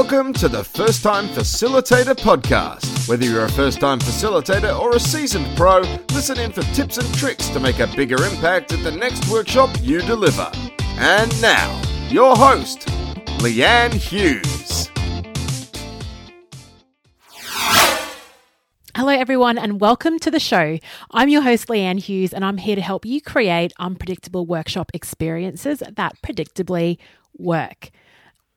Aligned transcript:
Welcome 0.00 0.32
to 0.34 0.48
the 0.48 0.62
First 0.62 1.02
Time 1.02 1.26
Facilitator 1.26 2.14
Podcast. 2.14 3.08
Whether 3.08 3.24
you're 3.24 3.46
a 3.46 3.50
first 3.50 3.80
time 3.80 3.98
facilitator 3.98 4.78
or 4.78 4.94
a 4.94 5.00
seasoned 5.00 5.48
pro, 5.56 5.80
listen 6.12 6.38
in 6.38 6.52
for 6.52 6.62
tips 6.72 6.98
and 6.98 7.14
tricks 7.14 7.48
to 7.48 7.58
make 7.58 7.80
a 7.80 7.88
bigger 7.88 8.22
impact 8.24 8.70
at 8.70 8.84
the 8.84 8.92
next 8.92 9.28
workshop 9.28 9.70
you 9.82 10.00
deliver. 10.02 10.48
And 10.98 11.42
now, 11.42 11.82
your 12.10 12.36
host, 12.36 12.86
Leanne 13.40 13.92
Hughes. 13.92 14.88
Hello, 18.94 19.12
everyone, 19.12 19.58
and 19.58 19.80
welcome 19.80 20.20
to 20.20 20.30
the 20.30 20.38
show. 20.38 20.78
I'm 21.10 21.28
your 21.28 21.42
host, 21.42 21.66
Leanne 21.66 21.98
Hughes, 21.98 22.32
and 22.32 22.44
I'm 22.44 22.58
here 22.58 22.76
to 22.76 22.82
help 22.82 23.04
you 23.04 23.20
create 23.20 23.72
unpredictable 23.80 24.46
workshop 24.46 24.92
experiences 24.94 25.82
that 25.90 26.14
predictably 26.22 26.98
work. 27.36 27.90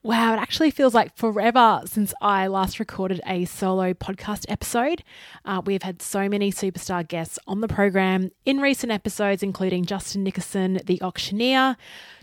Wow, 0.04 0.32
it 0.32 0.38
actually 0.38 0.72
feels 0.72 0.94
like 0.94 1.16
forever 1.16 1.80
since 1.84 2.12
I 2.20 2.48
last 2.48 2.80
recorded 2.80 3.20
a 3.24 3.44
solo 3.44 3.92
podcast 3.92 4.46
episode. 4.48 5.04
Uh, 5.44 5.62
we've 5.64 5.84
had 5.84 6.02
so 6.02 6.28
many 6.28 6.50
superstar 6.50 7.06
guests 7.06 7.38
on 7.46 7.60
the 7.60 7.68
program 7.68 8.32
in 8.44 8.58
recent 8.58 8.90
episodes, 8.90 9.44
including 9.44 9.84
Justin 9.84 10.24
Nickerson, 10.24 10.80
the 10.86 11.00
auctioneer, 11.02 11.76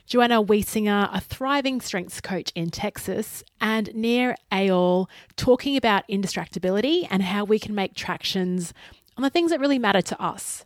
Joanna 0.06 0.44
Wiesinger, 0.44 1.10
a 1.14 1.22
thriving 1.22 1.80
strengths 1.80 2.20
coach 2.20 2.52
in 2.54 2.70
Texas, 2.70 3.46
and 3.62 3.96
Nir 3.96 4.36
Eyal 4.52 5.08
talking 5.38 5.78
about 5.78 6.06
indistractability 6.10 7.08
and 7.10 7.24
how 7.24 7.46
we 7.46 7.60
can 7.60 7.74
make 7.74 7.96
tractions 7.96 8.74
on 9.16 9.24
the 9.24 9.30
things 9.30 9.52
that 9.52 9.60
really 9.62 9.80
matter 9.80 10.02
to 10.02 10.22
us. 10.22 10.66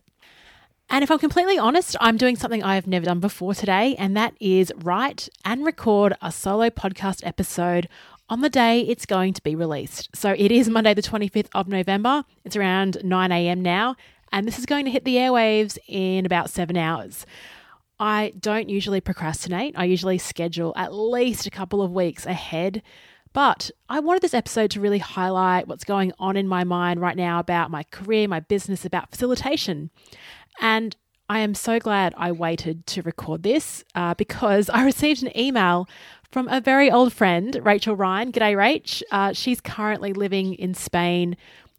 And 0.90 1.02
if 1.02 1.10
I'm 1.10 1.18
completely 1.18 1.58
honest, 1.58 1.96
I'm 2.00 2.16
doing 2.16 2.36
something 2.36 2.62
I 2.62 2.74
have 2.74 2.86
never 2.86 3.06
done 3.06 3.20
before 3.20 3.54
today, 3.54 3.96
and 3.98 4.16
that 4.16 4.34
is 4.38 4.72
write 4.76 5.28
and 5.44 5.64
record 5.64 6.14
a 6.20 6.30
solo 6.30 6.70
podcast 6.70 7.26
episode 7.26 7.88
on 8.28 8.40
the 8.40 8.50
day 8.50 8.80
it's 8.80 9.06
going 9.06 9.32
to 9.34 9.42
be 9.42 9.54
released. 9.54 10.08
So 10.14 10.34
it 10.36 10.50
is 10.52 10.68
Monday, 10.68 10.94
the 10.94 11.02
25th 11.02 11.48
of 11.54 11.68
November. 11.68 12.24
It's 12.44 12.56
around 12.56 12.98
9 13.02 13.32
a.m. 13.32 13.62
now, 13.62 13.96
and 14.32 14.46
this 14.46 14.58
is 14.58 14.66
going 14.66 14.84
to 14.84 14.90
hit 14.90 15.04
the 15.04 15.16
airwaves 15.16 15.78
in 15.88 16.26
about 16.26 16.50
seven 16.50 16.76
hours. 16.76 17.26
I 17.98 18.32
don't 18.38 18.68
usually 18.68 19.00
procrastinate, 19.00 19.74
I 19.78 19.84
usually 19.84 20.18
schedule 20.18 20.74
at 20.76 20.92
least 20.92 21.46
a 21.46 21.50
couple 21.50 21.80
of 21.80 21.92
weeks 21.92 22.26
ahead. 22.26 22.82
But 23.32 23.72
I 23.88 23.98
wanted 23.98 24.22
this 24.22 24.32
episode 24.32 24.70
to 24.70 24.80
really 24.80 25.00
highlight 25.00 25.66
what's 25.66 25.82
going 25.82 26.12
on 26.20 26.36
in 26.36 26.46
my 26.46 26.62
mind 26.62 27.00
right 27.00 27.16
now 27.16 27.40
about 27.40 27.68
my 27.68 27.82
career, 27.82 28.28
my 28.28 28.38
business, 28.38 28.84
about 28.84 29.10
facilitation. 29.10 29.90
And 30.60 30.96
I 31.28 31.40
am 31.40 31.54
so 31.54 31.78
glad 31.78 32.14
I 32.16 32.32
waited 32.32 32.86
to 32.88 33.02
record 33.02 33.42
this 33.42 33.84
uh, 33.94 34.14
because 34.14 34.68
I 34.72 34.84
received 34.84 35.22
an 35.22 35.36
email 35.38 35.88
from 36.30 36.48
a 36.48 36.60
very 36.60 36.90
old 36.90 37.12
friend, 37.12 37.58
Rachel 37.62 37.96
Ryan. 37.96 38.32
G'day, 38.32 38.56
Rach. 38.56 39.02
Uh, 39.10 39.32
she's 39.32 39.60
currently 39.60 40.12
living 40.12 40.54
in 40.54 40.74
Spain 40.74 41.36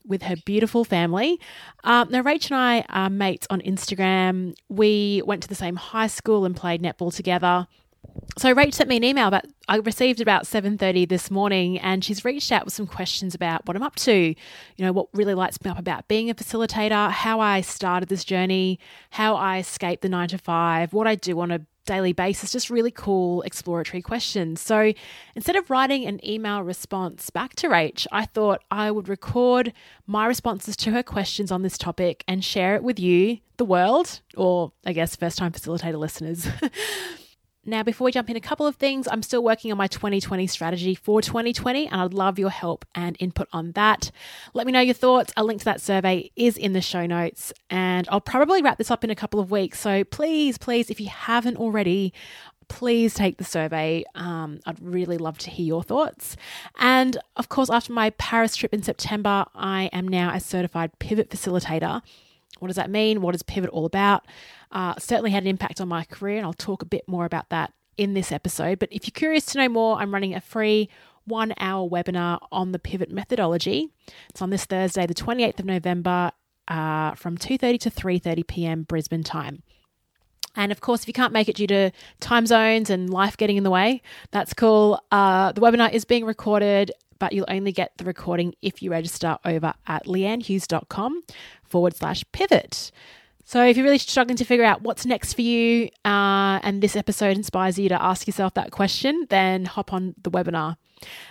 with 0.08 0.24
her 0.24 0.36
beautiful 0.46 0.84
family. 0.84 1.40
Um, 1.84 2.10
now, 2.10 2.22
Rach 2.22 2.52
and 2.52 2.60
I 2.60 2.86
are 2.90 3.10
mates 3.10 3.48
on 3.50 3.62
Instagram. 3.62 4.56
We 4.70 5.22
went 5.26 5.44
to 5.44 5.50
the 5.50 5.56
same 5.56 5.76
high 5.76 6.08
school 6.08 6.46
and 6.46 6.56
played 6.56 6.82
netball 6.82 7.14
together 7.14 7.68
so 8.38 8.54
Rach 8.54 8.74
sent 8.74 8.90
me 8.90 8.98
an 8.98 9.04
email 9.04 9.32
that 9.32 9.48
I 9.70 9.78
received 9.78 10.20
about 10.20 10.46
7:30 10.46 11.06
this 11.08 11.32
morning 11.32 11.80
and 11.80 12.04
she's 12.04 12.26
reached 12.26 12.52
out 12.52 12.66
with 12.66 12.74
some 12.74 12.86
questions 12.86 13.34
about 13.34 13.66
what 13.66 13.78
I'm 13.78 13.84
up 13.84 13.96
to, 13.98 14.14
you 14.14 14.36
know, 14.86 14.92
what 14.92 15.08
really 15.14 15.34
lights 15.34 15.64
me 15.64 15.72
up 15.72 15.80
about 15.80 16.08
being 16.10 16.30
a 16.30 16.36
facilitator, 16.36 17.10
how 17.12 17.40
I 17.40 17.62
started 17.62 18.10
this 18.10 18.26
journey, 18.26 18.78
how 19.12 19.36
I 19.36 19.60
escaped 19.60 20.02
the 20.02 20.10
9 20.10 20.28
to 20.30 20.38
5, 20.38 20.92
what 20.92 21.08
I 21.08 21.16
do 21.16 21.40
on 21.40 21.50
a 21.50 21.62
daily 21.86 22.14
basis, 22.14 22.52
just 22.52 22.70
really 22.70 22.92
cool 22.92 23.42
exploratory 23.44 24.02
questions. 24.02 24.60
So 24.60 24.92
instead 25.36 25.56
of 25.56 25.70
writing 25.70 26.06
an 26.06 26.20
email 26.28 26.62
response 26.62 27.30
back 27.30 27.56
to 27.58 27.68
Rach, 27.68 28.06
I 28.12 28.26
thought 28.26 28.64
I 28.70 28.92
would 28.92 29.08
record 29.08 29.72
my 30.08 30.26
responses 30.26 30.76
to 30.78 30.92
her 30.92 31.04
questions 31.04 31.52
on 31.52 31.62
this 31.62 31.78
topic 31.78 32.24
and 32.28 32.44
share 32.44 32.76
it 32.76 32.84
with 32.84 33.00
you, 33.00 33.38
the 33.58 33.66
world, 33.66 34.20
or 34.36 34.74
I 34.86 34.92
guess 34.94 35.16
first 35.16 35.38
time 35.38 35.54
facilitator 35.54 35.98
listeners. 35.98 36.48
Now, 37.68 37.82
before 37.82 38.06
we 38.06 38.12
jump 38.12 38.30
in, 38.30 38.36
a 38.36 38.42
couple 38.42 38.68
of 38.68 38.76
things. 38.76 39.08
I'm 39.08 39.24
still 39.24 39.44
working 39.44 39.72
on 39.72 39.78
my 39.78 39.88
2020 39.88 40.46
strategy 40.46 40.94
for 40.94 41.20
2020, 41.20 41.88
and 41.88 42.00
I'd 42.00 42.14
love 42.14 42.38
your 42.38 42.52
help 42.52 42.86
and 42.94 43.18
input 43.20 43.48
on 43.52 43.72
that. 43.72 44.12
Let 44.54 44.68
me 44.68 44.72
know 44.72 44.82
your 44.82 44.94
thoughts. 44.94 45.34
A 45.36 45.44
link 45.44 45.62
to 45.62 45.66
that 45.66 45.82
survey 45.82 46.32
is 46.36 46.58
in 46.58 46.74
the 46.74 46.82
show 46.82 47.08
notes, 47.08 47.52
and 47.72 48.08
I'll 48.12 48.22
probably 48.22 48.62
wrap 48.62 48.78
this 48.78 48.92
up 48.92 49.04
in 49.04 49.10
a 49.10 49.16
couple 49.16 49.40
of 49.40 49.50
weeks. 49.50 49.80
So 49.80 50.04
please, 50.04 50.60
please, 50.60 50.92
if 50.92 51.00
you 51.00 51.08
haven't 51.10 51.58
already, 51.58 52.14
please 52.68 53.16
take 53.16 53.38
the 53.38 53.44
survey. 53.44 54.04
Um, 54.14 54.60
I'd 54.68 54.80
really 54.80 55.18
love 55.18 55.40
to 55.40 55.50
hear 55.50 55.66
your 55.66 55.84
thoughts. 55.84 56.38
And 56.78 57.18
of 57.36 57.50
course, 57.50 57.72
after 57.72 57.94
my 57.94 58.12
Paris 58.12 58.56
trip 58.56 58.76
in 58.76 58.84
September, 58.84 59.46
I 59.56 59.90
am 59.92 60.08
now 60.08 60.32
a 60.32 60.40
certified 60.40 61.00
pivot 61.00 61.32
facilitator. 61.32 62.04
What 62.60 62.68
does 62.70 62.78
that 62.78 62.90
mean? 62.90 63.22
What 63.22 63.36
is 63.36 63.44
Pivot 63.44 63.70
all 63.72 63.86
about? 63.86 64.26
Uh, 64.72 64.96
certainly 64.98 65.32
had 65.32 65.44
an 65.44 65.48
impact 65.48 65.82
on 65.82 65.88
my 65.88 66.04
career, 66.06 66.38
and 66.38 66.46
I'll 66.46 66.54
talk 66.54 66.82
a 66.82 66.86
bit 66.86 67.08
more 67.08 67.26
about 67.26 67.50
that 67.50 67.74
in 67.98 68.14
this 68.14 68.32
episode. 68.32 68.80
But 68.80 68.90
if 68.92 69.06
you're 69.06 69.14
curious 69.14 69.46
to 69.48 69.58
know 69.58 69.70
more, 69.70 69.98
I'm 69.98 70.14
running 70.14 70.34
a 70.34 70.42
free 70.42 70.90
one 71.26 71.54
hour 71.60 71.90
webinar 71.90 72.40
on 72.52 72.72
the 72.72 72.80
pivot 72.80 73.12
methodology. 73.12 73.90
It's 74.30 74.42
on 74.42 74.50
this 74.50 74.66
Thursday, 74.66 75.06
the 75.06 75.14
28th 75.14 75.60
of 75.60 75.66
November, 75.66 76.32
uh, 76.68 77.16
from 77.16 77.38
2:30 77.38 77.80
to 77.80 77.92
3:30 77.92 78.48
p.m. 78.48 78.84
Brisbane 78.84 79.24
time. 79.24 79.64
And 80.56 80.72
of 80.72 80.80
course, 80.80 81.02
if 81.02 81.08
you 81.08 81.14
can't 81.14 81.34
make 81.34 81.50
it 81.50 81.58
due 81.58 81.68
to 81.68 81.92
time 82.22 82.46
zones 82.46 82.90
and 82.90 83.10
life 83.10 83.36
getting 83.36 83.58
in 83.58 83.64
the 83.64 83.70
way, 83.70 84.02
that's 84.32 84.54
cool. 84.54 85.02
Uh, 85.12 85.52
the 85.52 85.60
webinar 85.60 85.92
is 85.92 86.06
being 86.06 86.26
recorded, 86.26 86.92
but 87.20 87.34
you'll 87.34 87.46
only 87.50 87.74
get 87.74 87.92
the 87.98 88.06
recording 88.06 88.56
if 88.62 88.82
you 88.82 88.90
register 88.90 89.38
over 89.44 89.74
at 89.88 90.06
leannehughes.com 90.06 91.24
forward 91.64 91.96
slash 91.96 92.24
pivot. 92.32 92.92
So, 93.48 93.64
if 93.64 93.78
you're 93.78 93.84
really 93.84 94.00
struggling 94.00 94.38
to 94.38 94.44
figure 94.44 94.66
out 94.66 94.82
what's 94.82 95.06
next 95.06 95.36
for 95.36 95.42
you, 95.42 95.90
uh, 96.04 96.60
and 96.64 96.82
this 96.82 96.96
episode 96.96 97.38
inspires 97.38 97.78
you 97.78 97.88
to 97.90 98.02
ask 98.02 98.26
yourself 98.26 98.56
that 98.56 98.72
question, 98.72 99.28
then 99.30 99.66
hop 99.66 99.94
on 99.94 100.16
the 100.24 100.32
webinar. 100.32 100.78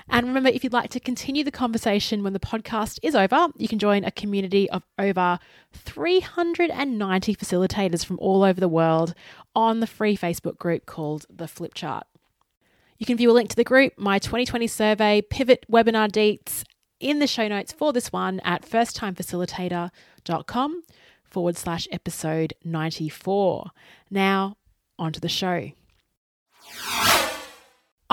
And 0.09 0.29
remember, 0.29 0.49
if 0.49 0.63
you'd 0.63 0.73
like 0.73 0.91
to 0.91 1.01
continue 1.01 1.43
the 1.43 1.51
conversation 1.51 2.23
when 2.23 2.33
the 2.33 2.39
podcast 2.39 3.01
is 3.03 3.17
over, 3.17 3.49
you 3.57 3.67
can 3.67 3.81
join 3.81 4.05
a 4.05 4.13
community 4.13 4.71
of 4.71 4.85
over 4.97 5.41
390 5.73 7.35
facilitators 7.35 8.05
from 8.05 8.21
all 8.21 8.45
over 8.45 8.61
the 8.61 8.69
world 8.69 9.17
on 9.57 9.81
the 9.81 9.89
free 9.89 10.17
Facebook 10.17 10.57
group 10.57 10.87
called 10.87 11.27
The 11.29 11.49
Flip 11.49 11.75
Chart. 11.75 12.07
You 12.97 13.07
can 13.07 13.17
view 13.17 13.33
a 13.33 13.35
link 13.35 13.51
to 13.51 13.57
the 13.57 13.65
group, 13.65 13.95
my 13.99 14.21
2020 14.21 14.69
survey, 14.69 15.21
pivot 15.21 15.67
webinar 15.69 16.09
deets 16.09 16.63
in 17.01 17.19
the 17.19 17.27
show 17.27 17.49
notes 17.49 17.73
for 17.73 17.93
this 17.93 18.13
one 18.13 18.39
at 18.45 18.63
firsttimefacilitator.com 18.63 20.83
forward 21.35 21.57
slash 21.57 21.89
episode 21.91 22.55
94. 22.63 23.73
Now, 24.09 24.57
on 25.01 25.13
to 25.13 25.21
the 25.21 25.29
show. 25.29 25.73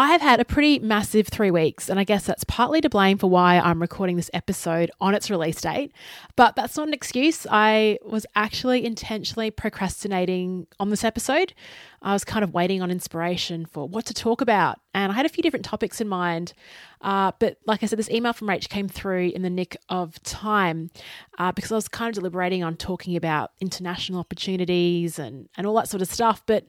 I 0.02 0.08
have 0.08 0.22
had 0.22 0.40
a 0.40 0.46
pretty 0.46 0.80
massive 0.80 1.28
three 1.28 1.52
weeks, 1.52 1.88
and 1.88 2.00
I 2.00 2.04
guess 2.04 2.26
that's 2.26 2.44
partly 2.46 2.82
to 2.82 2.90
blame 2.90 3.20
for 3.20 3.30
why 3.30 3.60
I'm 3.60 3.80
recording 3.80 4.16
this 4.16 4.32
episode 4.34 4.90
on 5.00 5.14
its 5.14 5.30
release 5.30 5.62
date. 5.62 5.92
But 6.36 6.56
that's 6.56 6.76
not 6.76 6.88
an 6.88 6.96
excuse. 6.96 7.46
I 7.48 8.00
was 8.04 8.26
actually 8.36 8.84
intentionally 8.84 9.52
procrastinating 9.52 10.66
on 10.80 10.90
this 10.90 11.04
episode. 11.04 11.54
I 12.02 12.14
was 12.14 12.24
kind 12.24 12.44
of 12.44 12.52
waiting 12.52 12.82
on 12.82 12.90
inspiration 12.90 13.68
for 13.68 13.88
what 13.88 14.08
to 14.08 14.16
talk 14.16 14.42
about, 14.42 14.80
and 14.96 15.12
I 15.12 15.16
had 15.16 15.28
a 15.28 15.30
few 15.30 15.44
different 15.44 15.66
topics 15.66 16.02
in 16.02 16.08
mind. 16.08 16.54
Uh, 17.02 17.34
but 17.38 17.58
like 17.68 17.84
I 17.84 17.86
said, 17.86 18.00
this 18.00 18.10
email 18.10 18.34
from 18.34 18.48
Rach 18.48 18.70
came 18.70 18.88
through 18.88 19.30
in 19.36 19.44
the 19.44 19.52
nick 19.52 19.78
of 19.88 20.22
time 20.24 20.90
uh, 21.38 21.52
because 21.52 21.72
I 21.72 21.76
was 21.76 21.88
kind 21.88 22.10
of 22.10 22.16
deliberating 22.16 22.64
on 22.64 22.76
talking 22.76 23.16
about 23.16 23.52
international 23.60 24.20
opportunities 24.20 25.20
and, 25.20 25.48
and 25.58 25.68
all 25.68 25.76
that 25.76 25.90
sort 25.90 26.02
of 26.02 26.08
stuff. 26.08 26.42
But 26.48 26.66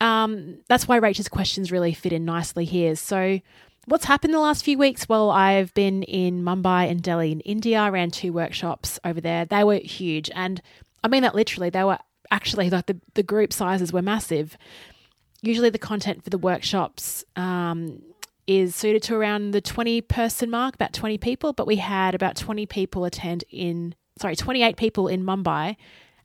um, 0.00 0.58
that's 0.68 0.86
why 0.86 0.96
Rachel's 0.96 1.28
questions 1.28 1.72
really 1.72 1.94
fit 1.94 2.12
in 2.12 2.24
nicely 2.24 2.64
here. 2.64 2.96
So, 2.96 3.40
what's 3.86 4.04
happened 4.04 4.34
the 4.34 4.40
last 4.40 4.64
few 4.64 4.78
weeks? 4.78 5.08
Well, 5.08 5.30
I've 5.30 5.72
been 5.74 6.02
in 6.02 6.42
Mumbai 6.42 6.90
and 6.90 7.02
Delhi 7.02 7.32
in 7.32 7.40
India, 7.40 7.78
I 7.78 7.88
ran 7.88 8.10
two 8.10 8.32
workshops 8.32 8.98
over 9.04 9.20
there. 9.20 9.44
They 9.44 9.64
were 9.64 9.76
huge. 9.76 10.30
And 10.34 10.60
I 11.02 11.08
mean 11.08 11.22
that 11.22 11.34
literally. 11.34 11.70
They 11.70 11.84
were 11.84 11.98
actually 12.30 12.68
like 12.70 12.86
the, 12.86 13.00
the 13.14 13.22
group 13.22 13.52
sizes 13.52 13.92
were 13.92 14.02
massive. 14.02 14.56
Usually, 15.42 15.70
the 15.70 15.78
content 15.78 16.24
for 16.24 16.30
the 16.30 16.38
workshops 16.38 17.24
um, 17.36 18.02
is 18.46 18.74
suited 18.74 19.02
to 19.04 19.14
around 19.14 19.52
the 19.52 19.60
20 19.60 20.00
person 20.02 20.50
mark, 20.50 20.74
about 20.74 20.92
20 20.92 21.18
people, 21.18 21.52
but 21.52 21.66
we 21.66 21.76
had 21.76 22.14
about 22.14 22.36
20 22.36 22.66
people 22.66 23.04
attend 23.04 23.44
in, 23.50 23.94
sorry, 24.18 24.36
28 24.36 24.76
people 24.76 25.08
in 25.08 25.24
Mumbai 25.24 25.76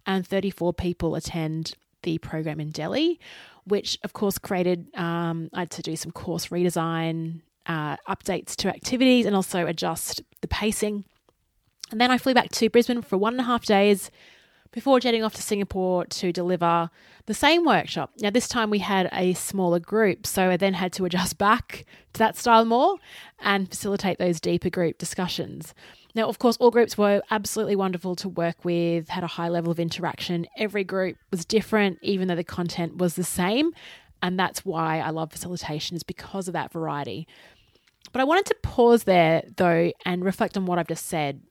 and 0.06 0.26
34 0.26 0.74
people 0.74 1.16
attend 1.16 1.76
the 2.04 2.18
program 2.20 2.60
in 2.60 2.72
Delhi 2.72 3.20
which 3.66 3.98
of 4.04 4.14
course 4.14 4.38
created, 4.38 4.88
um, 4.96 5.50
I 5.54 5.60
had 5.60 5.72
to 5.72 5.82
do 5.82 5.96
some 5.96 6.12
course 6.12 6.48
redesign, 6.48 7.42
uh, 7.66 7.98
updates 8.08 8.56
to 8.58 8.70
activities, 8.70 9.26
and 9.26 9.36
also 9.36 9.68
adjust 9.68 10.22
the 10.42 10.48
pacing. 10.48 11.06
And 11.92 12.00
then 12.00 12.12
I 12.12 12.18
flew 12.18 12.34
back 12.34 12.50
to 12.52 12.70
Brisbane 12.70 13.02
for 13.02 13.18
one 13.18 13.34
and 13.34 13.42
a 13.42 13.46
half 13.46 13.66
days, 13.66 14.12
before 14.72 15.00
jetting 15.00 15.24
off 15.24 15.34
to 15.36 15.42
Singapore 15.42 16.06
to 16.06 16.32
deliver 16.32 16.90
the 17.26 17.34
same 17.34 17.66
workshop. 17.66 18.12
Now, 18.20 18.30
this 18.30 18.48
time 18.48 18.70
we 18.70 18.80
had 18.80 19.10
a 19.12 19.34
smaller 19.34 19.80
group, 19.80 20.26
so 20.26 20.50
I 20.50 20.58
then 20.58 20.74
had 20.74 20.94
to 20.94 21.06
adjust 21.06 21.38
back 21.38 21.86
to 22.14 22.20
that 22.20 22.38
style 22.38 22.66
more 22.66 22.98
and 23.40 23.70
facilitate 23.70 24.18
those 24.18 24.40
deeper 24.40 24.70
group 24.70 24.98
discussions. 24.98 25.74
Now, 26.14 26.28
of 26.28 26.40
course, 26.40 26.58
all 26.58 26.72
groups 26.72 26.98
were 26.98 27.22
absolutely 27.32 27.76
wonderful 27.76 28.16
to 28.18 28.30
work 28.30 28.66
with, 28.66 29.10
had 29.10 29.24
a 29.24 29.28
high 29.28 29.50
level 29.50 29.72
of 29.72 29.80
interaction. 29.80 30.46
Every 30.58 30.84
group 30.84 31.18
was 31.32 31.46
different, 31.46 32.00
even 32.02 32.28
though 32.28 32.36
the 32.36 32.44
content 32.44 32.98
was 32.98 33.16
the 33.16 33.24
same. 33.24 33.72
And 34.22 34.38
that's 34.38 34.66
why 34.66 35.00
I 35.00 35.10
love 35.10 35.32
facilitation, 35.32 35.96
is 35.96 36.04
because 36.04 36.48
of 36.48 36.54
that 36.54 36.72
variety. 36.72 37.28
But 38.12 38.22
I 38.22 38.26
wanted 38.26 38.46
to 38.48 38.56
pause 38.62 39.06
there, 39.06 39.44
though, 39.56 39.92
and 40.06 40.26
reflect 40.26 40.58
on 40.58 40.66
what 40.66 40.78
I've 40.78 40.88
just 40.88 41.08
said. 41.08 41.42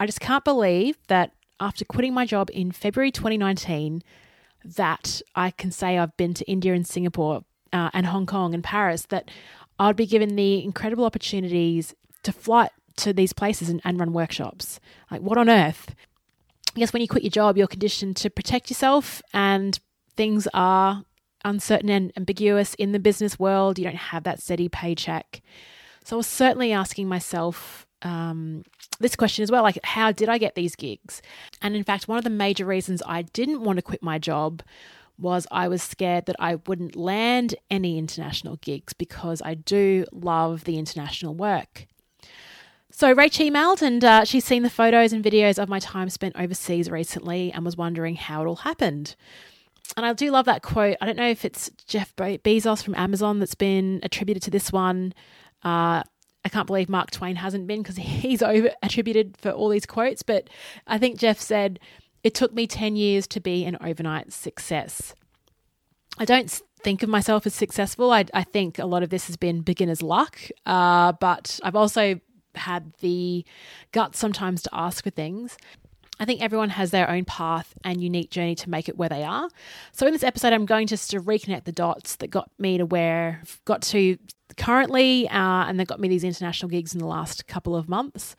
I 0.00 0.06
just 0.06 0.20
can't 0.20 0.44
believe 0.44 0.98
that 1.08 1.32
after 1.60 1.84
quitting 1.84 2.12
my 2.12 2.26
job 2.26 2.50
in 2.52 2.72
February 2.72 3.10
2019, 3.10 4.02
that 4.64 5.22
I 5.34 5.52
can 5.52 5.70
say 5.70 5.96
I've 5.96 6.16
been 6.16 6.34
to 6.34 6.44
India 6.50 6.74
and 6.74 6.86
Singapore 6.86 7.44
uh, 7.72 7.90
and 7.92 8.06
Hong 8.06 8.26
Kong 8.26 8.52
and 8.52 8.64
Paris, 8.64 9.06
that 9.06 9.30
I'd 9.78 9.96
be 9.96 10.06
given 10.06 10.36
the 10.36 10.64
incredible 10.64 11.04
opportunities 11.04 11.94
to 12.24 12.32
fly 12.32 12.68
to 12.96 13.12
these 13.12 13.32
places 13.32 13.68
and, 13.68 13.80
and 13.84 13.98
run 13.98 14.12
workshops. 14.12 14.80
Like, 15.10 15.20
what 15.20 15.38
on 15.38 15.48
earth? 15.48 15.94
I 16.74 16.80
guess 16.80 16.92
when 16.92 17.02
you 17.02 17.08
quit 17.08 17.22
your 17.22 17.30
job, 17.30 17.56
you're 17.56 17.66
conditioned 17.66 18.16
to 18.16 18.30
protect 18.30 18.70
yourself, 18.70 19.22
and 19.32 19.78
things 20.16 20.46
are 20.52 21.04
uncertain 21.44 21.88
and 21.88 22.12
ambiguous 22.16 22.74
in 22.74 22.92
the 22.92 22.98
business 22.98 23.38
world. 23.38 23.78
You 23.78 23.84
don't 23.84 23.96
have 23.96 24.24
that 24.24 24.42
steady 24.42 24.68
paycheck. 24.68 25.40
So 26.04 26.16
I 26.16 26.18
was 26.18 26.26
certainly 26.26 26.72
asking 26.72 27.08
myself 27.08 27.86
um, 28.02 28.62
this 29.00 29.16
question 29.16 29.42
as 29.42 29.50
well 29.50 29.62
like, 29.62 29.78
how 29.84 30.12
did 30.12 30.28
I 30.28 30.38
get 30.38 30.54
these 30.54 30.76
gigs? 30.76 31.22
And 31.62 31.74
in 31.74 31.84
fact, 31.84 32.08
one 32.08 32.18
of 32.18 32.24
the 32.24 32.30
major 32.30 32.64
reasons 32.64 33.02
I 33.06 33.22
didn't 33.22 33.62
want 33.62 33.78
to 33.78 33.82
quit 33.82 34.02
my 34.02 34.18
job 34.18 34.62
was 35.18 35.46
I 35.50 35.68
was 35.68 35.82
scared 35.82 36.26
that 36.26 36.36
I 36.38 36.56
wouldn't 36.66 36.94
land 36.94 37.54
any 37.70 37.98
international 37.98 38.56
gigs 38.56 38.92
because 38.92 39.40
I 39.42 39.54
do 39.54 40.04
love 40.12 40.64
the 40.64 40.78
international 40.78 41.34
work. 41.34 41.86
So 42.96 43.14
Rach 43.14 43.46
emailed 43.46 43.82
and 43.82 44.02
uh, 44.02 44.24
she's 44.24 44.46
seen 44.46 44.62
the 44.62 44.70
photos 44.70 45.12
and 45.12 45.22
videos 45.22 45.62
of 45.62 45.68
my 45.68 45.78
time 45.78 46.08
spent 46.08 46.34
overseas 46.34 46.90
recently 46.90 47.52
and 47.52 47.62
was 47.62 47.76
wondering 47.76 48.16
how 48.16 48.40
it 48.40 48.46
all 48.46 48.56
happened. 48.56 49.16
And 49.98 50.06
I 50.06 50.14
do 50.14 50.30
love 50.30 50.46
that 50.46 50.62
quote. 50.62 50.96
I 50.98 51.04
don't 51.04 51.18
know 51.18 51.28
if 51.28 51.44
it's 51.44 51.70
Jeff 51.86 52.16
Bezos 52.16 52.82
from 52.82 52.94
Amazon 52.94 53.38
that's 53.38 53.54
been 53.54 54.00
attributed 54.02 54.42
to 54.44 54.50
this 54.50 54.72
one. 54.72 55.12
Uh, 55.62 56.04
I 56.42 56.48
can't 56.50 56.66
believe 56.66 56.88
Mark 56.88 57.10
Twain 57.10 57.36
hasn't 57.36 57.66
been 57.66 57.82
because 57.82 57.96
he's 57.98 58.40
over 58.40 58.70
attributed 58.82 59.36
for 59.36 59.50
all 59.50 59.68
these 59.68 59.84
quotes. 59.84 60.22
But 60.22 60.48
I 60.86 60.96
think 60.96 61.18
Jeff 61.18 61.38
said, 61.38 61.78
It 62.24 62.34
took 62.34 62.54
me 62.54 62.66
10 62.66 62.96
years 62.96 63.26
to 63.26 63.40
be 63.40 63.66
an 63.66 63.76
overnight 63.82 64.32
success. 64.32 65.14
I 66.16 66.24
don't 66.24 66.62
think 66.82 67.02
of 67.02 67.10
myself 67.10 67.44
as 67.44 67.52
successful. 67.52 68.10
I, 68.10 68.24
I 68.32 68.42
think 68.42 68.78
a 68.78 68.86
lot 68.86 69.02
of 69.02 69.10
this 69.10 69.26
has 69.26 69.36
been 69.36 69.60
beginner's 69.60 70.00
luck. 70.00 70.40
Uh, 70.64 71.12
but 71.12 71.60
I've 71.62 71.76
also 71.76 72.20
had 72.56 72.92
the 73.00 73.44
guts 73.92 74.18
sometimes 74.18 74.62
to 74.62 74.70
ask 74.72 75.04
for 75.04 75.10
things. 75.10 75.56
I 76.18 76.24
think 76.24 76.40
everyone 76.40 76.70
has 76.70 76.90
their 76.90 77.10
own 77.10 77.24
path 77.24 77.74
and 77.84 78.02
unique 78.02 78.30
journey 78.30 78.54
to 78.56 78.70
make 78.70 78.88
it 78.88 78.96
where 78.96 79.08
they 79.08 79.22
are. 79.22 79.48
So 79.92 80.06
in 80.06 80.12
this 80.12 80.22
episode, 80.22 80.52
I'm 80.52 80.64
going 80.64 80.86
just 80.86 81.10
to 81.10 81.20
reconnect 81.20 81.64
the 81.64 81.72
dots 81.72 82.16
that 82.16 82.28
got 82.28 82.50
me 82.58 82.78
to 82.78 82.86
where 82.86 83.40
I've 83.42 83.60
got 83.66 83.82
to 83.82 84.16
currently, 84.56 85.28
uh, 85.28 85.66
and 85.66 85.78
that 85.78 85.88
got 85.88 86.00
me 86.00 86.08
these 86.08 86.24
international 86.24 86.70
gigs 86.70 86.94
in 86.94 87.00
the 87.00 87.06
last 87.06 87.46
couple 87.46 87.76
of 87.76 87.88
months. 87.88 88.34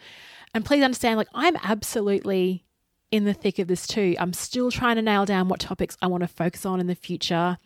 And 0.53 0.65
please 0.65 0.83
understand, 0.83 1.17
like 1.17 1.27
I'm 1.35 1.55
absolutely 1.61 2.63
in 3.11 3.23
the 3.23 3.33
thick 3.33 3.57
of 3.59 3.67
this 3.67 3.87
too. 3.87 4.15
I'm 4.19 4.33
still 4.33 4.69
trying 4.69 4.97
to 4.97 5.01
nail 5.01 5.25
down 5.25 5.47
what 5.47 5.59
topics 5.59 5.97
I 6.01 6.07
want 6.07 6.21
to 6.21 6.27
focus 6.27 6.65
on 6.65 6.79
in 6.79 6.87
the 6.87 6.95
future. 6.95 7.57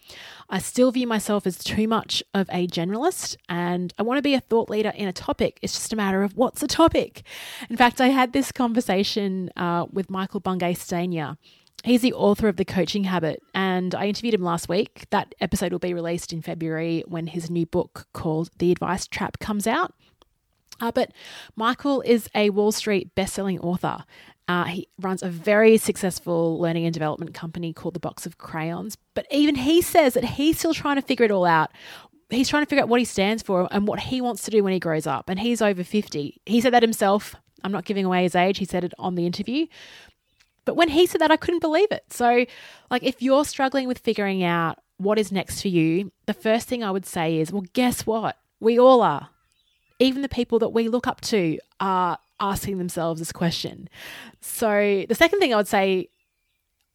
I 0.50 0.60
still 0.60 0.92
view 0.92 1.08
myself 1.08 1.48
as 1.48 1.58
too 1.58 1.88
much 1.88 2.24
of 2.34 2.48
a 2.52 2.68
generalist 2.68 3.36
and 3.50 3.94
I 3.98 4.04
want 4.04 4.20
to 4.20 4.22
be 4.22 4.36
a 4.36 4.40
thought 4.40 4.70
leader 4.70 4.94
in 4.96 5.08
a 5.08 5.14
topic. 5.14 5.58
It's 5.62 5.74
just 5.74 5.94
a 5.94 5.96
matter 5.96 6.22
of 6.22 6.38
what's 6.38 6.62
a 6.62 6.68
topic. 6.68 7.24
In 7.70 7.78
fact, 7.78 8.00
I 8.00 8.10
had 8.10 8.34
this 8.34 8.52
conversation 8.52 9.50
uh, 9.56 9.88
with 9.92 10.10
Michael 10.10 10.42
Bungay 10.42 10.76
Stanier. 10.76 11.38
He's 11.84 12.02
the 12.02 12.14
author 12.14 12.48
of 12.48 12.58
The 12.58 12.66
Coaching 12.66 13.06
Habit, 13.06 13.42
and 13.56 13.96
I 13.96 14.06
interviewed 14.06 14.36
him 14.36 14.44
last 14.44 14.70
week. 14.70 15.08
That 15.10 15.34
episode 15.42 15.72
will 15.72 15.80
be 15.80 15.96
released 15.96 16.32
in 16.32 16.44
February 16.44 17.04
when 17.08 17.26
his 17.26 17.50
new 17.50 17.66
book 17.66 18.06
called 18.14 18.52
The 18.60 18.72
Advice 18.72 19.08
Trap 19.08 19.40
comes 19.40 19.66
out. 19.66 19.96
Uh, 20.80 20.92
but 20.92 21.12
Michael 21.56 22.02
is 22.02 22.28
a 22.36 22.50
Wall 22.50 22.72
Street 22.72 23.14
best-selling 23.16 23.60
author, 23.60 24.04
uh, 24.51 24.65
he 24.65 24.88
runs 25.00 25.24
a 25.24 25.30
very 25.30 25.77
successful 25.77 26.59
learning 26.59 26.86
and 26.86 26.94
development 26.94 27.33
company 27.33 27.71
called 27.71 27.94
the 27.94 28.01
Box 28.01 28.25
of 28.25 28.38
Crayons. 28.38 28.98
But 29.13 29.25
even 29.31 29.56
he 29.56 29.81
says 29.81 30.13
that 30.15 30.25
he's 30.25 30.59
still 30.59 30.74
trying 30.74 30.98
to 30.98 31.01
figure 31.01 31.24
it 31.25 31.31
all 31.31 31.45
out. 31.45 31.71
He's 32.30 32.50
trying 32.50 32.63
to 32.63 32.69
figure 32.69 32.83
out 32.83 32.89
what 32.89 33.00
he 33.00 33.06
stands 33.06 33.42
for 33.42 33.69
and 33.71 33.88
what 33.88 34.00
he 34.00 34.19
wants 34.19 34.44
to 34.44 34.51
do 34.51 34.62
when 34.62 34.74
he 34.74 34.80
grows 34.80 35.07
up. 35.07 35.30
And 35.30 35.39
he's 35.39 35.62
over 35.62 35.86
50. 35.86 36.42
He 36.45 36.62
said 36.62 36.74
that 36.74 36.83
himself. 36.83 37.36
I'm 37.63 37.71
not 37.71 37.86
giving 37.86 38.03
away 38.03 38.24
his 38.24 38.36
age. 38.36 38.57
He 38.57 38.65
said 38.65 38.83
it 38.83 38.94
on 39.00 39.15
the 39.15 39.25
interview. 39.25 39.68
But 40.65 40.75
when 40.75 40.89
he 40.89 41.06
said 41.06 41.21
that, 41.21 41.31
I 41.31 41.38
couldn't 41.38 41.59
believe 41.59 41.92
it. 41.92 42.04
So, 42.09 42.45
like, 42.89 43.04
if 43.04 43.21
you're 43.21 43.45
struggling 43.45 43.88
with 43.88 44.00
figuring 44.00 44.44
out 44.44 44.80
what 44.97 45.18
is 45.18 45.31
next 45.31 45.62
for 45.62 45.69
you, 45.69 46.12
the 46.25 46.33
first 46.33 46.68
thing 46.68 46.83
I 46.83 46.92
would 46.92 47.06
say 47.06 47.39
is, 47.39 47.51
well, 47.54 47.65
guess 47.74 48.06
what? 48.06 48.38
We 48.59 48.77
all 48.77 49.01
are. 49.01 49.30
Even 50.00 50.21
the 50.21 50.30
people 50.30 50.59
that 50.59 50.69
we 50.69 50.88
look 50.88 51.07
up 51.07 51.21
to 51.21 51.57
are 51.80 52.18
asking 52.42 52.78
themselves 52.78 53.20
this 53.20 53.32
question. 53.32 53.88
So, 54.42 55.06
the 55.08 55.16
second 55.16 55.40
thing 55.40 55.54
I 55.54 55.58
would 55.58 55.68
say, 55.68 56.10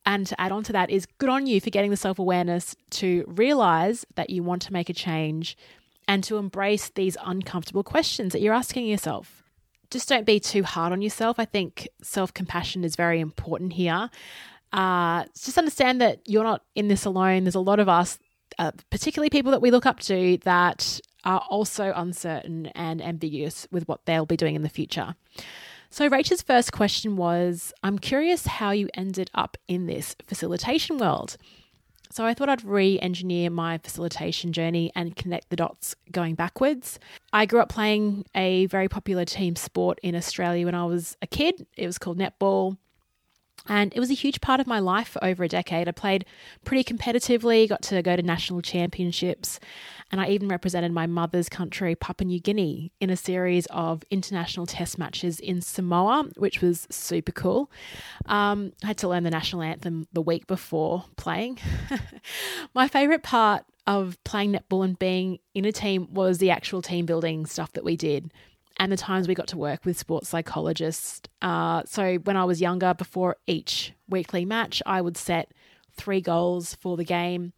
and 0.04 0.26
to 0.26 0.40
add 0.40 0.52
on 0.52 0.64
to 0.64 0.72
that, 0.72 0.90
is 0.90 1.06
good 1.18 1.30
on 1.30 1.46
you 1.46 1.60
for 1.60 1.70
getting 1.70 1.90
the 1.90 1.96
self 1.96 2.18
awareness 2.18 2.76
to 2.90 3.24
realize 3.26 4.04
that 4.16 4.30
you 4.30 4.42
want 4.42 4.62
to 4.62 4.72
make 4.72 4.90
a 4.90 4.94
change 4.94 5.56
and 6.08 6.22
to 6.24 6.36
embrace 6.36 6.90
these 6.90 7.16
uncomfortable 7.24 7.82
questions 7.82 8.32
that 8.32 8.40
you're 8.40 8.54
asking 8.54 8.86
yourself. 8.86 9.42
Just 9.90 10.08
don't 10.08 10.26
be 10.26 10.40
too 10.40 10.62
hard 10.62 10.92
on 10.92 11.02
yourself. 11.02 11.38
I 11.38 11.44
think 11.44 11.88
self 12.02 12.34
compassion 12.34 12.84
is 12.84 12.96
very 12.96 13.20
important 13.20 13.72
here. 13.72 14.10
Uh, 14.72 15.24
just 15.34 15.58
understand 15.58 16.00
that 16.00 16.20
you're 16.26 16.44
not 16.44 16.62
in 16.74 16.88
this 16.88 17.04
alone. 17.04 17.44
There's 17.44 17.54
a 17.54 17.60
lot 17.60 17.78
of 17.78 17.88
us, 17.88 18.18
uh, 18.58 18.72
particularly 18.90 19.30
people 19.30 19.52
that 19.52 19.62
we 19.62 19.70
look 19.70 19.86
up 19.86 20.00
to, 20.00 20.38
that 20.38 21.00
are 21.26 21.44
also 21.50 21.92
uncertain 21.94 22.66
and 22.68 23.02
ambiguous 23.02 23.66
with 23.70 23.86
what 23.88 24.06
they'll 24.06 24.24
be 24.24 24.36
doing 24.36 24.54
in 24.54 24.62
the 24.62 24.68
future. 24.70 25.16
So, 25.90 26.08
Rachel's 26.08 26.42
first 26.42 26.72
question 26.72 27.16
was 27.16 27.72
I'm 27.82 27.98
curious 27.98 28.46
how 28.46 28.70
you 28.70 28.88
ended 28.94 29.30
up 29.34 29.56
in 29.68 29.86
this 29.86 30.16
facilitation 30.26 30.98
world. 30.98 31.36
So, 32.10 32.24
I 32.24 32.32
thought 32.32 32.48
I'd 32.48 32.64
re 32.64 32.98
engineer 33.00 33.50
my 33.50 33.78
facilitation 33.78 34.52
journey 34.52 34.92
and 34.94 35.16
connect 35.16 35.50
the 35.50 35.56
dots 35.56 35.96
going 36.12 36.34
backwards. 36.34 36.98
I 37.32 37.46
grew 37.46 37.60
up 37.60 37.68
playing 37.68 38.24
a 38.34 38.66
very 38.66 38.88
popular 38.88 39.24
team 39.24 39.56
sport 39.56 39.98
in 40.02 40.14
Australia 40.14 40.64
when 40.64 40.74
I 40.74 40.84
was 40.84 41.16
a 41.22 41.26
kid. 41.26 41.66
It 41.76 41.86
was 41.86 41.98
called 41.98 42.18
netball. 42.18 42.76
And 43.68 43.92
it 43.94 44.00
was 44.00 44.10
a 44.10 44.14
huge 44.14 44.40
part 44.40 44.60
of 44.60 44.66
my 44.66 44.78
life 44.78 45.08
for 45.08 45.24
over 45.24 45.42
a 45.42 45.48
decade. 45.48 45.88
I 45.88 45.92
played 45.92 46.24
pretty 46.64 46.84
competitively, 46.84 47.68
got 47.68 47.82
to 47.82 48.02
go 48.02 48.14
to 48.14 48.22
national 48.22 48.62
championships, 48.62 49.58
and 50.12 50.20
I 50.20 50.28
even 50.28 50.48
represented 50.48 50.92
my 50.92 51.06
mother's 51.06 51.48
country, 51.48 51.94
Papua 51.94 52.26
New 52.26 52.40
Guinea, 52.40 52.92
in 53.00 53.10
a 53.10 53.16
series 53.16 53.66
of 53.66 54.02
international 54.10 54.66
test 54.66 54.98
matches 54.98 55.40
in 55.40 55.60
Samoa, 55.60 56.28
which 56.36 56.60
was 56.60 56.86
super 56.90 57.32
cool. 57.32 57.70
Um, 58.26 58.72
I 58.84 58.88
had 58.88 58.98
to 58.98 59.08
learn 59.08 59.24
the 59.24 59.30
national 59.30 59.62
anthem 59.62 60.06
the 60.12 60.22
week 60.22 60.46
before 60.46 61.04
playing. 61.16 61.58
my 62.74 62.88
favourite 62.88 63.22
part 63.22 63.64
of 63.86 64.16
playing 64.24 64.52
netball 64.52 64.84
and 64.84 64.98
being 64.98 65.38
in 65.54 65.64
a 65.64 65.72
team 65.72 66.08
was 66.12 66.38
the 66.38 66.50
actual 66.50 66.82
team 66.82 67.06
building 67.06 67.46
stuff 67.46 67.72
that 67.72 67.84
we 67.84 67.96
did 67.96 68.32
and 68.78 68.92
the 68.92 68.96
times 68.96 69.26
we 69.26 69.34
got 69.34 69.48
to 69.48 69.56
work 69.56 69.84
with 69.84 69.98
sports 69.98 70.28
psychologists. 70.28 71.22
Uh, 71.40 71.82
so 71.86 72.16
when 72.16 72.36
I 72.36 72.44
was 72.44 72.60
younger, 72.60 72.94
before 72.94 73.36
each 73.46 73.92
weekly 74.08 74.44
match, 74.44 74.82
I 74.84 75.00
would 75.00 75.16
set 75.16 75.52
three 75.96 76.20
goals 76.20 76.74
for 76.74 76.96
the 76.96 77.04
game. 77.04 77.52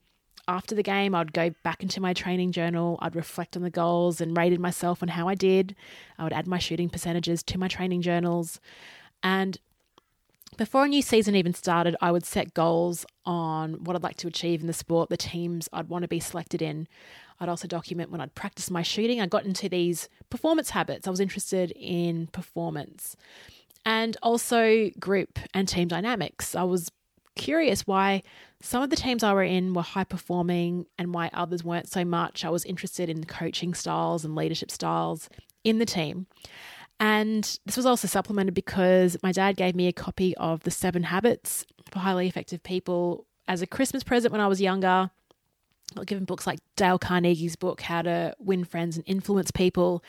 After 0.48 0.74
the 0.74 0.82
game, 0.82 1.14
I'd 1.14 1.34
go 1.34 1.50
back 1.62 1.82
into 1.82 2.00
my 2.00 2.14
training 2.14 2.52
journal. 2.52 2.98
I'd 3.02 3.14
reflect 3.14 3.54
on 3.54 3.62
the 3.62 3.70
goals 3.70 4.18
and 4.18 4.34
rated 4.34 4.58
myself 4.58 5.02
on 5.02 5.08
how 5.08 5.28
I 5.28 5.34
did. 5.34 5.76
I 6.18 6.24
would 6.24 6.32
add 6.32 6.46
my 6.46 6.58
shooting 6.58 6.88
percentages 6.88 7.42
to 7.44 7.58
my 7.58 7.68
training 7.68 8.00
journals. 8.00 8.58
And 9.22 9.58
before 10.56 10.86
a 10.86 10.88
new 10.88 11.02
season 11.02 11.36
even 11.36 11.52
started, 11.52 11.96
I 12.00 12.10
would 12.10 12.24
set 12.24 12.54
goals 12.54 13.04
on 13.26 13.84
what 13.84 13.94
I'd 13.94 14.02
like 14.02 14.16
to 14.16 14.26
achieve 14.26 14.62
in 14.62 14.66
the 14.66 14.72
sport, 14.72 15.10
the 15.10 15.18
teams 15.18 15.68
I'd 15.70 15.90
want 15.90 16.02
to 16.02 16.08
be 16.08 16.18
selected 16.18 16.62
in. 16.62 16.88
I'd 17.38 17.50
also 17.50 17.68
document 17.68 18.10
when 18.10 18.22
I'd 18.22 18.34
practice 18.34 18.70
my 18.70 18.82
shooting. 18.82 19.20
I 19.20 19.26
got 19.26 19.44
into 19.44 19.68
these 19.68 20.08
performance 20.30 20.70
habits. 20.70 21.06
I 21.06 21.10
was 21.10 21.20
interested 21.20 21.72
in 21.72 22.28
performance 22.28 23.16
and 23.84 24.16
also 24.22 24.90
group 24.98 25.38
and 25.52 25.68
team 25.68 25.88
dynamics. 25.88 26.54
I 26.54 26.64
was 26.64 26.90
curious 27.38 27.86
why 27.86 28.22
some 28.60 28.82
of 28.82 28.90
the 28.90 28.96
teams 28.96 29.22
I 29.22 29.32
were 29.32 29.42
in 29.42 29.72
were 29.72 29.82
high 29.82 30.04
performing 30.04 30.86
and 30.98 31.14
why 31.14 31.30
others 31.32 31.64
weren't 31.64 31.88
so 31.88 32.04
much. 32.04 32.44
I 32.44 32.50
was 32.50 32.64
interested 32.64 33.08
in 33.08 33.24
coaching 33.24 33.72
styles 33.72 34.24
and 34.24 34.34
leadership 34.34 34.70
styles 34.70 35.30
in 35.64 35.78
the 35.78 35.86
team. 35.86 36.26
And 37.00 37.58
this 37.64 37.76
was 37.76 37.86
also 37.86 38.08
supplemented 38.08 38.54
because 38.54 39.16
my 39.22 39.32
dad 39.32 39.56
gave 39.56 39.76
me 39.76 39.86
a 39.86 39.92
copy 39.92 40.36
of 40.36 40.64
The 40.64 40.70
Seven 40.70 41.04
Habits 41.04 41.64
for 41.90 42.00
Highly 42.00 42.26
Effective 42.26 42.62
People 42.62 43.24
as 43.46 43.62
a 43.62 43.66
Christmas 43.66 44.02
present 44.02 44.32
when 44.32 44.40
I 44.40 44.48
was 44.48 44.60
younger. 44.60 45.10
I 45.96 46.00
was 46.00 46.06
given 46.06 46.24
books 46.24 46.46
like 46.46 46.58
Dale 46.76 46.98
Carnegie's 46.98 47.56
book, 47.56 47.80
How 47.80 48.02
to 48.02 48.34
Win 48.38 48.64
Friends 48.64 48.96
and 48.96 49.04
Influence 49.06 49.52
People. 49.52 50.02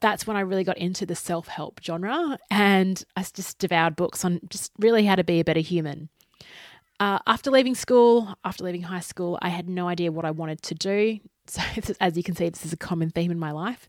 That's 0.00 0.26
when 0.26 0.36
I 0.36 0.40
really 0.40 0.64
got 0.64 0.78
into 0.78 1.06
the 1.06 1.14
self 1.14 1.48
help 1.48 1.80
genre 1.84 2.38
and 2.50 3.02
I 3.16 3.22
just 3.22 3.58
devoured 3.58 3.96
books 3.96 4.24
on 4.24 4.40
just 4.48 4.72
really 4.78 5.04
how 5.04 5.16
to 5.16 5.24
be 5.24 5.40
a 5.40 5.44
better 5.44 5.60
human. 5.60 6.08
Uh, 6.98 7.18
after 7.26 7.50
leaving 7.50 7.74
school, 7.74 8.34
after 8.44 8.64
leaving 8.64 8.82
high 8.82 9.00
school, 9.00 9.38
I 9.42 9.50
had 9.50 9.68
no 9.68 9.86
idea 9.86 10.10
what 10.10 10.24
I 10.24 10.30
wanted 10.30 10.62
to 10.62 10.74
do. 10.74 11.18
So, 11.48 11.62
as 12.00 12.16
you 12.16 12.24
can 12.24 12.34
see, 12.34 12.48
this 12.48 12.66
is 12.66 12.72
a 12.72 12.76
common 12.76 13.10
theme 13.10 13.30
in 13.30 13.38
my 13.38 13.52
life. 13.52 13.88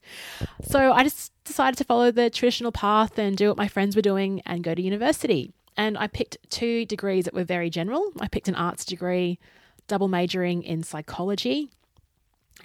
So, 0.61 0.91
I 0.91 1.01
just 1.01 1.31
decided 1.43 1.75
to 1.79 1.83
follow 1.83 2.11
the 2.11 2.29
traditional 2.29 2.71
path 2.71 3.17
and 3.17 3.35
do 3.35 3.47
what 3.47 3.57
my 3.57 3.67
friends 3.67 3.95
were 3.95 4.03
doing 4.03 4.43
and 4.45 4.63
go 4.63 4.75
to 4.75 4.81
university. 4.81 5.51
And 5.75 5.97
I 5.97 6.05
picked 6.05 6.37
two 6.51 6.85
degrees 6.85 7.25
that 7.25 7.33
were 7.33 7.43
very 7.43 7.71
general. 7.71 8.11
I 8.19 8.27
picked 8.27 8.47
an 8.47 8.53
arts 8.53 8.85
degree, 8.85 9.39
double 9.87 10.07
majoring 10.07 10.61
in 10.61 10.83
psychology, 10.83 11.71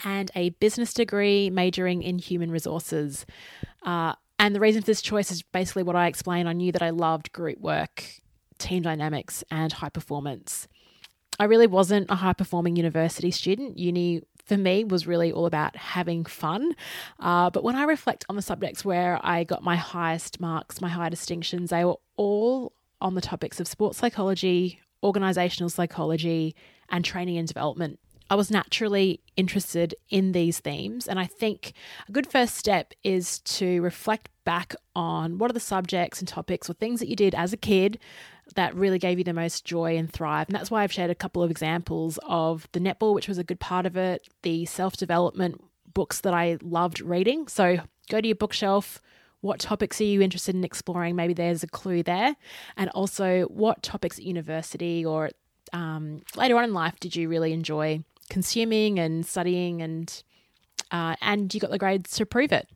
and 0.04 0.30
a 0.34 0.50
business 0.50 0.92
degree 0.92 1.48
majoring 1.48 2.02
in 2.02 2.18
human 2.18 2.50
resources. 2.50 3.24
Uh, 3.82 4.12
and 4.38 4.54
the 4.54 4.60
reason 4.60 4.82
for 4.82 4.86
this 4.86 5.00
choice 5.00 5.30
is 5.30 5.40
basically 5.40 5.84
what 5.84 5.96
I 5.96 6.06
explained. 6.06 6.50
I 6.50 6.52
knew 6.52 6.70
that 6.72 6.82
I 6.82 6.90
loved 6.90 7.32
group 7.32 7.60
work 7.60 8.20
team 8.62 8.82
dynamics, 8.82 9.44
and 9.50 9.72
high 9.72 9.88
performance. 9.88 10.68
I 11.38 11.44
really 11.44 11.66
wasn't 11.66 12.10
a 12.10 12.14
high 12.14 12.34
performing 12.34 12.76
university 12.76 13.30
student. 13.30 13.78
Uni 13.78 14.22
for 14.44 14.56
me 14.56 14.84
was 14.84 15.06
really 15.06 15.32
all 15.32 15.46
about 15.46 15.76
having 15.76 16.24
fun. 16.24 16.74
Uh, 17.18 17.50
but 17.50 17.64
when 17.64 17.76
I 17.76 17.84
reflect 17.84 18.24
on 18.28 18.36
the 18.36 18.42
subjects 18.42 18.84
where 18.84 19.18
I 19.22 19.44
got 19.44 19.62
my 19.62 19.76
highest 19.76 20.40
marks, 20.40 20.80
my 20.80 20.88
high 20.88 21.08
distinctions, 21.08 21.70
they 21.70 21.84
were 21.84 21.96
all 22.16 22.72
on 23.00 23.14
the 23.14 23.20
topics 23.20 23.60
of 23.60 23.68
sports 23.68 23.98
psychology, 23.98 24.80
organizational 25.02 25.70
psychology, 25.70 26.54
and 26.88 27.04
training 27.04 27.38
and 27.38 27.48
development. 27.48 27.98
I 28.30 28.34
was 28.34 28.50
naturally 28.50 29.20
interested 29.36 29.94
in 30.08 30.32
these 30.32 30.58
themes. 30.58 31.06
And 31.06 31.18
I 31.18 31.26
think 31.26 31.72
a 32.08 32.12
good 32.12 32.26
first 32.26 32.56
step 32.56 32.94
is 33.04 33.40
to 33.40 33.82
reflect 33.82 34.30
back 34.44 34.74
on 34.94 35.38
what 35.38 35.50
are 35.50 35.54
the 35.54 35.60
subjects 35.60 36.18
and 36.20 36.26
topics 36.26 36.70
or 36.70 36.74
things 36.74 37.00
that 37.00 37.08
you 37.08 37.16
did 37.16 37.34
as 37.34 37.52
a 37.52 37.56
kid 37.56 37.98
that 38.54 38.74
really 38.74 38.98
gave 38.98 39.18
you 39.18 39.24
the 39.24 39.32
most 39.32 39.64
joy 39.64 39.96
and 39.96 40.12
thrive. 40.12 40.48
And 40.48 40.54
that's 40.54 40.70
why 40.70 40.82
I've 40.82 40.92
shared 40.92 41.10
a 41.10 41.14
couple 41.14 41.42
of 41.42 41.50
examples 41.50 42.18
of 42.24 42.68
the 42.72 42.80
netball, 42.80 43.14
which 43.14 43.28
was 43.28 43.38
a 43.38 43.44
good 43.44 43.60
part 43.60 43.86
of 43.86 43.96
it, 43.96 44.28
the 44.42 44.64
self 44.66 44.96
development 44.96 45.62
books 45.92 46.20
that 46.20 46.34
I 46.34 46.58
loved 46.62 47.00
reading. 47.00 47.48
So 47.48 47.78
go 48.10 48.20
to 48.20 48.26
your 48.26 48.36
bookshelf. 48.36 49.00
What 49.40 49.58
topics 49.58 50.00
are 50.00 50.04
you 50.04 50.22
interested 50.22 50.54
in 50.54 50.62
exploring? 50.62 51.16
Maybe 51.16 51.34
there's 51.34 51.64
a 51.64 51.66
clue 51.66 52.04
there. 52.04 52.36
And 52.76 52.90
also, 52.90 53.44
what 53.44 53.82
topics 53.82 54.18
at 54.18 54.24
university 54.24 55.04
or 55.04 55.30
um, 55.72 56.22
later 56.36 56.56
on 56.56 56.64
in 56.64 56.74
life 56.74 57.00
did 57.00 57.16
you 57.16 57.28
really 57.28 57.52
enjoy 57.52 58.04
consuming 58.28 58.98
and 58.98 59.26
studying 59.26 59.82
and 59.82 60.22
uh, 60.90 61.16
and 61.20 61.52
you 61.52 61.60
got 61.60 61.70
the 61.70 61.78
grades 61.78 62.16
to 62.16 62.26
prove 62.26 62.52
it. 62.52 62.68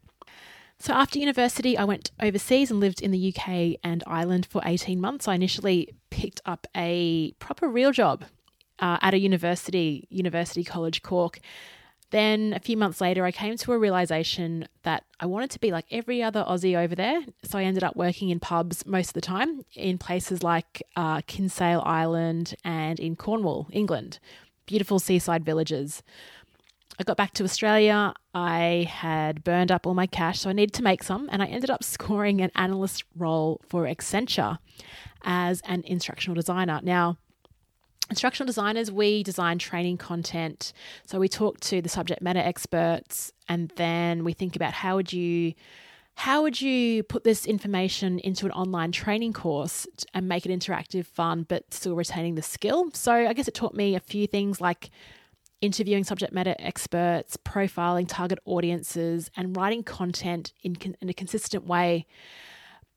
So 0.78 0.92
after 0.92 1.18
university, 1.18 1.78
I 1.78 1.84
went 1.84 2.10
overseas 2.20 2.70
and 2.70 2.80
lived 2.80 3.00
in 3.00 3.10
the 3.10 3.34
UK 3.34 3.78
and 3.82 4.04
Ireland 4.06 4.46
for 4.46 4.60
18 4.64 5.00
months. 5.00 5.26
I 5.26 5.34
initially 5.34 5.94
picked 6.10 6.40
up 6.44 6.66
a 6.76 7.32
proper 7.38 7.68
real 7.68 7.92
job 7.92 8.24
uh, 8.78 8.98
at 9.00 9.14
a 9.14 9.18
university, 9.18 10.06
University 10.10 10.64
College 10.64 11.02
Cork. 11.02 11.40
Then 12.10 12.52
a 12.52 12.60
few 12.60 12.76
months 12.76 13.00
later, 13.00 13.24
I 13.24 13.32
came 13.32 13.56
to 13.56 13.72
a 13.72 13.78
realization 13.78 14.68
that 14.84 15.04
I 15.18 15.26
wanted 15.26 15.50
to 15.52 15.58
be 15.58 15.72
like 15.72 15.86
every 15.90 16.22
other 16.22 16.44
Aussie 16.46 16.78
over 16.78 16.94
there. 16.94 17.20
So 17.42 17.58
I 17.58 17.64
ended 17.64 17.82
up 17.82 17.96
working 17.96 18.30
in 18.30 18.38
pubs 18.38 18.86
most 18.86 19.08
of 19.08 19.14
the 19.14 19.20
time 19.20 19.62
in 19.74 19.98
places 19.98 20.42
like 20.42 20.82
uh, 20.94 21.22
Kinsale 21.26 21.82
Ireland 21.84 22.54
and 22.64 23.00
in 23.00 23.16
Cornwall, 23.16 23.66
England. 23.72 24.20
Beautiful 24.66 24.98
seaside 24.98 25.44
villages. 25.44 26.02
I 26.98 27.04
got 27.04 27.16
back 27.16 27.32
to 27.34 27.44
Australia. 27.44 28.14
I 28.34 28.86
had 28.90 29.44
burned 29.44 29.70
up 29.70 29.86
all 29.86 29.94
my 29.94 30.06
cash, 30.06 30.40
so 30.40 30.50
I 30.50 30.54
needed 30.54 30.72
to 30.74 30.82
make 30.82 31.02
some, 31.02 31.28
and 31.30 31.42
I 31.42 31.46
ended 31.46 31.70
up 31.70 31.84
scoring 31.84 32.40
an 32.40 32.50
analyst 32.54 33.04
role 33.16 33.60
for 33.68 33.84
Accenture 33.84 34.58
as 35.22 35.60
an 35.66 35.82
instructional 35.84 36.34
designer. 36.34 36.80
Now, 36.82 37.18
instructional 38.08 38.46
designers, 38.46 38.90
we 38.90 39.22
design 39.22 39.58
training 39.58 39.98
content. 39.98 40.72
So 41.04 41.18
we 41.18 41.28
talk 41.28 41.60
to 41.60 41.82
the 41.82 41.88
subject 41.88 42.22
matter 42.22 42.40
experts, 42.40 43.32
and 43.48 43.70
then 43.76 44.24
we 44.24 44.32
think 44.32 44.56
about 44.56 44.72
how 44.72 44.96
would 44.96 45.12
you 45.12 45.54
how 46.20 46.40
would 46.40 46.62
you 46.62 47.02
put 47.02 47.24
this 47.24 47.44
information 47.44 48.18
into 48.20 48.46
an 48.46 48.52
online 48.52 48.90
training 48.90 49.34
course 49.34 49.86
and 50.14 50.26
make 50.26 50.46
it 50.46 50.48
interactive, 50.48 51.04
fun, 51.04 51.44
but 51.46 51.74
still 51.74 51.94
retaining 51.94 52.36
the 52.36 52.42
skill? 52.42 52.90
So 52.94 53.12
I 53.12 53.34
guess 53.34 53.48
it 53.48 53.54
taught 53.54 53.74
me 53.74 53.94
a 53.94 54.00
few 54.00 54.26
things 54.26 54.58
like 54.58 54.90
interviewing 55.60 56.04
subject 56.04 56.32
matter 56.32 56.54
experts, 56.58 57.36
profiling 57.38 58.06
target 58.08 58.38
audiences, 58.44 59.30
and 59.36 59.56
writing 59.56 59.82
content 59.82 60.52
in, 60.62 60.76
in 61.00 61.08
a 61.08 61.14
consistent 61.14 61.66
way. 61.66 62.06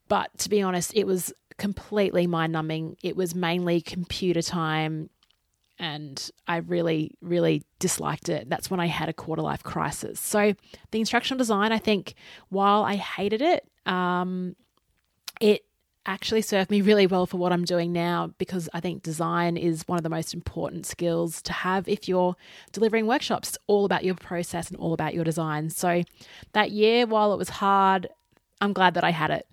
But 0.07 0.35
to 0.39 0.49
be 0.49 0.61
honest, 0.61 0.91
it 0.95 1.05
was 1.05 1.33
completely 1.57 2.27
mind 2.27 2.51
numbing. 2.51 2.97
It 3.03 3.15
was 3.15 3.35
mainly 3.35 3.81
computer 3.81 4.41
time, 4.41 5.09
and 5.77 6.29
I 6.47 6.57
really, 6.57 7.15
really 7.21 7.63
disliked 7.77 8.27
it. 8.27 8.49
That's 8.49 8.69
when 8.69 8.79
I 8.79 8.87
had 8.87 9.07
a 9.07 9.13
quarter 9.13 9.41
life 9.41 9.63
crisis. 9.63 10.19
So, 10.19 10.53
the 10.91 10.99
instructional 10.99 11.37
design, 11.37 11.71
I 11.71 11.77
think, 11.77 12.15
while 12.49 12.83
I 12.83 12.95
hated 12.95 13.41
it, 13.41 13.65
um, 13.85 14.55
it 15.39 15.63
actually 16.05 16.41
served 16.41 16.71
me 16.71 16.81
really 16.81 17.07
well 17.07 17.25
for 17.25 17.37
what 17.37 17.51
I'm 17.51 17.65
doing 17.65 17.91
now 17.91 18.33
because 18.37 18.69
I 18.73 18.79
think 18.79 19.03
design 19.03 19.57
is 19.57 19.87
one 19.87 19.97
of 19.97 20.03
the 20.03 20.09
most 20.09 20.33
important 20.33 20.85
skills 20.85 21.41
to 21.43 21.53
have 21.53 21.87
if 21.87 22.07
you're 22.07 22.35
delivering 22.71 23.05
workshops. 23.05 23.49
It's 23.49 23.57
all 23.67 23.85
about 23.85 24.03
your 24.03 24.15
process 24.15 24.69
and 24.69 24.79
all 24.79 24.93
about 24.93 25.13
your 25.13 25.23
design. 25.23 25.69
So 25.69 26.03
that 26.53 26.71
year, 26.71 27.05
while 27.05 27.33
it 27.33 27.37
was 27.37 27.49
hard, 27.49 28.07
I'm 28.61 28.73
glad 28.73 28.93
that 28.95 29.03
I 29.03 29.11
had 29.11 29.31
it. 29.31 29.47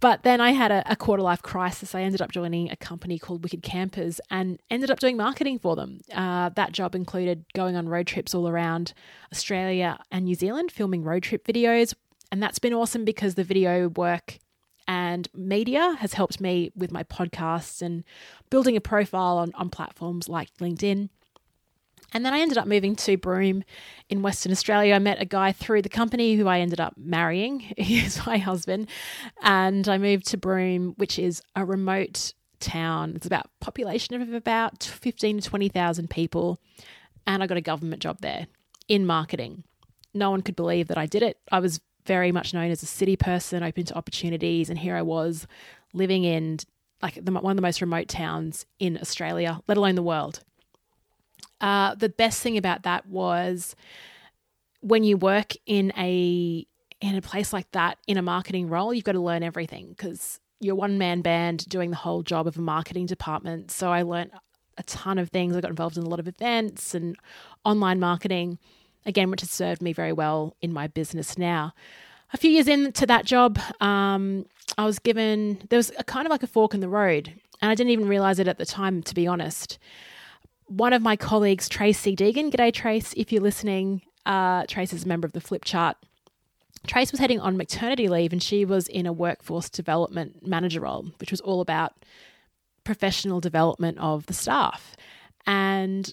But 0.00 0.24
then 0.24 0.40
I 0.40 0.50
had 0.50 0.70
a, 0.70 0.82
a, 0.92 0.96
quarter 0.96 1.22
life 1.22 1.40
crisis. 1.40 1.94
I 1.94 2.02
ended 2.02 2.20
up 2.20 2.30
joining 2.32 2.70
a 2.70 2.76
company 2.76 3.18
called 3.18 3.42
Wicked 3.42 3.62
Campers 3.62 4.20
and 4.30 4.60
ended 4.70 4.90
up 4.90 4.98
doing 4.98 5.16
marketing 5.16 5.58
for 5.58 5.74
them. 5.74 6.00
Uh, 6.12 6.50
that 6.50 6.72
job 6.72 6.94
included 6.94 7.44
going 7.54 7.76
on 7.76 7.88
road 7.88 8.06
trips 8.06 8.34
all 8.34 8.48
around 8.48 8.92
Australia 9.32 9.98
and 10.10 10.26
New 10.26 10.34
Zealand, 10.34 10.70
filming 10.70 11.02
road 11.02 11.22
trip 11.22 11.46
videos. 11.46 11.94
And 12.30 12.42
that's 12.42 12.58
been 12.58 12.74
awesome 12.74 13.04
because 13.04 13.36
the 13.36 13.44
video 13.44 13.88
work 13.88 14.38
and 14.86 15.28
media 15.34 15.96
has 16.00 16.14
helped 16.14 16.40
me 16.40 16.70
with 16.74 16.92
my 16.92 17.02
podcasts 17.04 17.82
and 17.82 18.04
building 18.50 18.76
a 18.76 18.80
profile 18.80 19.38
on, 19.38 19.52
on 19.54 19.70
platforms 19.70 20.28
like 20.28 20.54
LinkedIn. 20.58 21.08
And 22.14 22.26
then 22.26 22.34
I 22.34 22.40
ended 22.40 22.58
up 22.58 22.66
moving 22.66 22.94
to 22.96 23.16
Broome 23.16 23.64
in 24.10 24.22
Western 24.22 24.52
Australia. 24.52 24.94
I 24.94 24.98
met 24.98 25.20
a 25.20 25.24
guy 25.24 25.52
through 25.52 25.82
the 25.82 25.88
company 25.88 26.34
who 26.36 26.46
I 26.46 26.60
ended 26.60 26.80
up 26.80 26.94
marrying. 26.96 27.60
He's 27.76 28.24
my 28.26 28.38
husband. 28.38 28.88
And 29.42 29.88
I 29.88 29.98
moved 29.98 30.26
to 30.28 30.36
Broome, 30.36 30.94
which 30.96 31.18
is 31.18 31.42
a 31.56 31.64
remote 31.64 32.34
town. 32.60 33.14
It's 33.16 33.26
about 33.26 33.50
population 33.60 34.20
of 34.20 34.32
about 34.32 34.82
15 34.82 35.40
to 35.40 35.48
20,000 35.48 36.10
people. 36.10 36.60
And 37.26 37.42
I 37.42 37.46
got 37.46 37.56
a 37.56 37.62
government 37.62 38.02
job 38.02 38.18
there 38.20 38.46
in 38.88 39.06
marketing. 39.06 39.64
No 40.14 40.30
one 40.30 40.42
could 40.42 40.56
believe 40.56 40.88
that 40.88 40.98
I 40.98 41.06
did 41.06 41.22
it. 41.22 41.38
I 41.50 41.60
was 41.60 41.80
very 42.06 42.32
much 42.32 42.52
known 42.52 42.70
as 42.70 42.82
a 42.82 42.86
city 42.86 43.16
person, 43.16 43.62
open 43.62 43.84
to 43.84 43.96
opportunities, 43.96 44.68
and 44.68 44.78
here 44.78 44.96
I 44.96 45.02
was 45.02 45.46
living 45.92 46.24
in 46.24 46.58
like 47.02 47.22
the, 47.22 47.32
one 47.32 47.50
of 47.50 47.56
the 47.56 47.62
most 47.62 47.80
remote 47.80 48.08
towns 48.08 48.64
in 48.78 48.96
Australia, 49.00 49.60
let 49.66 49.76
alone 49.76 49.96
the 49.96 50.02
world. 50.02 50.40
Uh, 51.60 51.94
the 51.94 52.08
best 52.08 52.42
thing 52.42 52.56
about 52.56 52.84
that 52.84 53.06
was 53.06 53.74
when 54.80 55.04
you 55.04 55.16
work 55.16 55.52
in 55.66 55.92
a 55.96 56.66
in 57.00 57.16
a 57.16 57.22
place 57.22 57.52
like 57.52 57.70
that 57.72 57.98
in 58.06 58.16
a 58.16 58.22
marketing 58.22 58.68
role, 58.68 58.94
you've 58.94 59.04
got 59.04 59.12
to 59.12 59.20
learn 59.20 59.42
everything 59.42 59.88
because 59.88 60.38
you're 60.60 60.76
one 60.76 60.98
man 60.98 61.20
band 61.20 61.68
doing 61.68 61.90
the 61.90 61.96
whole 61.96 62.22
job 62.22 62.46
of 62.46 62.56
a 62.56 62.60
marketing 62.60 63.06
department. 63.06 63.72
So 63.72 63.90
I 63.90 64.02
learned 64.02 64.30
a 64.78 64.82
ton 64.84 65.18
of 65.18 65.30
things. 65.30 65.56
I 65.56 65.60
got 65.60 65.70
involved 65.70 65.96
in 65.96 66.04
a 66.04 66.08
lot 66.08 66.20
of 66.20 66.28
events 66.28 66.94
and 66.94 67.16
online 67.64 67.98
marketing 67.98 68.58
again, 69.06 69.30
which 69.30 69.40
has 69.40 69.50
served 69.50 69.82
me 69.82 69.92
very 69.92 70.12
well 70.12 70.56
in 70.60 70.72
my 70.72 70.86
business 70.86 71.36
now. 71.36 71.74
A 72.32 72.36
few 72.36 72.50
years 72.50 72.68
into 72.68 73.06
that 73.06 73.26
job, 73.26 73.58
um, 73.80 74.46
I 74.78 74.84
was 74.86 74.98
given, 74.98 75.62
there 75.68 75.76
was 75.76 75.92
a 75.98 76.04
kind 76.04 76.26
of 76.26 76.30
like 76.30 76.42
a 76.42 76.46
fork 76.46 76.72
in 76.74 76.80
the 76.80 76.88
road, 76.88 77.32
and 77.60 77.70
I 77.70 77.74
didn't 77.74 77.90
even 77.90 78.08
realize 78.08 78.38
it 78.38 78.48
at 78.48 78.58
the 78.58 78.66
time, 78.66 79.02
to 79.02 79.14
be 79.14 79.26
honest. 79.26 79.78
One 80.66 80.92
of 80.92 81.02
my 81.02 81.16
colleagues, 81.16 81.68
Tracy 81.68 82.16
Deegan, 82.16 82.50
g'day 82.50 82.72
Trace, 82.72 83.12
if 83.16 83.32
you're 83.32 83.42
listening, 83.42 84.02
uh, 84.24 84.64
Trace 84.66 84.92
is 84.92 85.04
a 85.04 85.08
member 85.08 85.26
of 85.26 85.32
the 85.32 85.40
Flip 85.40 85.64
Chart. 85.64 85.96
Trace 86.86 87.12
was 87.12 87.20
heading 87.20 87.38
on 87.38 87.56
maternity 87.56 88.08
leave 88.08 88.32
and 88.32 88.42
she 88.42 88.64
was 88.64 88.88
in 88.88 89.06
a 89.06 89.12
workforce 89.12 89.68
development 89.68 90.46
manager 90.46 90.80
role, 90.80 91.06
which 91.20 91.30
was 91.30 91.40
all 91.40 91.60
about 91.60 91.92
professional 92.84 93.40
development 93.40 93.98
of 93.98 94.26
the 94.26 94.32
staff. 94.32 94.96
And 95.46 96.12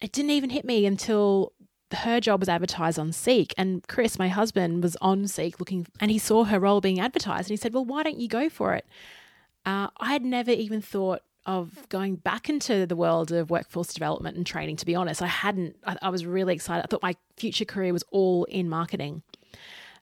it 0.00 0.12
didn't 0.12 0.30
even 0.30 0.50
hit 0.50 0.64
me 0.64 0.86
until 0.86 1.52
her 1.94 2.20
job 2.20 2.40
was 2.40 2.48
advertised 2.48 2.98
on 2.98 3.12
Seek, 3.12 3.54
and 3.56 3.86
Chris, 3.88 4.18
my 4.18 4.28
husband, 4.28 4.82
was 4.82 4.96
on 5.00 5.26
Seek 5.26 5.58
looking, 5.58 5.86
and 6.00 6.10
he 6.10 6.18
saw 6.18 6.44
her 6.44 6.60
role 6.60 6.80
being 6.80 7.00
advertised, 7.00 7.50
and 7.50 7.58
he 7.58 7.60
said, 7.60 7.72
"Well, 7.72 7.84
why 7.84 8.02
don't 8.02 8.20
you 8.20 8.28
go 8.28 8.48
for 8.48 8.74
it?" 8.74 8.86
Uh, 9.64 9.88
I 9.98 10.12
had 10.12 10.24
never 10.24 10.50
even 10.50 10.80
thought 10.80 11.22
of 11.44 11.88
going 11.88 12.16
back 12.16 12.48
into 12.48 12.86
the 12.86 12.94
world 12.96 13.32
of 13.32 13.50
workforce 13.50 13.92
development 13.92 14.36
and 14.36 14.46
training. 14.46 14.76
To 14.76 14.86
be 14.86 14.94
honest, 14.94 15.22
I 15.22 15.26
hadn't. 15.26 15.76
I, 15.86 15.96
I 16.02 16.08
was 16.10 16.24
really 16.24 16.54
excited. 16.54 16.84
I 16.84 16.86
thought 16.88 17.02
my 17.02 17.16
future 17.36 17.64
career 17.64 17.92
was 17.92 18.04
all 18.10 18.44
in 18.44 18.68
marketing, 18.68 19.22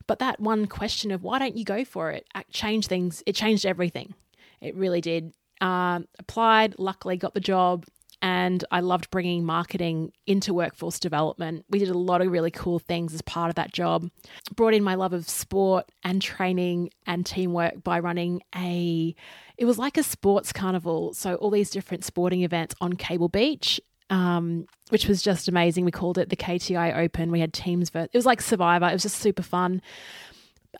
but 0.07 0.19
that 0.19 0.41
one 0.41 0.67
question 0.67 1.11
of 1.11 1.23
why 1.23 1.39
don't 1.39 1.57
you 1.57 1.65
go 1.65 1.85
for 1.85 2.11
it 2.11 2.27
changed 2.51 2.89
things. 2.89 3.23
It 3.27 3.35
changed 3.35 3.65
everything. 3.65 4.15
It 4.61 4.75
really 4.75 5.01
did. 5.01 5.33
Um, 5.61 6.09
applied, 6.19 6.77
luckily 6.79 7.19
got 7.19 7.35
the 7.35 7.41
job, 7.41 7.85
and 8.23 8.65
I 8.71 8.81
loved 8.81 9.11
bringing 9.11 9.45
marketing 9.45 10.13
into 10.27 10.53
workforce 10.53 10.99
development. 10.99 11.65
We 11.71 11.79
did 11.79 11.89
a 11.89 11.99
lot 11.99 12.21
of 12.21 12.31
really 12.31 12.51
cool 12.51 12.79
things 12.79 13.15
as 13.15 13.23
part 13.23 13.49
of 13.49 13.57
that 13.57 13.73
job. 13.73 14.11
Brought 14.55 14.75
in 14.75 14.83
my 14.83 14.95
love 14.95 15.13
of 15.13 15.29
sport 15.29 15.91
and 16.05 16.21
training 16.21 16.91
and 17.07 17.25
teamwork 17.25 17.83
by 17.83 18.01
running 18.01 18.43
a 18.55 19.15
it 19.57 19.67
was 19.67 19.79
like 19.79 19.99
a 19.99 20.03
sports 20.03 20.53
carnival, 20.53 21.13
so 21.13 21.35
all 21.35 21.51
these 21.51 21.71
different 21.71 22.05
sporting 22.05 22.43
events 22.43 22.75
on 22.81 22.95
Cable 22.95 23.29
Beach. 23.29 23.81
Um, 24.09 24.67
which 24.89 25.07
was 25.07 25.23
just 25.23 25.47
amazing. 25.47 25.85
We 25.85 25.93
called 25.93 26.19
it 26.19 26.31
the 26.31 26.37
KTI 26.37 26.99
Open. 26.99 27.31
We 27.31 27.39
had 27.39 27.53
teams. 27.53 27.91
Ver- 27.91 28.09
it 28.13 28.19
was 28.19 28.27
like 28.27 28.43
Survivor. 28.43 28.89
It 28.89 28.93
was 28.93 29.05
just 29.05 29.19
super 29.19 29.45
fun. 29.45 29.81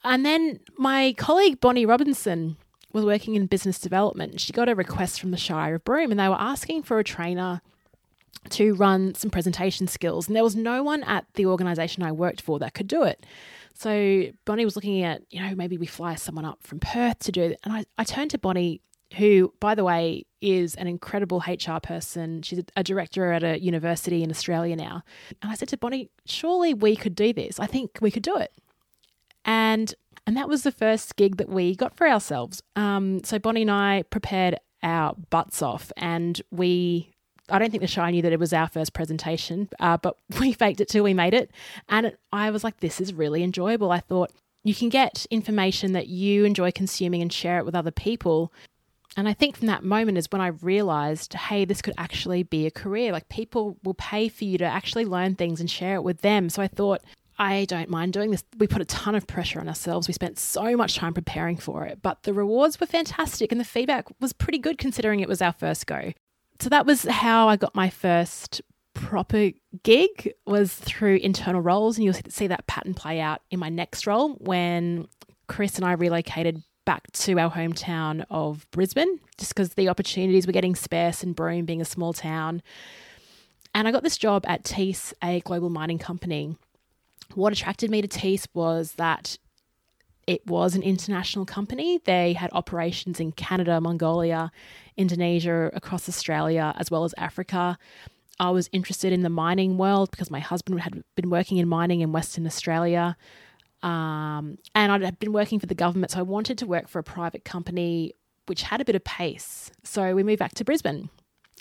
And 0.03 0.27
then 0.27 0.59
my 0.77 1.15
colleague 1.17 1.61
Bonnie 1.61 1.87
Robinson, 1.87 2.57
was 2.93 3.05
working 3.05 3.35
in 3.35 3.47
business 3.47 3.79
development. 3.79 4.41
She 4.41 4.53
got 4.53 4.69
a 4.69 4.75
request 4.75 5.21
from 5.21 5.31
the 5.31 5.37
Shire 5.37 5.77
of 5.77 5.85
Broome 5.85 6.11
and 6.11 6.19
they 6.19 6.29
were 6.29 6.41
asking 6.41 6.83
for 6.83 6.99
a 6.99 7.05
trainer 7.05 7.61
to 8.49 8.75
run 8.75 9.15
some 9.15 9.31
presentation 9.31 9.87
skills. 9.87 10.27
And 10.27 10.35
there 10.35 10.43
was 10.43 10.57
no 10.57 10.83
one 10.83 11.03
at 11.05 11.27
the 11.35 11.47
organisation 11.47 12.03
I 12.03 12.13
worked 12.13 12.41
for 12.41 12.59
that 12.59 12.75
could 12.75 12.87
do 12.87 13.03
it. 13.03 13.25
So 13.75 14.25
Bonnie 14.45 14.65
was 14.65 14.77
looking 14.77 15.03
at, 15.03 15.23
you 15.31 15.41
know, 15.41 15.55
maybe 15.55 15.79
we 15.79 15.87
fly 15.87 16.15
someone 16.15 16.45
up 16.45 16.63
from 16.63 16.81
Perth 16.81 17.19
to 17.21 17.33
do 17.33 17.43
it. 17.43 17.61
And 17.65 17.73
I, 17.73 17.85
I 17.99 18.05
turned 18.05 18.31
to 18.33 18.39
Bonnie, 18.39 18.81
who, 19.17 19.53
by 19.61 19.75
the 19.75 19.85
way, 19.85 20.25
is 20.41 20.75
an 20.75 20.87
incredible 20.87 21.43
HR 21.47 21.79
person. 21.83 22.43
She's 22.43 22.59
a, 22.59 22.65
a 22.77 22.83
director 22.83 23.33
at 23.33 23.43
a 23.43 23.61
university 23.61 24.23
in 24.23 24.31
Australia 24.31 24.77
now. 24.77 25.03
And 25.43 25.51
I 25.51 25.55
said 25.55 25.69
to 25.69 25.77
Bonnie, 25.77 26.11
surely 26.27 26.75
we 26.75 26.97
could 26.97 27.15
do 27.15 27.33
this. 27.33 27.61
I 27.61 27.67
think 27.67 27.99
we 28.01 28.11
could 28.11 28.23
do 28.23 28.37
it. 28.37 28.53
And 29.45 29.95
and 30.27 30.37
that 30.37 30.49
was 30.49 30.63
the 30.63 30.73
first 30.73 31.17
gig 31.17 31.37
that 31.37 31.49
we 31.49 31.75
got 31.75 31.97
for 31.97 32.09
ourselves. 32.09 32.63
Um, 32.77 33.23
so 33.25 33.39
Bonnie 33.39 33.63
and 33.63 33.71
I 33.71 34.05
prepared 34.11 34.59
our 34.83 35.15
butts 35.31 35.63
off, 35.63 35.93
and 35.97 36.41
we. 36.51 37.11
I 37.53 37.59
don't 37.59 37.73
think 37.73 37.81
the 37.81 37.89
Shire 37.89 38.13
knew 38.13 38.23
that 38.23 38.33
it 38.33 38.39
was 38.39 38.53
our 38.53 38.69
first 38.69 38.93
presentation, 38.93 39.69
uh, 39.81 39.97
but 39.97 40.17
we 40.41 40.53
faked 40.53 40.81
it 40.81 40.89
till 40.89 41.03
we 41.03 41.15
made 41.15 41.35
it. 41.35 41.51
And 41.89 42.17
I 42.33 42.51
was 42.51 42.63
like, 42.63 42.79
this 42.79 43.01
is 43.01 43.13
really 43.13 43.43
enjoyable. 43.43 43.91
I 43.91 43.99
thought 43.99 44.31
you 44.63 44.75
can 44.75 44.89
get 44.89 45.27
information 45.31 45.93
that 45.93 46.09
you 46.09 46.45
enjoy 46.45 46.71
consuming 46.71 47.23
and 47.23 47.33
share 47.33 47.59
it 47.59 47.65
with 47.65 47.75
other 47.75 47.91
people. 47.91 48.53
And 49.17 49.29
I 49.29 49.33
think 49.33 49.57
from 49.57 49.67
that 49.67 49.83
moment 49.83 50.19
is 50.19 50.29
when 50.31 50.41
I 50.41 50.49
realized, 50.49 51.35
hey, 51.35 51.65
this 51.65 51.83
could 51.83 51.95
actually 51.99 52.43
be 52.43 52.67
a 52.67 52.71
career. 52.71 53.11
Like 53.11 53.29
people 53.29 53.77
will 53.83 53.95
pay 53.95 54.29
for 54.29 54.45
you 54.45 54.59
to 54.59 54.65
actually 54.65 55.05
learn 55.05 55.35
things 55.35 55.61
and 55.61 55.69
share 55.69 55.97
it 55.97 56.05
with 56.05 56.21
them. 56.21 56.49
So 56.51 56.63
I 56.63 56.69
thought, 56.69 57.03
I 57.41 57.65
don't 57.65 57.89
mind 57.89 58.13
doing 58.13 58.31
this. 58.31 58.45
We 58.59 58.67
put 58.67 58.83
a 58.83 58.85
ton 58.85 59.15
of 59.15 59.27
pressure 59.27 59.61
on 59.61 59.67
ourselves. 59.67 60.07
We 60.07 60.13
spent 60.13 60.39
so 60.39 60.77
much 60.77 60.97
time 60.97 61.15
preparing 61.15 61.57
for 61.57 61.87
it, 61.87 62.01
but 62.03 62.23
the 62.25 62.35
rewards 62.35 62.79
were 62.79 62.87
fantastic 62.87 63.51
and 63.51 63.59
the 63.59 63.65
feedback 63.65 64.09
was 64.21 64.35
pretty 64.35 64.59
good 64.59 64.77
considering 64.77 65.21
it 65.21 65.29
was 65.29 65.41
our 65.41 65.55
first 65.55 65.87
go. 65.87 66.13
So 66.61 66.69
that 66.69 66.85
was 66.85 67.05
how 67.05 67.49
I 67.49 67.57
got 67.57 67.75
my 67.75 67.89
first 67.89 68.61
proper 68.93 69.53
gig 69.83 70.35
was 70.47 70.75
through 70.75 71.17
internal 71.17 71.63
roles 71.63 71.97
and 71.97 72.05
you'll 72.05 72.13
see 72.29 72.47
that 72.47 72.67
pattern 72.67 72.93
play 72.93 73.21
out 73.21 73.41
in 73.51 73.59
my 73.59 73.71
next 73.71 74.07
role 74.07 74.35
when 74.35 75.09
Chris 75.49 75.77
and 75.77 75.87
I 75.87 75.93
relocated 75.93 76.63
back 76.85 77.11
to 77.13 77.39
our 77.39 77.51
hometown 77.51 78.23
of 78.29 78.71
Brisbane 78.71 79.19
just 79.39 79.55
because 79.55 79.71
the 79.71 79.89
opportunities 79.89 80.47
were 80.47 80.53
getting 80.53 80.75
sparse 80.75 81.23
and 81.23 81.35
Broome 81.35 81.65
being 81.65 81.81
a 81.81 81.87
small 81.87 82.13
town. 82.13 82.61
And 83.75 83.89
I 83.89 83.93
got 83.93 84.03
this 84.03 84.19
job 84.19 84.45
at 84.47 84.65
Thiess, 84.65 85.15
a 85.23 85.41
global 85.41 85.71
mining 85.71 85.99
company 85.99 86.59
what 87.35 87.53
attracted 87.53 87.91
me 87.91 88.03
to 88.03 88.09
Thiess 88.09 88.47
was 88.55 88.93
that 88.93 89.39
it 90.27 90.47
was 90.47 90.75
an 90.75 90.83
international 90.83 91.45
company. 91.45 91.99
They 92.05 92.35
had 92.35 92.51
operations 92.53 93.21
in 93.21 93.33
Canada, 93.33 93.81
Mongolia, 93.81 94.53
Indonesia, 94.97 95.71
across 95.75 96.09
Australia, 96.09 96.75
as 96.79 96.91
well 96.91 97.05
as 97.05 97.15
Africa. 97.17 97.79
I 98.39 98.51
was 98.51 98.71
interested 98.73 99.13
in 99.13 99.23
the 99.23 99.29
mining 99.29 99.77
world 99.77 100.11
because 100.11 100.31
my 100.31 100.41
husband 100.41 100.81
had 100.81 101.03
been 101.15 101.31
working 101.31 101.59
in 101.59 101.69
mining 101.69 102.01
in 102.01 102.13
Western 102.13 102.47
Australia. 102.47 103.17
Um, 103.83 104.59
and 104.75 104.93
I'd 104.93 105.19
been 105.19 105.33
working 105.33 105.59
for 105.59 105.67
the 105.67 105.75
government, 105.75 106.13
so 106.13 106.19
I 106.19 106.23
wanted 106.23 106.59
to 106.59 106.67
work 106.67 106.89
for 106.89 106.99
a 106.99 107.03
private 107.05 107.45
company 107.45 108.15
which 108.47 108.63
had 108.63 108.81
a 108.81 108.85
bit 108.85 108.97
of 108.97 109.05
pace. 109.05 109.71
So 109.85 110.15
we 110.15 110.23
moved 110.23 110.39
back 110.39 110.55
to 110.55 110.65
Brisbane 110.65 111.09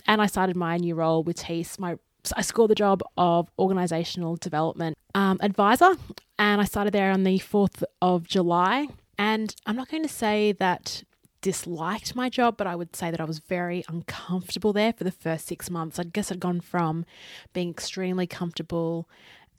and 0.08 0.22
I 0.22 0.26
started 0.26 0.56
my 0.56 0.78
new 0.78 0.96
role 0.96 1.24
with 1.24 1.38
Thiess. 1.38 1.78
My 1.78 1.98
I 2.36 2.42
scored 2.42 2.70
the 2.70 2.76
job 2.76 3.02
of 3.18 3.50
organisational 3.58 4.40
development 4.40 4.98
um, 5.16 5.38
advisor, 5.42 5.96
and 6.38 6.62
I 6.62 6.66
started 6.66 6.94
there 6.94 7.12
on 7.12 7.24
the 7.24 7.40
4th 7.40 7.84
of 8.02 8.28
July. 8.28 8.88
And 9.18 9.56
I'm 9.66 9.76
not 9.76 9.90
going 9.90 10.04
to 10.04 10.10
say 10.10 10.54
that 10.54 11.04
disliked 11.42 12.16
my 12.16 12.30
job, 12.30 12.58
but 12.58 12.68
I 12.68 12.76
would 12.76 12.96
say 12.96 13.12
that 13.12 13.22
I 13.22 13.26
was 13.26 13.40
very 13.40 13.84
uncomfortable 13.88 14.74
there 14.74 14.94
for 14.94 15.04
the 15.04 15.12
first 15.12 15.48
six 15.48 15.70
months. 15.70 16.00
I 16.00 16.04
guess 16.04 16.32
I'd 16.32 16.40
gone 16.40 16.62
from 16.62 17.06
being 17.54 17.70
extremely 17.70 18.28
comfortable 18.28 19.10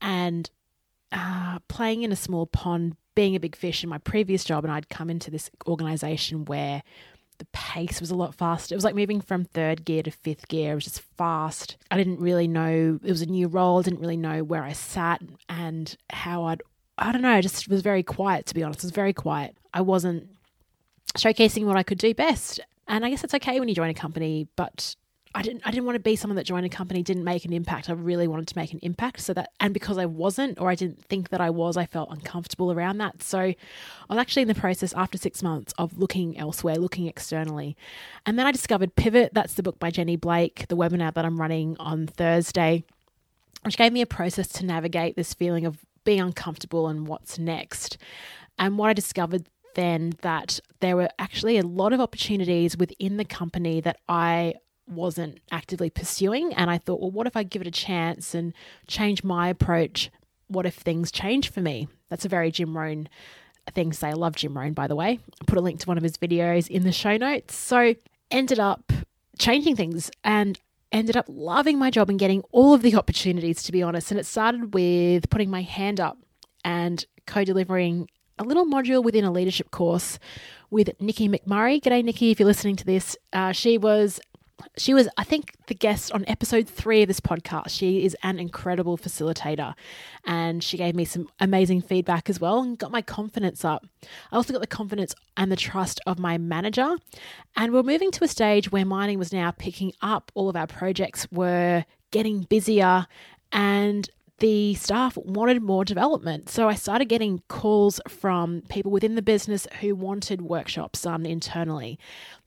and 0.01 0.51
uh, 1.13 1.59
playing 1.69 2.03
in 2.03 2.13
a 2.13 2.17
small 2.17 2.47
pond, 2.47 2.97
being 3.15 3.35
a 3.35 3.41
big 3.41 3.57
fish 3.57 3.83
in 3.83 3.91
my 3.91 3.99
previous 3.99 4.45
job, 4.45 4.65
and 4.65 4.73
I'd 4.73 4.89
come 4.89 5.11
into 5.11 5.31
this 5.31 5.51
organization 5.67 6.45
where 6.45 6.83
the 7.41 7.47
pace 7.47 8.01
was 8.01 8.11
a 8.11 8.15
lot 8.15 8.35
faster. 8.35 8.75
It 8.75 8.77
was 8.77 8.85
like 8.85 8.95
moving 8.95 9.21
from 9.21 9.45
third 9.45 9.85
gear 9.85 10.03
to 10.05 10.11
fifth 10.11 10.47
gear. 10.47 10.73
It 10.73 10.75
was 10.77 10.85
just 10.85 11.01
fast. 11.01 11.77
I 11.91 11.97
didn't 11.97 12.21
really 12.21 12.47
know 12.47 13.01
it 13.03 13.11
was 13.11 13.23
a 13.23 13.27
new 13.27 13.49
role. 13.49 13.81
I 13.81 13.83
didn't 13.83 14.01
really 14.01 14.17
know 14.17 14.45
where 14.45 14.63
I 14.63 14.73
sat 14.73 15.23
and 15.49 15.97
how 16.11 16.45
I'd. 16.45 16.63
I 16.99 17.11
don't 17.11 17.23
know. 17.23 17.33
I 17.33 17.41
just 17.41 17.67
was 17.67 17.81
very 17.81 18.03
quiet 18.03 18.47
to 18.47 18.55
be 18.55 18.63
honest. 18.63 18.81
It 18.81 18.85
was 18.85 18.93
very 18.93 19.15
quiet. 19.15 19.57
I 19.73 19.81
wasn't 19.81 20.29
showcasing 21.17 21.65
what 21.65 21.77
I 21.77 21.83
could 21.83 21.99
do 21.99 22.15
best. 22.15 22.61
And 22.87 23.05
I 23.05 23.11
guess 23.11 23.25
it's 23.25 23.35
okay 23.35 23.59
when 23.59 23.69
you 23.69 23.75
join 23.75 23.89
a 23.89 23.95
company, 23.95 24.47
but 24.55 24.95
I 25.33 25.43
didn't 25.43 25.63
I 25.65 25.71
didn't 25.71 25.87
want 25.87 25.95
to 25.95 26.01
be 26.01 26.17
someone 26.17 26.37
that 26.37 26.45
joined 26.45 26.67
a 26.67 26.69
company 26.69 27.05
didn't 27.05 27.23
make 27.23 27.45
an 27.45 27.53
impact. 27.53 27.89
I 27.89 27.93
really 27.93 28.27
wanted 28.27 28.49
to 28.49 28.59
make 28.59 28.73
an 28.73 28.81
impact 28.83 29.21
so 29.21 29.33
that 29.35 29.53
and 29.61 29.73
because 29.73 29.97
I 29.97 30.07
wasn't 30.07 30.61
or 30.61 30.69
I 30.71 30.75
didn't 30.75 31.05
think 31.05 31.29
that 31.29 31.41
I 31.41 31.51
was, 31.51 31.77
I 31.77 31.87
felt 31.87 32.11
uncomfortable 32.11 32.73
around 32.73 32.99
that. 32.99 33.23
So 33.23 33.39
I 33.39 33.57
was 34.09 34.19
actually 34.19 34.43
in 34.43 34.49
the 34.49 34.55
process 34.55 34.93
after 34.95 35.19
6 35.19 35.43
months 35.43 35.73
of 35.79 35.97
looking 35.97 36.37
elsewhere, 36.37 36.77
looking 36.77 37.07
externally. 37.07 37.77
And 38.27 38.39
then 38.39 38.47
I 38.47 38.53
discovered 38.53 38.97
Pivot, 38.97 39.33
that's 39.33 39.55
the 39.55 39.63
book 39.63 39.79
by 39.79 39.91
Jenny 39.91 40.17
Blake, 40.17 40.67
the 40.67 40.77
webinar 40.77 41.15
that 41.15 41.25
I'm 41.25 41.41
running 41.41 41.77
on 41.79 42.09
Thursday, 42.09 42.83
which 43.63 43.77
gave 43.77 43.93
me 43.93 44.01
a 44.01 44.07
process 44.07 44.49
to 44.49 44.67
navigate 44.67 45.15
this 45.15 45.33
feeling 45.33 45.65
of 45.65 45.79
being 46.05 46.21
uncomfortable 46.21 46.89
and 46.89 47.07
what's 47.07 47.39
next. 47.39 47.99
And 48.59 48.79
what 48.79 48.91
I 48.91 48.95
discovered 48.95 49.47
then 49.77 50.15
that 50.23 50.59
there 50.81 50.97
were 50.97 51.09
actually 51.21 51.57
a 51.57 51.63
lot 51.63 51.93
of 51.93 52.01
opportunities 52.01 52.77
within 52.77 53.17
the 53.17 53.25
company 53.25 53.81
that 53.81 54.01
I 54.09 54.55
wasn't 54.91 55.39
actively 55.51 55.91
pursuing. 55.91 56.53
And 56.55 56.71
I 56.71 56.79
thought, 56.79 57.01
well, 57.01 57.11
what 57.11 57.27
if 57.27 57.37
I 57.37 57.43
give 57.43 57.63
it 57.63 57.69
a 57.69 57.73
chance 57.73 58.35
and 58.35 58.53
change 58.87 59.25
my 59.25 59.49
approach? 59.49 60.11
What 60.49 60.67
if 60.67 60.75
things 60.75 61.11
change 61.13 61.51
for 61.51 61.61
me? 61.61 61.89
That's 62.09 62.25
a 62.25 62.29
very 62.29 62.51
Jim 62.51 62.77
Rohn 62.77 63.09
thing 63.73 63.91
to 63.91 63.97
say. 63.97 64.09
I 64.09 64.13
love 64.13 64.37
Jim 64.37 64.57
Rohn, 64.57 64.73
by 64.73 64.87
the 64.87 64.97
way. 64.97 65.21
I 65.41 65.45
put 65.47 65.59
a 65.59 65.61
link 65.61 65.81
to 65.81 65.87
one 65.87 65.97
of 65.97 66.03
his 66.03 66.17
videos 66.17 66.69
in 66.69 66.83
the 66.83 66.93
show 66.93 67.17
notes. 67.17 67.55
So 67.55 67.95
ended 68.31 68.59
up 68.59 68.93
changing 69.39 69.77
things 69.77 70.11
and 70.25 70.59
ended 70.93 71.17
up 71.17 71.27
loving 71.29 71.79
my 71.79 71.91
job 71.91 72.11
and 72.11 72.19
getting 72.19 72.43
all 72.51 72.75
of 72.75 72.83
the 72.83 72.97
opportunities, 72.97 73.63
to 73.65 73.73
be 73.73 73.83
honest. 73.83 74.11
And 74.11 74.19
it 74.19 74.27
started 74.27 74.75
with 74.75 75.31
putting 75.31 75.51
my 75.51 75.63
hand 75.63 76.01
up 76.01 76.19
and 76.65 77.05
co 77.27 77.45
delivering 77.45 78.09
a 78.39 78.45
little 78.45 78.67
module 78.67 79.03
within 79.05 79.25
a 79.25 79.31
leadership 79.31 79.71
course 79.71 80.19
with 80.71 80.91
Nikki 81.01 81.29
McMurray. 81.29 81.81
G'day, 81.81 82.03
Nikki, 82.03 82.31
if 82.31 82.41
you're 82.41 82.47
listening 82.47 82.77
to 82.77 82.87
this. 82.87 83.17
Uh, 83.33 83.53
she 83.53 83.77
was 83.77 84.21
she 84.77 84.95
was, 84.95 85.09
I 85.17 85.25
think, 85.25 85.55
the 85.67 85.75
guest 85.75 86.13
on 86.13 86.25
episode 86.27 86.69
three 86.69 87.03
of 87.03 87.09
this 87.09 87.21
podcast. 87.21 87.71
She 87.71 88.05
is 88.05 88.17
an 88.23 88.39
incredible 88.39 88.99
facilitator 88.99 89.75
and 90.25 90.63
she 90.63 90.77
gave 90.77 90.95
me 90.95 91.05
some 91.05 91.29
amazing 91.39 91.83
feedback 91.83 92.31
as 92.31 92.41
well 92.41 92.61
and 92.61 92.79
got 92.79 92.91
my 92.91 93.03
confidence 93.03 93.65
up. 93.65 93.87
I 94.33 94.37
also 94.37 94.53
got 94.53 94.61
the 94.61 94.67
confidence 94.67 95.15
and 95.37 95.51
the 95.51 95.57
trust 95.57 96.01
of 96.07 96.19
my 96.19 96.39
manager. 96.39 96.97
And 97.57 97.73
we're 97.73 97.83
moving 97.83 98.11
to 98.13 98.25
a 98.25 98.29
stage 98.29 98.71
where 98.73 98.85
mining 98.85 99.19
was 99.19 99.33
now 99.33 99.51
picking 99.51 99.93
up, 100.03 100.31
all 100.35 100.49
of 100.49 100.57
our 100.57 100.67
projects 100.67 101.27
were 101.31 101.85
getting 102.11 102.43
busier 102.43 103.07
and 103.53 104.09
the 104.41 104.75
staff 104.75 105.17
wanted 105.19 105.63
more 105.63 105.85
development. 105.85 106.49
So 106.49 106.69
I 106.69 106.75
started 106.75 107.09
getting 107.09 107.43
calls 107.49 108.01
from 108.09 108.63
people 108.69 108.91
within 108.91 109.15
the 109.15 109.23
business 109.23 109.67
who 109.81 109.95
wanted 109.95 110.43
workshops 110.43 111.03
done 111.03 111.27
internally. 111.27 111.99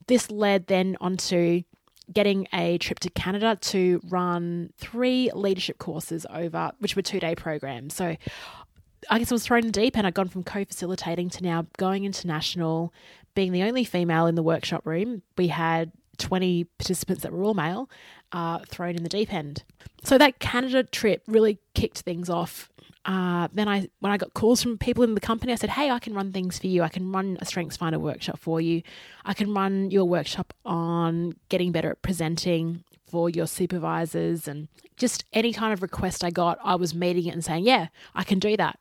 This 0.08 0.30
led 0.30 0.66
then 0.66 0.96
onto 1.00 1.62
getting 2.12 2.46
a 2.52 2.78
trip 2.78 2.98
to 3.00 3.10
Canada 3.10 3.56
to 3.60 4.00
run 4.08 4.72
three 4.78 5.30
leadership 5.34 5.78
courses 5.78 6.26
over, 6.30 6.72
which 6.78 6.96
were 6.96 7.02
two 7.02 7.20
day 7.20 7.34
programs. 7.34 7.94
So 7.94 8.16
I 9.10 9.18
guess 9.18 9.30
I 9.30 9.34
was 9.34 9.44
thrown 9.44 9.64
in 9.64 9.70
deep 9.70 9.96
and 9.96 10.06
I'd 10.06 10.14
gone 10.14 10.28
from 10.28 10.44
co 10.44 10.64
facilitating 10.64 11.30
to 11.30 11.42
now 11.42 11.66
going 11.76 12.04
international, 12.04 12.92
being 13.34 13.52
the 13.52 13.62
only 13.62 13.84
female 13.84 14.26
in 14.26 14.34
the 14.34 14.42
workshop 14.42 14.86
room. 14.86 15.22
We 15.36 15.48
had 15.48 15.92
20 16.18 16.64
participants 16.78 17.22
that 17.22 17.32
were 17.32 17.42
all 17.42 17.54
male 17.54 17.90
uh, 18.32 18.60
thrown 18.68 18.96
in 18.96 19.02
the 19.02 19.08
deep 19.08 19.32
end. 19.32 19.64
So 20.04 20.18
that 20.18 20.38
Canada 20.38 20.84
trip 20.84 21.22
really 21.26 21.58
kicked 21.74 22.00
things 22.00 22.28
off 22.28 22.70
uh, 23.04 23.48
then 23.52 23.68
I 23.68 23.88
when 24.00 24.12
I 24.12 24.16
got 24.16 24.32
calls 24.34 24.62
from 24.62 24.78
people 24.78 25.04
in 25.04 25.14
the 25.14 25.20
company, 25.20 25.52
I 25.52 25.56
said, 25.56 25.70
"Hey, 25.70 25.90
I 25.90 25.98
can 25.98 26.14
run 26.14 26.32
things 26.32 26.58
for 26.58 26.66
you. 26.66 26.82
I 26.82 26.88
can 26.88 27.12
run 27.12 27.36
a 27.40 27.44
Strengths 27.44 27.76
Finder 27.76 27.98
workshop 27.98 28.38
for 28.38 28.60
you. 28.60 28.82
I 29.24 29.34
can 29.34 29.52
run 29.52 29.90
your 29.90 30.06
workshop 30.06 30.54
on 30.64 31.34
getting 31.48 31.70
better 31.70 31.90
at 31.90 32.02
presenting 32.02 32.84
for 33.06 33.28
your 33.28 33.46
supervisors 33.46 34.48
and 34.48 34.68
just 34.96 35.24
any 35.32 35.52
kind 35.52 35.72
of 35.72 35.82
request 35.82 36.24
I 36.24 36.30
got, 36.30 36.58
I 36.64 36.74
was 36.76 36.94
meeting 36.94 37.26
it 37.26 37.34
and 37.34 37.44
saying, 37.44 37.64
"Yeah, 37.64 37.88
I 38.14 38.24
can 38.24 38.38
do 38.38 38.56
that." 38.56 38.78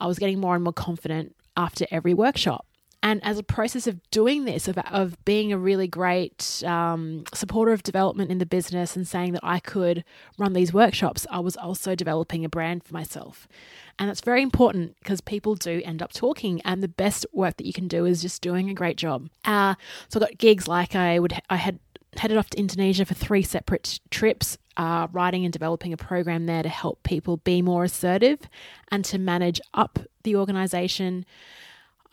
I 0.00 0.06
was 0.06 0.18
getting 0.18 0.40
more 0.40 0.54
and 0.54 0.64
more 0.64 0.72
confident 0.72 1.36
after 1.56 1.86
every 1.90 2.14
workshop. 2.14 2.66
And 3.04 3.22
as 3.22 3.38
a 3.38 3.42
process 3.42 3.86
of 3.86 4.00
doing 4.10 4.46
this, 4.46 4.66
of, 4.66 4.78
of 4.78 5.22
being 5.26 5.52
a 5.52 5.58
really 5.58 5.86
great 5.86 6.62
um, 6.64 7.24
supporter 7.34 7.72
of 7.72 7.82
development 7.82 8.30
in 8.30 8.38
the 8.38 8.46
business 8.46 8.96
and 8.96 9.06
saying 9.06 9.34
that 9.34 9.44
I 9.44 9.60
could 9.60 10.04
run 10.38 10.54
these 10.54 10.72
workshops, 10.72 11.26
I 11.30 11.40
was 11.40 11.54
also 11.54 11.94
developing 11.94 12.46
a 12.46 12.48
brand 12.48 12.82
for 12.82 12.94
myself. 12.94 13.46
And 13.98 14.08
that's 14.08 14.22
very 14.22 14.40
important 14.40 14.96
because 15.00 15.20
people 15.20 15.54
do 15.54 15.82
end 15.84 16.02
up 16.02 16.14
talking, 16.14 16.62
and 16.62 16.82
the 16.82 16.88
best 16.88 17.26
work 17.30 17.58
that 17.58 17.66
you 17.66 17.74
can 17.74 17.88
do 17.88 18.06
is 18.06 18.22
just 18.22 18.40
doing 18.40 18.70
a 18.70 18.74
great 18.74 18.96
job. 18.96 19.28
Uh, 19.44 19.74
so 20.08 20.18
I 20.18 20.20
got 20.20 20.38
gigs 20.38 20.66
like 20.66 20.96
I 20.96 21.18
would, 21.18 21.38
I 21.50 21.56
had 21.56 21.78
headed 22.16 22.38
off 22.38 22.48
to 22.50 22.58
Indonesia 22.58 23.04
for 23.04 23.12
three 23.12 23.42
separate 23.42 24.00
trips, 24.10 24.56
uh, 24.78 25.08
writing 25.12 25.44
and 25.44 25.52
developing 25.52 25.92
a 25.92 25.98
program 25.98 26.46
there 26.46 26.62
to 26.62 26.70
help 26.70 27.02
people 27.02 27.36
be 27.36 27.60
more 27.60 27.84
assertive 27.84 28.48
and 28.90 29.04
to 29.04 29.18
manage 29.18 29.60
up 29.74 29.98
the 30.22 30.34
organization. 30.34 31.26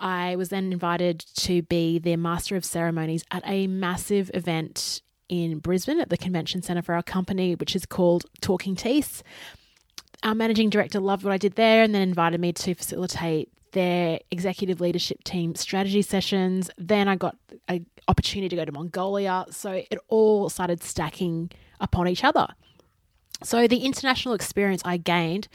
I 0.01 0.35
was 0.35 0.49
then 0.49 0.73
invited 0.73 1.19
to 1.37 1.61
be 1.61 1.99
their 1.99 2.17
Master 2.17 2.55
of 2.55 2.65
Ceremonies 2.65 3.23
at 3.31 3.43
a 3.45 3.67
massive 3.67 4.31
event 4.33 5.01
in 5.29 5.59
Brisbane 5.59 6.01
at 6.01 6.09
the 6.09 6.17
convention 6.17 6.61
centre 6.61 6.81
for 6.81 6.95
our 6.95 7.03
company, 7.03 7.55
which 7.55 7.75
is 7.75 7.85
called 7.85 8.25
Talking 8.41 8.75
Thiess. 8.75 9.21
Our 10.23 10.35
managing 10.35 10.69
director 10.69 10.99
loved 10.99 11.23
what 11.23 11.31
I 11.31 11.37
did 11.37 11.55
there 11.55 11.83
and 11.83 11.95
then 11.95 12.01
invited 12.01 12.41
me 12.41 12.51
to 12.51 12.73
facilitate 12.73 13.49
their 13.71 14.19
executive 14.31 14.81
leadership 14.81 15.23
team 15.23 15.55
strategy 15.55 16.01
sessions. 16.01 16.69
Then 16.77 17.07
I 17.07 17.15
got 17.15 17.37
an 17.67 17.85
opportunity 18.07 18.49
to 18.49 18.55
go 18.55 18.65
to 18.65 18.71
Mongolia. 18.71 19.45
So 19.51 19.71
it 19.71 19.99
all 20.09 20.49
started 20.49 20.83
stacking 20.83 21.51
upon 21.79 22.07
each 22.07 22.23
other. 22.23 22.47
So 23.43 23.67
the 23.67 23.77
international 23.77 24.33
experience 24.33 24.81
I 24.85 24.97
gained 24.97 25.47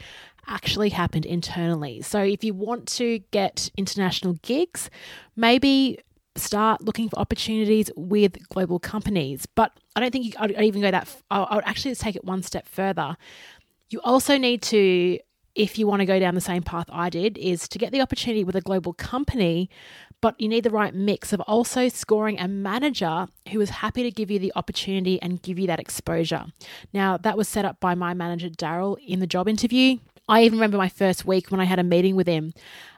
actually 0.47 0.89
happened 0.89 1.25
internally. 1.25 2.01
So 2.01 2.21
if 2.21 2.43
you 2.43 2.53
want 2.53 2.87
to 2.89 3.19
get 3.31 3.69
international 3.77 4.33
gigs, 4.41 4.89
maybe 5.35 5.99
start 6.35 6.81
looking 6.81 7.09
for 7.09 7.19
opportunities 7.19 7.91
with 7.95 8.37
global 8.49 8.79
companies. 8.79 9.45
But 9.45 9.71
I 9.95 9.99
don't 9.99 10.11
think 10.11 10.25
you, 10.25 10.31
I'd, 10.37 10.51
even 10.51 10.81
go 10.81 10.91
that. 10.91 11.07
I 11.29 11.55
would 11.55 11.65
actually 11.65 11.95
take 11.95 12.15
it 12.15 12.23
one 12.23 12.43
step 12.43 12.67
further. 12.67 13.17
You 13.89 14.01
also 14.03 14.37
need 14.37 14.61
to, 14.63 15.17
if 15.55 15.79
you 15.79 15.87
want 15.87 16.01
to 16.01 16.05
go 16.05 16.19
down 16.19 16.35
the 16.35 16.41
same 16.41 16.61
path 16.63 16.85
I 16.91 17.09
did, 17.09 17.37
is 17.37 17.67
to 17.69 17.79
get 17.79 17.91
the 17.91 18.01
opportunity 18.01 18.43
with 18.43 18.55
a 18.55 18.61
global 18.61 18.93
company. 18.93 19.69
But 20.19 20.39
you 20.41 20.47
need 20.47 20.63
the 20.63 20.71
right 20.71 20.93
mix 20.95 21.31
of 21.31 21.41
also 21.41 21.89
scoring 21.89 22.39
a 22.39 22.47
manager 22.47 23.27
who 23.51 23.61
is 23.61 23.69
happy 23.69 24.01
to 24.03 24.11
give 24.11 24.31
you 24.31 24.39
the 24.39 24.51
opportunity 24.55 25.21
and 25.21 25.41
give 25.41 25.59
you 25.59 25.67
that 25.67 25.79
exposure. 25.79 26.45
Now, 26.91 27.17
that 27.17 27.37
was 27.37 27.47
set 27.47 27.65
up 27.65 27.79
by 27.79 27.93
my 27.93 28.13
manager, 28.15 28.49
Daryl, 28.49 28.97
in 29.05 29.19
the 29.19 29.27
job 29.27 29.47
interview. 29.47 29.97
I 30.27 30.43
even 30.43 30.57
remember 30.57 30.77
my 30.77 30.89
first 30.89 31.25
week 31.25 31.51
when 31.51 31.59
I 31.59 31.65
had 31.65 31.79
a 31.79 31.83
meeting 31.83 32.15
with 32.15 32.27
him. 32.27 32.53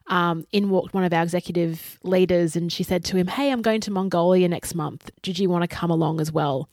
Um, 0.08 0.48
in 0.52 0.70
walked 0.70 0.96
one 0.96 1.04
of 1.04 1.14
our 1.14 1.22
executive 1.22 2.00
leaders, 2.04 2.56
and 2.56 2.72
she 2.72 2.84
said 2.84 3.06
to 3.06 3.18
him, 3.18 3.28
Hey, 3.28 3.52
I'm 3.52 3.62
going 3.62 3.82
to 3.82 3.92
Mongolia 3.92 4.48
next 4.48 4.74
month. 4.74 5.12
Did 5.22 5.38
you 5.38 5.50
want 5.50 5.62
to 5.62 5.68
come 5.68 5.92
along 5.92 6.20
as 6.20 6.32
well? 6.32 6.68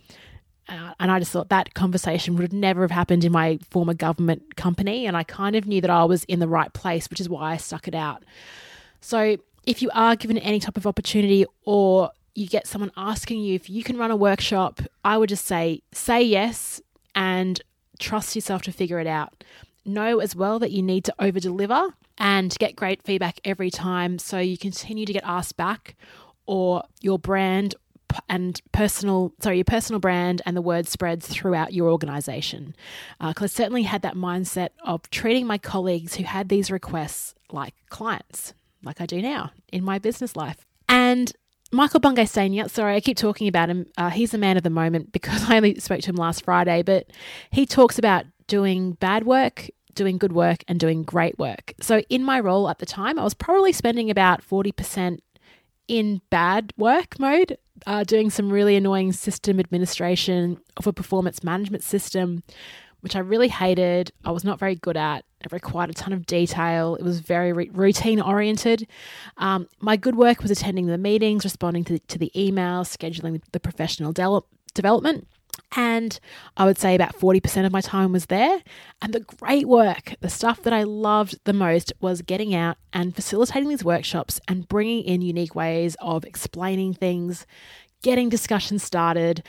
Uh, 0.69 0.95
and 0.99 1.11
I 1.11 1.19
just 1.19 1.33
thought 1.33 1.51
that 1.51 1.75
conversation 1.75 2.37
would 2.37 2.53
never 2.53 2.81
have 2.81 2.91
happened 2.91 3.25
in 3.25 3.33
my 3.33 3.59
former 3.71 3.95
government 3.95 4.57
company. 4.57 5.07
And 5.07 5.17
I 5.17 5.23
kind 5.23 5.55
of 5.55 5.67
knew 5.67 5.81
that 5.81 5.91
I 5.91 6.05
was 6.05 6.25
in 6.25 6.39
the 6.39 6.49
right 6.49 6.73
place, 6.73 7.11
which 7.11 7.21
is 7.21 7.29
why 7.29 7.53
I 7.53 7.57
stuck 7.57 7.87
it 7.87 7.95
out. 7.95 8.25
So 9.01 9.37
if 9.67 9.83
you 9.83 9.91
are 9.93 10.17
given 10.17 10.39
any 10.39 10.61
type 10.61 10.77
of 10.77 10.87
opportunity 10.87 11.45
or 11.65 12.13
you 12.35 12.47
get 12.47 12.67
someone 12.67 12.93
asking 12.97 13.41
you 13.41 13.55
if 13.55 13.69
you 13.69 13.83
can 13.83 13.99
run 13.99 14.11
a 14.11 14.17
workshop, 14.17 14.81
I 15.05 15.19
would 15.19 15.29
just 15.29 15.45
say, 15.45 15.83
say 15.93 16.23
yes 16.23 16.81
and 17.15 17.61
trust 17.99 18.37
yourself 18.37 18.63
to 18.63 18.73
figure 18.73 19.01
it 19.01 19.07
out. 19.07 19.43
Know 19.85 20.21
as 20.21 20.37
well 20.37 20.59
that 20.61 20.71
you 20.71 20.83
need 20.83 21.05
to 21.05 21.15
over 21.19 21.41
deliver 21.41 21.95
and 22.19 22.57
get 22.59 22.77
great 22.77 23.03
feedback 23.03 23.41
every 23.45 23.71
time. 23.71 24.19
So 24.19 24.39
you 24.39 24.57
continue 24.57 25.05
to 25.07 25.13
get 25.13 25.25
asked 25.25 25.57
back 25.57 25.97
or 26.47 26.85
your 27.01 27.19
brand 27.19 27.75
and 28.29 28.61
personal 28.73 29.33
sorry 29.41 29.57
your 29.57 29.65
personal 29.65 29.99
brand 29.99 30.41
and 30.47 30.57
the 30.57 30.63
word 30.63 30.87
spreads 30.87 31.27
throughout 31.27 31.73
your 31.73 31.91
organization. 31.91 32.75
Because 33.19 33.43
uh, 33.43 33.45
i 33.45 33.57
certainly 33.57 33.83
had 33.83 34.03
that 34.03 34.15
mindset 34.15 34.69
of 34.85 35.11
treating 35.11 35.47
my 35.47 35.59
colleagues 35.59 36.15
who 36.15 36.25
had 36.25 36.49
these 36.49 36.71
requests 36.71 37.35
like 37.51 37.75
clients 37.89 38.55
like 38.87 39.01
i 39.01 39.07
do 39.07 39.21
now 39.21 39.51
in 39.73 39.85
my 39.85 39.99
business 39.99 40.37
life 40.37 40.67
and 40.89 41.33
Michael 41.73 41.99
Bungay 41.99 42.27
Stanier, 42.27 42.71
sorry, 42.71 42.95
I 42.95 43.01
keep 43.01 43.17
talking 43.17 43.49
about 43.49 43.69
him. 43.69 43.87
Uh, 43.99 44.09
he's 44.09 44.33
a 44.33 44.39
man 44.39 44.57
of 44.57 44.63
the 44.63 44.71
moment 44.71 45.11
because 45.11 45.43
I 45.51 45.57
only 45.57 45.75
spoke 45.81 46.01
to 46.03 46.11
him 46.11 46.15
last 46.15 46.45
Friday, 46.45 46.83
but 46.83 47.09
he 47.51 47.67
talks 47.67 47.99
about 47.99 48.25
doing 48.47 48.93
bad 48.93 49.27
work 49.27 49.69
doing 49.97 50.19
good 50.19 50.33
work 50.33 50.63
and 50.69 50.79
doing 50.79 51.03
great 51.03 51.37
work. 51.39 51.75
So, 51.81 52.03
in 52.09 52.23
my 52.23 52.39
role 52.39 52.69
at 52.69 52.79
the 52.79 52.87
time, 52.87 53.19
I 53.19 53.25
was 53.25 53.35
probably 53.35 53.73
spending 53.73 54.11
about 54.11 54.47
40% 54.47 55.19
in 55.89 56.21
bad 56.31 56.73
work 56.77 57.19
mode, 57.19 57.59
uh, 57.87 58.05
doing 58.05 58.31
some 58.31 58.53
really 58.53 58.77
annoying 58.77 59.13
system 59.13 59.59
administration 59.59 60.59
of 60.77 60.87
a 60.87 60.93
performance 60.93 61.43
management 61.43 61.83
system, 61.83 62.45
which 63.01 63.17
I 63.17 63.21
really 63.21 63.49
hated. 63.49 64.13
I 64.25 64.31
was 64.31 64.45
not 64.45 64.61
very 64.61 64.77
good 64.77 64.97
at. 64.97 65.25
It 65.47 65.53
required 65.53 65.91
a 65.91 65.95
ton 65.95 66.13
of 66.13 66.27
detail. 66.27 66.97
It 66.97 67.03
was 67.03 67.21
very 67.21 67.53
re- 67.53 67.71
routine 67.73 68.21
oriented. 68.21 68.87
Um, 69.37 69.69
my 69.81 69.97
good 69.97 70.17
work 70.17 70.43
was 70.43 70.51
attending 70.51 70.87
the 70.87 70.99
meetings, 70.99 71.45
responding 71.45 71.85
to 71.85 71.95
the, 71.95 71.99
to 72.01 72.19
the 72.19 72.31
emails, 72.35 72.95
scheduling 72.95 73.41
the 73.53 73.61
professional 73.61 74.13
de- 74.13 74.43
development. 74.75 75.29
And 75.75 76.19
I 76.57 76.65
would 76.65 76.79
say 76.79 76.95
about 76.95 77.17
40% 77.17 77.65
of 77.65 77.73
my 77.73 77.81
time 77.81 78.13
was 78.13 78.27
there. 78.27 78.63
And 79.01 79.13
the 79.13 79.21
great 79.21 79.67
work, 79.67 80.15
the 80.21 80.29
stuff 80.29 80.63
that 80.63 80.73
I 80.73 80.83
loved 80.83 81.39
the 81.45 81.53
most 81.53 81.93
was 82.01 82.23
getting 82.23 82.55
out 82.55 82.77
and 82.93 83.15
facilitating 83.15 83.69
these 83.69 83.85
workshops 83.85 84.41
and 84.49 84.69
bringing 84.69 85.05
in 85.05 85.23
unique 85.23 85.55
ways 85.55 85.97
of 86.01 86.25
explaining 86.25 86.95
things, 86.95 87.47
getting 88.03 88.29
discussions 88.29 88.83
started. 88.83 89.43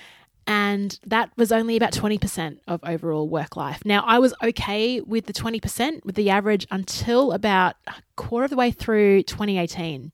And 0.47 0.97
that 1.05 1.29
was 1.35 1.51
only 1.51 1.75
about 1.75 1.91
20% 1.91 2.59
of 2.67 2.79
overall 2.83 3.27
work 3.27 3.57
life. 3.57 3.81
Now, 3.83 4.03
I 4.07 4.17
was 4.17 4.33
okay 4.41 5.01
with 5.01 5.25
the 5.25 5.33
20%, 5.33 6.05
with 6.05 6.15
the 6.15 6.29
average, 6.29 6.65
until 6.71 7.33
about 7.33 7.75
a 7.87 7.93
quarter 8.15 8.45
of 8.45 8.49
the 8.49 8.55
way 8.55 8.71
through 8.71 9.23
2018. 9.23 10.13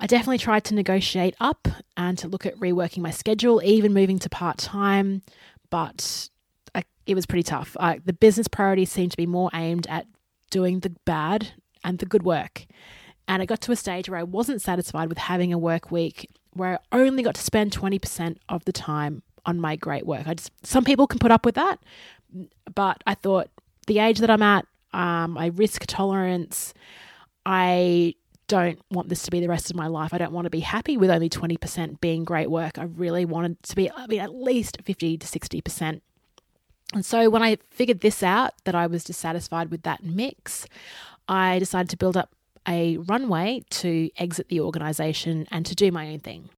I 0.00 0.06
definitely 0.06 0.38
tried 0.38 0.64
to 0.64 0.74
negotiate 0.74 1.36
up 1.38 1.68
and 1.98 2.16
to 2.18 2.28
look 2.28 2.46
at 2.46 2.56
reworking 2.56 3.02
my 3.02 3.10
schedule, 3.10 3.60
even 3.62 3.92
moving 3.92 4.18
to 4.20 4.30
part 4.30 4.56
time, 4.56 5.22
but 5.68 6.30
I, 6.74 6.82
it 7.06 7.14
was 7.14 7.26
pretty 7.26 7.44
tough. 7.44 7.76
I, 7.78 8.00
the 8.04 8.14
business 8.14 8.48
priorities 8.48 8.90
seemed 8.90 9.10
to 9.10 9.16
be 9.18 9.26
more 9.26 9.50
aimed 9.52 9.86
at 9.88 10.06
doing 10.50 10.80
the 10.80 10.96
bad 11.04 11.52
and 11.84 11.98
the 11.98 12.06
good 12.06 12.22
work. 12.22 12.66
And 13.28 13.42
it 13.42 13.46
got 13.46 13.60
to 13.62 13.72
a 13.72 13.76
stage 13.76 14.08
where 14.08 14.18
I 14.18 14.24
wasn't 14.24 14.62
satisfied 14.62 15.08
with 15.08 15.18
having 15.18 15.52
a 15.52 15.58
work 15.58 15.90
week 15.90 16.28
where 16.54 16.80
I 16.90 16.98
only 16.98 17.22
got 17.22 17.34
to 17.36 17.42
spend 17.42 17.70
20% 17.70 18.38
of 18.48 18.64
the 18.64 18.72
time 18.72 19.22
on 19.46 19.60
my 19.60 19.76
great 19.76 20.06
work. 20.06 20.26
I 20.26 20.34
just, 20.34 20.50
some 20.62 20.84
people 20.84 21.06
can 21.06 21.18
put 21.18 21.30
up 21.30 21.44
with 21.44 21.54
that, 21.56 21.78
but 22.74 23.02
I 23.06 23.14
thought 23.14 23.50
the 23.86 23.98
age 23.98 24.18
that 24.18 24.30
I'm 24.30 24.42
at, 24.42 24.66
um, 24.92 25.32
my 25.32 25.46
risk 25.46 25.84
tolerance, 25.86 26.74
I 27.44 28.14
don't 28.48 28.80
want 28.90 29.08
this 29.08 29.22
to 29.22 29.30
be 29.30 29.40
the 29.40 29.48
rest 29.48 29.70
of 29.70 29.76
my 29.76 29.86
life. 29.86 30.12
I 30.12 30.18
don't 30.18 30.32
want 30.32 30.44
to 30.44 30.50
be 30.50 30.60
happy 30.60 30.96
with 30.96 31.10
only 31.10 31.30
20% 31.30 32.00
being 32.00 32.24
great 32.24 32.50
work. 32.50 32.78
I 32.78 32.84
really 32.84 33.24
wanted 33.24 33.62
to 33.64 33.76
be, 33.76 33.90
I 33.90 34.06
mean, 34.06 34.20
at 34.20 34.34
least 34.34 34.78
50 34.84 35.18
to 35.18 35.26
60%. 35.26 36.00
And 36.92 37.04
so 37.04 37.30
when 37.30 37.42
I 37.42 37.56
figured 37.70 38.00
this 38.00 38.22
out, 38.22 38.52
that 38.64 38.74
I 38.74 38.86
was 38.86 39.04
dissatisfied 39.04 39.70
with 39.70 39.82
that 39.84 40.04
mix, 40.04 40.66
I 41.28 41.58
decided 41.58 41.88
to 41.90 41.96
build 41.96 42.16
up 42.16 42.34
a 42.68 42.98
runway 42.98 43.64
to 43.70 44.10
exit 44.18 44.48
the 44.48 44.60
organization 44.60 45.48
and 45.50 45.64
to 45.66 45.74
do 45.74 45.90
my 45.90 46.08
own 46.10 46.20
thing. 46.20 46.50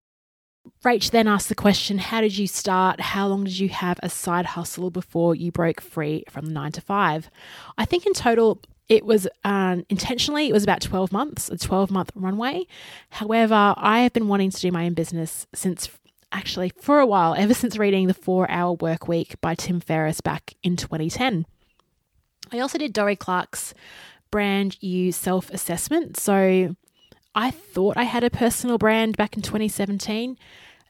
Rach 0.85 1.11
then 1.11 1.29
asked 1.29 1.49
the 1.49 1.55
question 1.55 1.99
How 1.99 2.21
did 2.21 2.37
you 2.37 2.47
start? 2.47 3.01
How 3.01 3.27
long 3.27 3.45
did 3.45 3.59
you 3.59 3.69
have 3.69 3.99
a 4.03 4.09
side 4.09 4.47
hustle 4.47 4.91
before 4.91 5.35
you 5.35 5.51
broke 5.51 5.81
free 5.81 6.25
from 6.29 6.47
the 6.47 6.53
nine 6.53 6.73
to 6.73 6.81
five? 6.81 7.31
I 7.79 7.85
think 7.85 8.07
in 8.07 8.13
total, 8.13 8.61
it 8.89 9.05
was 9.05 9.27
um, 9.45 9.85
intentionally, 9.89 10.49
it 10.49 10.53
was 10.53 10.65
about 10.65 10.83
12 10.83 11.13
months, 11.13 11.49
a 11.49 11.57
12 11.57 11.91
month 11.91 12.13
runway. 12.15 12.67
However, 13.11 13.75
I 13.77 14.01
have 14.01 14.13
been 14.13 14.29
wanting 14.29 14.51
to 14.51 14.61
do 14.61 14.71
my 14.71 14.87
own 14.87 14.95
business 14.95 15.47
since 15.55 15.89
actually 16.33 16.73
for 16.81 16.99
a 16.99 17.07
while, 17.07 17.35
ever 17.35 17.55
since 17.55 17.79
reading 17.79 18.09
The 18.09 18.15
Four 18.15 18.51
Hour 18.51 18.75
Work 18.75 19.09
Week 19.09 19.41
by 19.41 19.55
Tim 19.55 19.81
Ferriss 19.81 20.21
back 20.21 20.55
in 20.63 20.77
2010. 20.77 21.47
I 22.53 22.59
also 22.59 22.77
did 22.77 22.93
Dorie 22.93 23.17
Clark's 23.17 23.73
Brand 24.31 24.77
You 24.83 25.13
Self 25.13 25.51
Assessment. 25.51 26.19
So 26.19 26.77
I 27.35 27.51
thought 27.51 27.97
I 27.97 28.05
had 28.05 28.25
a 28.25 28.31
personal 28.31 28.79
brand 28.79 29.17
back 29.17 29.37
in 29.37 29.43
2017. 29.43 30.39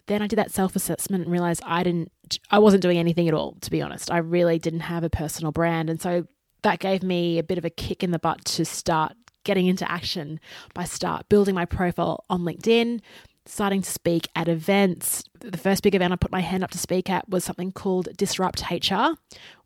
Then 0.07 0.23
I 0.23 0.27
did 0.27 0.37
that 0.37 0.51
self 0.51 0.77
assessment 0.77 1.25
and 1.25 1.33
realized 1.33 1.63
I 1.65 1.83
didn't, 1.83 2.13
I 2.51 2.59
wasn't 2.59 2.83
doing 2.83 2.99
anything 2.99 3.29
at 3.29 3.35
all, 3.35 3.57
to 3.63 3.71
be 3.71 3.81
honest. 3.81 4.11
I 4.11 4.19
really 4.19 4.59
didn't 4.59 4.81
have 4.81 5.05
a 5.05 5.11
personal 5.11 5.53
brand. 5.53 5.89
And 5.89 6.01
so 6.01 6.27
that 6.63 6.79
gave 6.79 7.03
me 7.03 7.39
a 7.39 7.43
bit 7.43 7.59
of 7.59 7.65
a 7.65 7.71
kick 7.71 8.03
in 8.03 8.11
the 8.11 8.19
butt 8.19 8.45
to 8.45 8.65
start 8.65 9.15
getting 9.45 9.67
into 9.67 9.91
action 9.91 10.41
by 10.75 10.85
start 10.85 11.29
building 11.29 11.55
my 11.55 11.65
profile 11.65 12.25
on 12.29 12.41
LinkedIn, 12.41 13.01
starting 13.47 13.83
to 13.83 13.91
speak 13.91 14.29
at 14.35 14.49
events. 14.49 15.23
The 15.41 15.59
first 15.59 15.83
big 15.83 15.95
event 15.95 16.13
I 16.13 16.17
put 16.17 16.33
my 16.33 16.41
hand 16.41 16.65
up 16.65 16.71
to 16.73 16.79
speak 16.79 17.09
at 17.11 17.29
was 17.29 17.45
something 17.45 17.73
called 17.73 18.09
Disrupt 18.17 18.71
HR, 18.71 19.17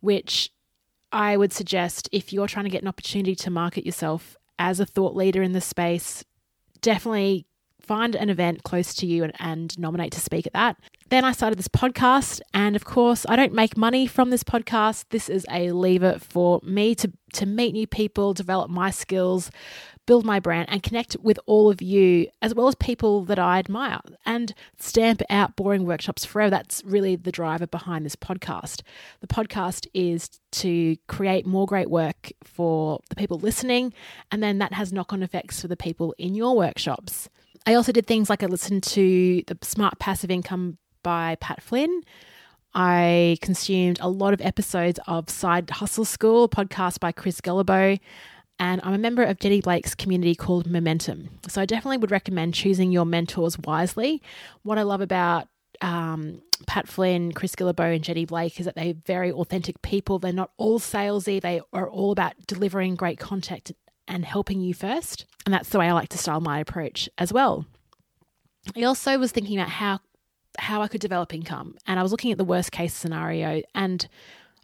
which 0.01 0.51
I 1.11 1.37
would 1.37 1.53
suggest 1.53 2.09
if 2.13 2.33
you're 2.33 2.49
trying 2.49 2.65
to 2.65 2.71
get 2.71 2.83
an 2.83 2.89
opportunity 2.89 3.35
to 3.37 3.51
market 3.51 3.87
yourself 3.87 4.37
as 4.59 4.81
a 4.81 4.87
thought 4.87 5.15
leader 5.15 5.43
in 5.43 5.53
the 5.53 5.61
space, 5.61 6.25
definitely 6.81 7.47
find 7.81 8.15
an 8.15 8.29
event 8.29 8.63
close 8.65 8.95
to 8.95 9.07
you 9.07 9.25
and, 9.25 9.33
and, 9.39 9.79
nominate 9.79 10.13
to 10.13 10.21
speak 10.21 10.47
at 10.47 10.53
that. 10.53 10.77
Then 11.09 11.25
I 11.25 11.33
started 11.33 11.59
this 11.59 11.69
podcast, 11.69 12.41
and 12.53 12.77
of 12.77 12.85
course, 12.85 13.25
I 13.29 13.35
don't 13.35 13.55
make 13.55 13.77
money 13.79 14.07
from 14.07 14.29
this 14.29 14.45
podcast. 14.45 15.07
This 15.09 15.31
is 15.31 15.47
a 15.51 15.73
lever 15.73 16.19
for 16.19 16.61
me 16.63 16.95
to 16.97 17.11
to 17.35 17.47
meet 17.47 17.73
new 17.73 17.87
people, 17.87 18.35
develop 18.35 18.71
my 18.71 18.91
skills, 18.91 19.51
build 20.09 20.25
my 20.25 20.41
brand, 20.41 20.67
and 20.71 20.83
connect 20.83 21.19
with 21.21 21.39
all 21.45 21.71
of 21.71 21.83
you, 21.83 22.27
as 22.41 22.55
well 22.55 22.67
as 22.67 22.75
people 22.77 23.27
that 23.27 23.39
I 23.39 23.59
admire, 23.59 24.01
and 24.25 24.55
stamp 24.79 25.21
out 25.29 25.55
boring 25.55 25.85
workshops 25.85 26.25
forever. 26.25 26.49
That's 26.49 26.83
really 26.83 27.15
the 27.15 27.31
driver 27.31 27.67
behind 27.67 28.07
this 28.07 28.17
podcast. 28.17 28.81
The 29.21 29.27
podcast 29.27 29.87
is 29.93 30.31
to 30.53 30.97
create 31.09 31.45
more 31.45 31.67
great 31.67 31.91
work 31.91 32.33
for 32.43 33.01
the 33.11 33.17
people 33.17 33.39
listening, 33.39 33.93
and 34.33 34.43
then 34.43 34.57
that 34.61 34.73
has 34.73 34.95
knock 34.95 35.13
on 35.13 35.23
effects 35.23 35.61
for 35.61 35.69
the 35.69 35.77
people 35.77 36.15
in 36.17 36.35
your 36.35 36.57
workshops. 36.57 37.29
I 37.67 37.75
also 37.75 37.93
did 37.93 38.07
things 38.07 38.31
like 38.31 38.43
I 38.43 38.47
listened 38.47 38.85
to 38.85 39.43
the 39.47 39.59
Smart 39.61 39.99
Passive 39.99 40.31
Income 40.31 40.79
by 41.03 41.37
Pat 41.39 41.63
Flynn. 41.63 42.01
I 42.73 43.37
consumed 43.43 43.99
a 44.01 44.09
lot 44.09 44.33
of 44.33 44.41
episodes 44.41 44.99
of 45.07 45.29
Side 45.29 45.69
Hustle 45.69 46.07
School, 46.07 46.49
podcast 46.49 46.99
by 46.99 47.13
Chris 47.13 47.43
Guillebeau, 47.43 48.01
and 48.59 48.81
I'm 48.85 48.95
a 48.95 48.99
member 48.99 49.23
of 49.23 49.39
Jenny 49.39 49.61
Blake's 49.61 49.95
community 49.95 50.35
called 50.35 50.67
Momentum. 50.67 51.31
So 51.49 51.61
I 51.61 51.67
definitely 51.67 51.99
would 51.99 52.11
recommend 52.11 52.55
choosing 52.55 52.93
your 52.93 53.07
mentors 53.07 53.59
wisely. 53.59 54.23
What 54.63 54.79
I 54.79 54.83
love 54.83 55.01
about 55.01 55.49
um, 55.81 56.43
Pat 56.67 56.89
Flynn, 56.89 57.33
Chris 57.33 57.55
Guillebeau, 57.55 57.95
and 57.95 58.03
Jenny 58.03 58.25
Blake 58.25 58.59
is 58.59 58.67
that 58.67 58.75
they're 58.75 58.95
very 59.07 59.31
authentic 59.31 59.81
people. 59.83 60.19
They're 60.19 60.33
not 60.33 60.51
all 60.57 60.81
salesy. 60.81 61.41
They 61.41 61.61
are 61.73 61.89
all 61.89 62.11
about 62.11 62.35
delivering 62.47 62.97
great 62.97 63.19
content 63.19 63.71
and 64.09 64.25
helping 64.25 64.61
you 64.61 64.75
first. 64.75 65.27
And 65.45 65.55
that's 65.55 65.69
the 65.69 65.79
way 65.79 65.89
I 65.89 65.93
like 65.93 66.09
to 66.11 66.19
style 66.19 66.41
my 66.41 66.59
approach 66.59 67.09
as 67.19 67.33
well. 67.33 67.65
I 68.77 68.83
also 68.83 69.19
was 69.19 69.33
thinking 69.33 69.59
about 69.59 69.71
how 69.71 70.01
how 70.59 70.83
I 70.83 70.89
could 70.89 71.01
develop 71.01 71.33
income 71.33 71.77
and 71.87 72.01
I 72.01 72.03
was 72.03 72.11
looking 72.11 72.33
at 72.33 72.39
the 72.39 72.45
worst 72.45 72.73
case 72.73 72.93
scenario 72.93 73.63
and 73.77 74.09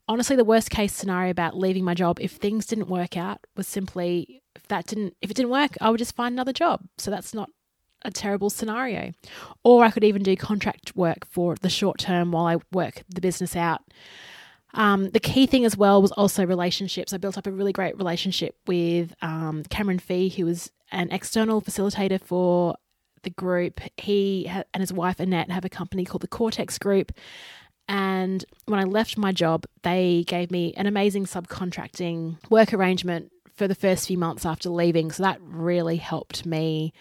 honestly 0.08 0.36
the 0.36 0.44
worst 0.44 0.70
case 0.70 0.94
scenario 0.94 1.30
about 1.30 1.56
leaving 1.56 1.84
my 1.84 1.94
job 1.94 2.18
if 2.20 2.32
things 2.32 2.66
didn't 2.66 2.88
work 2.88 3.16
out 3.16 3.38
was 3.56 3.66
simply 3.66 4.42
if 4.54 4.66
that 4.68 4.86
didn't 4.86 5.16
if 5.20 5.30
it 5.30 5.34
didn't 5.34 5.50
work 5.50 5.76
I 5.80 5.90
would 5.90 5.98
just 5.98 6.16
find 6.16 6.32
another 6.32 6.52
job. 6.52 6.80
So 6.98 7.10
that's 7.10 7.34
not 7.34 7.50
a 8.04 8.10
terrible 8.10 8.50
scenario. 8.50 9.12
Or 9.64 9.84
I 9.84 9.90
could 9.90 10.04
even 10.04 10.22
do 10.22 10.36
contract 10.36 10.94
work 10.94 11.26
for 11.28 11.56
the 11.56 11.70
short 11.70 11.98
term 11.98 12.32
while 12.32 12.46
I 12.46 12.58
work 12.72 13.02
the 13.08 13.20
business 13.20 13.56
out. 13.56 13.80
Um, 14.74 15.10
the 15.10 15.20
key 15.20 15.46
thing 15.46 15.64
as 15.64 15.76
well 15.76 16.02
was 16.02 16.12
also 16.12 16.44
relationships. 16.44 17.12
I 17.12 17.16
built 17.16 17.38
up 17.38 17.46
a 17.46 17.52
really 17.52 17.72
great 17.72 17.96
relationship 17.96 18.56
with 18.66 19.14
um, 19.22 19.62
Cameron 19.70 20.00
Fee, 20.00 20.28
who 20.28 20.44
was 20.44 20.70
an 20.90 21.10
external 21.12 21.62
facilitator 21.62 22.20
for 22.20 22.74
the 23.22 23.30
group. 23.30 23.80
He 23.96 24.46
and 24.48 24.80
his 24.80 24.92
wife 24.92 25.20
Annette 25.20 25.50
have 25.50 25.64
a 25.64 25.70
company 25.70 26.04
called 26.04 26.22
the 26.22 26.28
Cortex 26.28 26.78
Group. 26.78 27.12
And 27.88 28.44
when 28.66 28.80
I 28.80 28.84
left 28.84 29.18
my 29.18 29.32
job, 29.32 29.66
they 29.82 30.24
gave 30.26 30.50
me 30.50 30.72
an 30.76 30.86
amazing 30.86 31.26
subcontracting 31.26 32.38
work 32.50 32.72
arrangement 32.72 33.30
for 33.54 33.68
the 33.68 33.74
first 33.74 34.06
few 34.06 34.18
months 34.18 34.46
after 34.46 34.70
leaving. 34.70 35.10
So 35.10 35.22
that 35.22 35.38
really 35.40 35.96
helped 35.96 36.46
me 36.46 36.92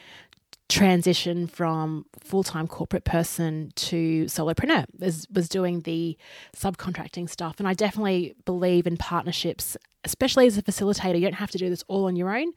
transition 0.69 1.46
from 1.46 2.06
full-time 2.19 2.67
corporate 2.67 3.04
person 3.04 3.72
to 3.76 4.26
solopreneur 4.26 4.86
was, 4.98 5.28
was 5.32 5.48
doing 5.50 5.82
the 5.82 6.17
subcontracting 6.56 7.30
stuff. 7.30 7.56
And 7.60 7.67
i 7.67 7.74
definitely 7.74 8.34
believe 8.46 8.88
in 8.88 8.98
partnerships 8.98 9.78
especially 10.06 10.48
as 10.48 10.58
a 10.58 10.62
facilitator. 10.62 11.15
You 11.15 11.22
don't 11.22 11.34
have 11.34 11.52
to 11.52 11.58
do 11.58 11.69
this 11.69 11.84
all 11.88 12.06
on 12.06 12.15
your 12.15 12.36
own. 12.36 12.52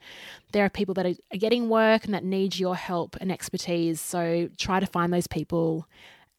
There 0.51 0.65
are 0.65 0.69
people 0.69 0.93
that 0.95 1.05
are, 1.05 1.13
are 1.31 1.37
getting 1.37 1.69
work 1.69 2.05
and 2.05 2.13
that 2.13 2.23
need 2.23 2.57
your 2.57 2.75
help 2.75 3.15
and 3.21 3.31
expertise. 3.31 4.01
So 4.01 4.49
try 4.57 4.79
to 4.79 4.85
find 4.85 5.13
those 5.13 5.27
people 5.27 5.87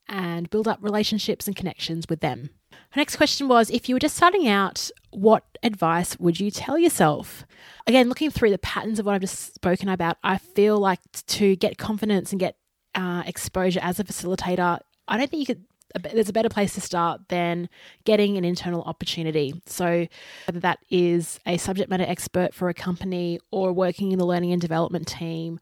and 0.09 0.51
build 0.51 0.68
up 0.68 0.79
relationships 0.81 1.47
and 1.47 1.57
connections 1.57 2.07
with 2.09 2.21
them 2.21 2.51
her 2.90 3.01
next 3.01 3.16
question 3.16 3.49
was 3.49 3.71
If 3.71 3.88
you 3.88 3.94
were 3.94 4.01
just 4.01 4.16
starting 4.16 4.49
out, 4.49 4.90
what 5.11 5.44
advice 5.62 6.18
would 6.18 6.40
you 6.40 6.51
tell 6.51 6.79
yourself? 6.79 7.47
Again, 7.87 8.09
looking 8.09 8.31
through 8.31 8.51
the 8.51 8.59
patterns 8.59 8.99
of 8.99 9.07
what 9.07 9.14
I've 9.14 9.21
just 9.21 9.55
spoken 9.55 9.88
about, 9.88 10.16
I 10.23 10.38
feel 10.38 10.79
like 10.79 11.01
to 11.12 11.57
get 11.57 11.79
confidence 11.79 12.33
and 12.33 12.40
get 12.40 12.57
uh, 12.94 13.23
exposure 13.27 13.81
as 13.83 14.01
a 14.01 14.05
facilitator, 14.05 14.81
I 15.07 15.16
don't 15.16 15.31
think 15.31 15.40
you 15.49 15.55
could. 15.55 15.64
There's 16.12 16.29
a 16.29 16.35
better 16.35 16.51
place 16.51 16.75
to 16.75 16.83
start 16.83 17.23
than 17.29 17.71
getting 18.05 18.37
an 18.37 18.44
internal 18.44 18.83
opportunity. 18.83 19.55
So, 19.64 20.07
whether 20.47 20.61
that 20.61 20.81
is 20.90 21.40
a 21.47 21.57
subject 21.57 21.88
matter 21.88 22.05
expert 22.07 22.53
for 22.53 22.68
a 22.68 22.75
company 22.75 23.40
or 23.51 23.73
working 23.73 24.12
in 24.12 24.18
the 24.18 24.27
learning 24.27 24.53
and 24.53 24.61
development 24.61 25.09
team, 25.09 25.61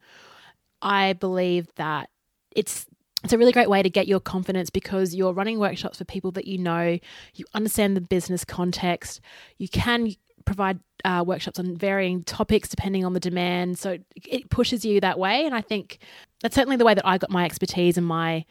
I 0.81 1.13
believe 1.13 1.67
that 1.75 2.09
it's 2.51 2.87
it's 3.23 3.33
a 3.33 3.37
really 3.37 3.51
great 3.51 3.69
way 3.69 3.81
to 3.81 3.89
get 3.89 4.07
your 4.07 4.19
confidence 4.19 4.69
because 4.69 5.15
you're 5.15 5.33
running 5.33 5.59
workshops 5.59 5.97
for 5.97 6.05
people 6.05 6.31
that 6.31 6.45
you 6.45 6.57
know, 6.57 6.99
you 7.33 7.45
understand 7.53 7.97
the 7.97 8.01
business 8.01 8.45
context, 8.45 9.21
you 9.57 9.67
can 9.67 10.13
provide 10.45 10.79
uh, 11.03 11.23
workshops 11.25 11.59
on 11.59 11.75
varying 11.75 12.23
topics 12.23 12.69
depending 12.69 13.05
on 13.05 13.13
the 13.13 13.19
demand. 13.19 13.77
So 13.77 13.97
it 14.15 14.49
pushes 14.49 14.85
you 14.85 15.01
that 15.01 15.19
way. 15.19 15.45
And 15.45 15.53
I 15.53 15.61
think 15.61 15.99
that's 16.41 16.55
certainly 16.55 16.77
the 16.77 16.85
way 16.85 16.93
that 16.93 17.05
I 17.05 17.17
got 17.17 17.29
my 17.29 17.45
expertise 17.45 17.97
and 17.97 18.05
my 18.05 18.45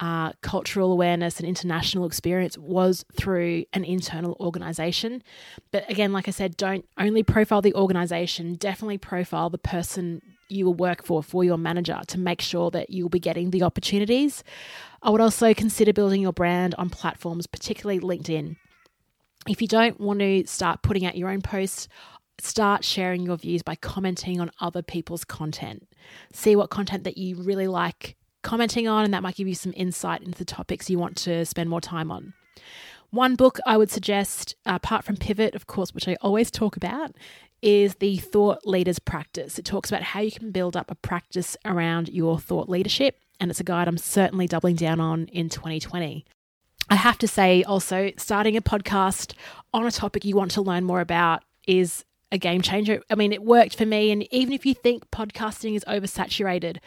uh, 0.00 0.32
cultural 0.40 0.90
awareness 0.90 1.38
and 1.38 1.48
international 1.48 2.06
experience 2.06 2.58
was 2.58 3.04
through 3.16 3.64
an 3.72 3.84
internal 3.84 4.36
organization. 4.40 5.22
But 5.70 5.88
again, 5.88 6.12
like 6.12 6.26
I 6.26 6.32
said, 6.32 6.56
don't 6.56 6.84
only 6.98 7.22
profile 7.22 7.62
the 7.62 7.74
organization, 7.74 8.54
definitely 8.54 8.98
profile 8.98 9.48
the 9.48 9.58
person 9.58 10.22
you 10.48 10.66
will 10.66 10.74
work 10.74 11.04
for 11.04 11.22
for 11.22 11.44
your 11.44 11.58
manager 11.58 12.00
to 12.08 12.18
make 12.18 12.40
sure 12.40 12.70
that 12.70 12.90
you'll 12.90 13.08
be 13.08 13.20
getting 13.20 13.50
the 13.50 13.62
opportunities. 13.62 14.44
I 15.02 15.10
would 15.10 15.20
also 15.20 15.54
consider 15.54 15.92
building 15.92 16.20
your 16.22 16.32
brand 16.32 16.74
on 16.76 16.90
platforms, 16.90 17.46
particularly 17.46 18.00
LinkedIn. 18.00 18.56
If 19.48 19.60
you 19.60 19.68
don't 19.68 20.00
want 20.00 20.20
to 20.20 20.46
start 20.46 20.82
putting 20.82 21.04
out 21.04 21.16
your 21.16 21.30
own 21.30 21.42
posts, 21.42 21.88
start 22.38 22.84
sharing 22.84 23.22
your 23.22 23.36
views 23.36 23.62
by 23.62 23.74
commenting 23.76 24.40
on 24.40 24.50
other 24.60 24.82
people's 24.82 25.24
content. 25.24 25.88
See 26.32 26.54
what 26.56 26.70
content 26.70 27.04
that 27.04 27.18
you 27.18 27.36
really 27.42 27.66
like 27.66 28.16
commenting 28.42 28.88
on, 28.88 29.04
and 29.04 29.14
that 29.14 29.22
might 29.22 29.36
give 29.36 29.48
you 29.48 29.54
some 29.54 29.72
insight 29.76 30.22
into 30.22 30.38
the 30.38 30.44
topics 30.44 30.90
you 30.90 30.98
want 30.98 31.16
to 31.16 31.44
spend 31.44 31.70
more 31.70 31.80
time 31.80 32.10
on. 32.10 32.34
One 33.10 33.36
book 33.36 33.58
I 33.66 33.76
would 33.76 33.90
suggest, 33.90 34.56
apart 34.64 35.04
from 35.04 35.16
Pivot, 35.16 35.54
of 35.54 35.66
course, 35.66 35.94
which 35.94 36.08
I 36.08 36.16
always 36.20 36.50
talk 36.50 36.76
about, 36.76 37.14
is 37.62 37.94
the 37.96 38.18
Thought 38.18 38.66
Leaders 38.66 38.98
Practice. 38.98 39.58
It 39.58 39.64
talks 39.64 39.88
about 39.88 40.02
how 40.02 40.20
you 40.20 40.32
can 40.32 40.50
build 40.50 40.76
up 40.76 40.90
a 40.90 40.96
practice 40.96 41.56
around 41.64 42.08
your 42.08 42.38
thought 42.38 42.68
leadership, 42.68 43.18
and 43.40 43.50
it's 43.50 43.60
a 43.60 43.64
guide 43.64 43.88
I'm 43.88 43.98
certainly 43.98 44.46
doubling 44.46 44.76
down 44.76 45.00
on 45.00 45.26
in 45.26 45.48
2020. 45.48 46.24
I 46.90 46.94
have 46.96 47.18
to 47.18 47.28
say 47.28 47.62
also, 47.62 48.10
starting 48.18 48.56
a 48.56 48.60
podcast 48.60 49.34
on 49.72 49.86
a 49.86 49.90
topic 49.90 50.24
you 50.24 50.36
want 50.36 50.50
to 50.52 50.60
learn 50.60 50.84
more 50.84 51.00
about 51.00 51.44
is 51.66 52.04
a 52.32 52.38
game 52.38 52.62
changer. 52.62 53.02
I 53.10 53.14
mean, 53.14 53.32
it 53.32 53.44
worked 53.44 53.76
for 53.76 53.86
me. 53.86 54.10
And 54.10 54.26
even 54.32 54.52
if 54.54 54.64
you 54.64 54.74
think 54.74 55.10
podcasting 55.10 55.76
is 55.76 55.84
oversaturated, 55.86 56.78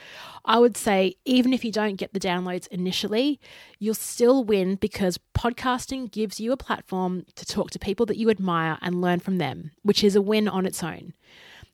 I 0.44 0.58
would 0.58 0.76
say, 0.76 1.16
even 1.24 1.54
if 1.54 1.64
you 1.64 1.72
don't 1.72 1.96
get 1.96 2.14
the 2.14 2.20
downloads 2.20 2.68
initially, 2.68 3.40
you'll 3.80 3.94
still 3.94 4.44
win 4.44 4.76
because 4.76 5.20
podcasting 5.36 6.12
gives 6.12 6.40
you 6.40 6.52
a 6.52 6.58
platform 6.58 7.26
to 7.36 7.46
talk 7.46 7.70
to 7.72 7.80
people 7.80 8.08
that 8.08 8.18
you 8.18 8.30
admire 8.30 8.78
and 8.82 9.02
learn 9.02 9.20
from 9.20 9.38
them, 9.38 9.72
which 9.84 10.04
is 10.04 10.16
a 10.16 10.22
win 10.22 10.48
on 10.48 10.66
its 10.66 10.84
own. 10.84 11.14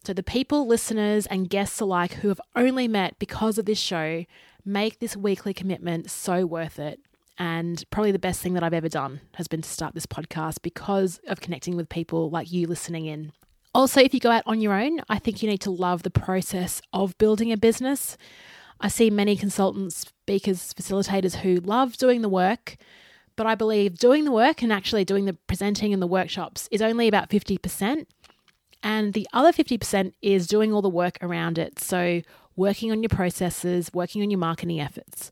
So, 0.03 0.13
the 0.13 0.23
people, 0.23 0.67
listeners, 0.67 1.25
and 1.27 1.49
guests 1.49 1.79
alike 1.79 2.13
who 2.15 2.27
have 2.27 2.41
only 2.55 2.87
met 2.87 3.19
because 3.19 3.57
of 3.57 3.65
this 3.65 3.79
show 3.79 4.25
make 4.65 4.99
this 4.99 5.15
weekly 5.15 5.53
commitment 5.53 6.09
so 6.09 6.45
worth 6.45 6.77
it. 6.77 6.99
And 7.37 7.83
probably 7.89 8.11
the 8.11 8.19
best 8.19 8.41
thing 8.41 8.53
that 8.53 8.63
I've 8.63 8.73
ever 8.73 8.89
done 8.89 9.21
has 9.35 9.47
been 9.47 9.61
to 9.61 9.69
start 9.69 9.93
this 9.93 10.05
podcast 10.05 10.61
because 10.61 11.19
of 11.27 11.39
connecting 11.39 11.75
with 11.75 11.87
people 11.87 12.29
like 12.29 12.51
you 12.51 12.67
listening 12.67 13.05
in. 13.05 13.31
Also, 13.73 14.01
if 14.01 14.13
you 14.13 14.19
go 14.19 14.31
out 14.31 14.43
on 14.45 14.59
your 14.59 14.73
own, 14.73 14.99
I 15.09 15.17
think 15.17 15.41
you 15.41 15.49
need 15.49 15.61
to 15.61 15.71
love 15.71 16.03
the 16.03 16.09
process 16.09 16.81
of 16.91 17.17
building 17.17 17.51
a 17.51 17.57
business. 17.57 18.17
I 18.81 18.89
see 18.89 19.09
many 19.09 19.37
consultants 19.37 19.97
speakers, 19.97 20.73
facilitators 20.73 21.37
who 21.37 21.55
love 21.55 21.97
doing 21.97 22.21
the 22.21 22.29
work, 22.29 22.77
but 23.35 23.47
I 23.47 23.55
believe 23.55 23.97
doing 23.97 24.25
the 24.25 24.31
work 24.31 24.61
and 24.61 24.73
actually 24.73 25.05
doing 25.05 25.25
the 25.25 25.33
presenting 25.33 25.93
and 25.93 26.01
the 26.01 26.07
workshops 26.07 26.67
is 26.71 26.81
only 26.81 27.07
about 27.07 27.29
50%. 27.29 28.05
And 28.83 29.13
the 29.13 29.27
other 29.31 29.51
50% 29.51 30.13
is 30.21 30.47
doing 30.47 30.73
all 30.73 30.81
the 30.81 30.89
work 30.89 31.17
around 31.21 31.57
it. 31.57 31.79
So, 31.79 32.21
working 32.55 32.91
on 32.91 33.01
your 33.01 33.09
processes, 33.09 33.91
working 33.93 34.21
on 34.21 34.29
your 34.29 34.39
marketing 34.39 34.79
efforts. 34.81 35.31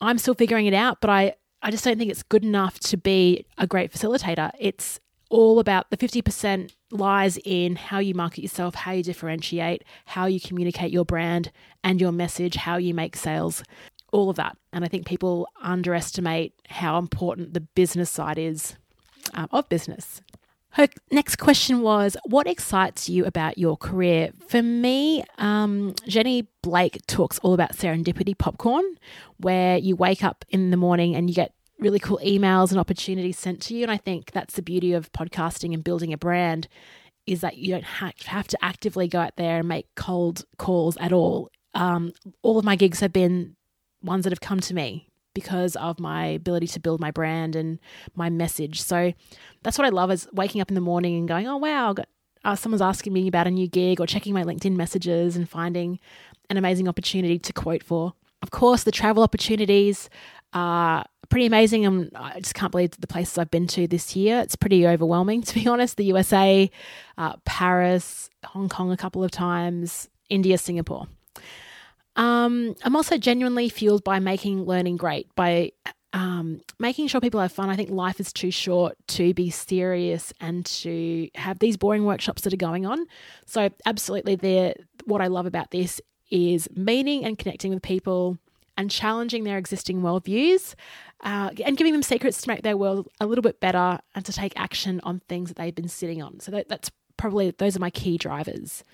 I'm 0.00 0.18
still 0.18 0.34
figuring 0.34 0.66
it 0.66 0.74
out, 0.74 1.00
but 1.00 1.10
I, 1.10 1.34
I 1.62 1.70
just 1.70 1.84
don't 1.84 1.98
think 1.98 2.10
it's 2.10 2.22
good 2.22 2.44
enough 2.44 2.78
to 2.80 2.96
be 2.96 3.46
a 3.58 3.66
great 3.66 3.90
facilitator. 3.92 4.50
It's 4.58 5.00
all 5.30 5.58
about 5.58 5.90
the 5.90 5.96
50% 5.96 6.72
lies 6.90 7.38
in 7.44 7.76
how 7.76 7.98
you 7.98 8.14
market 8.14 8.42
yourself, 8.42 8.74
how 8.74 8.92
you 8.92 9.02
differentiate, 9.02 9.84
how 10.06 10.26
you 10.26 10.40
communicate 10.40 10.92
your 10.92 11.04
brand 11.04 11.50
and 11.82 12.00
your 12.00 12.12
message, 12.12 12.56
how 12.56 12.76
you 12.76 12.94
make 12.94 13.16
sales, 13.16 13.62
all 14.12 14.30
of 14.30 14.36
that. 14.36 14.56
And 14.72 14.84
I 14.84 14.88
think 14.88 15.06
people 15.06 15.48
underestimate 15.60 16.54
how 16.68 16.98
important 16.98 17.54
the 17.54 17.60
business 17.60 18.10
side 18.10 18.38
is 18.38 18.76
um, 19.34 19.48
of 19.50 19.68
business. 19.68 20.20
Her 20.70 20.88
next 21.12 21.36
question 21.36 21.82
was, 21.82 22.16
What 22.24 22.48
excites 22.48 23.08
you 23.08 23.24
about 23.24 23.58
your 23.58 23.76
career? 23.76 24.30
For 24.48 24.60
me, 24.60 25.22
um, 25.38 25.94
Jenny 26.08 26.48
Blake 26.62 27.06
talks 27.06 27.38
all 27.40 27.54
about 27.54 27.76
serendipity 27.76 28.36
popcorn, 28.36 28.84
where 29.36 29.78
you 29.78 29.94
wake 29.94 30.24
up 30.24 30.44
in 30.48 30.72
the 30.72 30.76
morning 30.76 31.14
and 31.14 31.30
you 31.30 31.34
get 31.34 31.52
really 31.78 31.98
cool 31.98 32.20
emails 32.24 32.70
and 32.70 32.78
opportunities 32.78 33.38
sent 33.38 33.60
to 33.62 33.74
you. 33.74 33.82
And 33.82 33.90
I 33.90 33.96
think 33.96 34.32
that's 34.32 34.54
the 34.54 34.62
beauty 34.62 34.92
of 34.92 35.12
podcasting 35.12 35.74
and 35.74 35.82
building 35.82 36.12
a 36.12 36.18
brand 36.18 36.68
is 37.26 37.40
that 37.40 37.56
you 37.56 37.72
don't 37.72 37.84
have 37.84 38.46
to 38.48 38.58
actively 38.62 39.08
go 39.08 39.20
out 39.20 39.36
there 39.36 39.58
and 39.58 39.68
make 39.68 39.86
cold 39.94 40.44
calls 40.58 40.96
at 40.98 41.12
all. 41.12 41.50
Um, 41.74 42.12
all 42.42 42.58
of 42.58 42.64
my 42.64 42.76
gigs 42.76 43.00
have 43.00 43.12
been 43.12 43.56
ones 44.02 44.24
that 44.24 44.32
have 44.32 44.40
come 44.40 44.60
to 44.60 44.74
me 44.74 45.08
because 45.34 45.74
of 45.76 45.98
my 45.98 46.26
ability 46.26 46.68
to 46.68 46.80
build 46.80 47.00
my 47.00 47.10
brand 47.10 47.56
and 47.56 47.80
my 48.14 48.30
message. 48.30 48.80
So 48.80 49.12
that's 49.62 49.78
what 49.78 49.86
I 49.86 49.90
love 49.90 50.10
is 50.10 50.28
waking 50.32 50.60
up 50.60 50.70
in 50.70 50.74
the 50.74 50.80
morning 50.80 51.16
and 51.16 51.26
going, 51.26 51.48
oh, 51.48 51.56
wow, 51.56 51.94
uh, 52.44 52.54
someone's 52.54 52.82
asking 52.82 53.12
me 53.12 53.26
about 53.26 53.46
a 53.46 53.50
new 53.50 53.66
gig 53.66 54.00
or 54.00 54.06
checking 54.06 54.34
my 54.34 54.44
LinkedIn 54.44 54.76
messages 54.76 55.34
and 55.34 55.48
finding 55.48 55.98
an 56.50 56.56
amazing 56.56 56.88
opportunity 56.88 57.38
to 57.38 57.52
quote 57.52 57.82
for. 57.82 58.12
Of 58.42 58.50
course, 58.50 58.84
the 58.84 58.92
travel 58.92 59.22
opportunities 59.22 60.10
are 60.54 61.04
pretty 61.28 61.46
amazing. 61.46 61.84
And 61.84 62.10
I 62.14 62.40
just 62.40 62.54
can't 62.54 62.70
believe 62.70 62.92
the 62.92 63.06
places 63.06 63.36
I've 63.38 63.50
been 63.50 63.66
to 63.68 63.86
this 63.86 64.14
year. 64.16 64.40
It's 64.40 64.56
pretty 64.56 64.86
overwhelming, 64.86 65.42
to 65.48 65.54
be 65.54 65.66
honest. 65.66 65.96
The 65.96 66.04
USA, 66.04 66.70
uh, 67.18 67.36
Paris, 67.44 68.30
Hong 68.44 68.68
Kong 68.68 68.92
a 68.92 68.96
couple 68.96 69.24
of 69.24 69.30
times, 69.30 70.08
India, 70.30 70.56
Singapore. 70.58 71.06
Um, 72.16 72.76
I'm 72.84 72.94
also 72.94 73.18
genuinely 73.18 73.68
fueled 73.68 74.04
by 74.04 74.20
making 74.20 74.64
learning 74.64 74.96
great, 74.96 75.34
by 75.34 75.72
um, 76.12 76.60
making 76.78 77.08
sure 77.08 77.20
people 77.20 77.40
have 77.40 77.50
fun. 77.50 77.70
I 77.70 77.76
think 77.76 77.90
life 77.90 78.20
is 78.20 78.32
too 78.32 78.52
short 78.52 78.96
to 79.08 79.34
be 79.34 79.50
serious 79.50 80.32
and 80.40 80.64
to 80.66 81.28
have 81.34 81.58
these 81.58 81.76
boring 81.76 82.04
workshops 82.04 82.42
that 82.42 82.52
are 82.52 82.56
going 82.56 82.86
on. 82.86 83.04
So, 83.46 83.68
absolutely, 83.84 84.36
there. 84.36 84.74
What 85.06 85.20
I 85.20 85.26
love 85.26 85.46
about 85.46 85.72
this 85.72 86.00
is 86.30 86.68
meeting 86.74 87.24
and 87.24 87.36
connecting 87.36 87.74
with 87.74 87.82
people 87.82 88.38
and 88.76 88.90
challenging 88.90 89.44
their 89.44 89.58
existing 89.58 90.00
worldviews 90.00 90.74
uh, 91.22 91.50
and 91.64 91.76
giving 91.76 91.92
them 91.92 92.02
secrets 92.02 92.42
to 92.42 92.48
make 92.48 92.62
their 92.62 92.76
world 92.76 93.08
a 93.20 93.26
little 93.26 93.42
bit 93.42 93.60
better 93.60 93.98
and 94.14 94.24
to 94.24 94.32
take 94.32 94.52
action 94.56 95.00
on 95.04 95.20
things 95.28 95.48
that 95.48 95.56
they've 95.56 95.74
been 95.74 95.88
sitting 95.88 96.22
on. 96.22 96.40
So, 96.40 96.50
that, 96.52 96.68
that's 96.68 96.90
probably 97.16 97.50
those 97.52 97.76
are 97.76 97.80
my 97.80 97.90
key 97.90 98.18
drivers. 98.18 98.84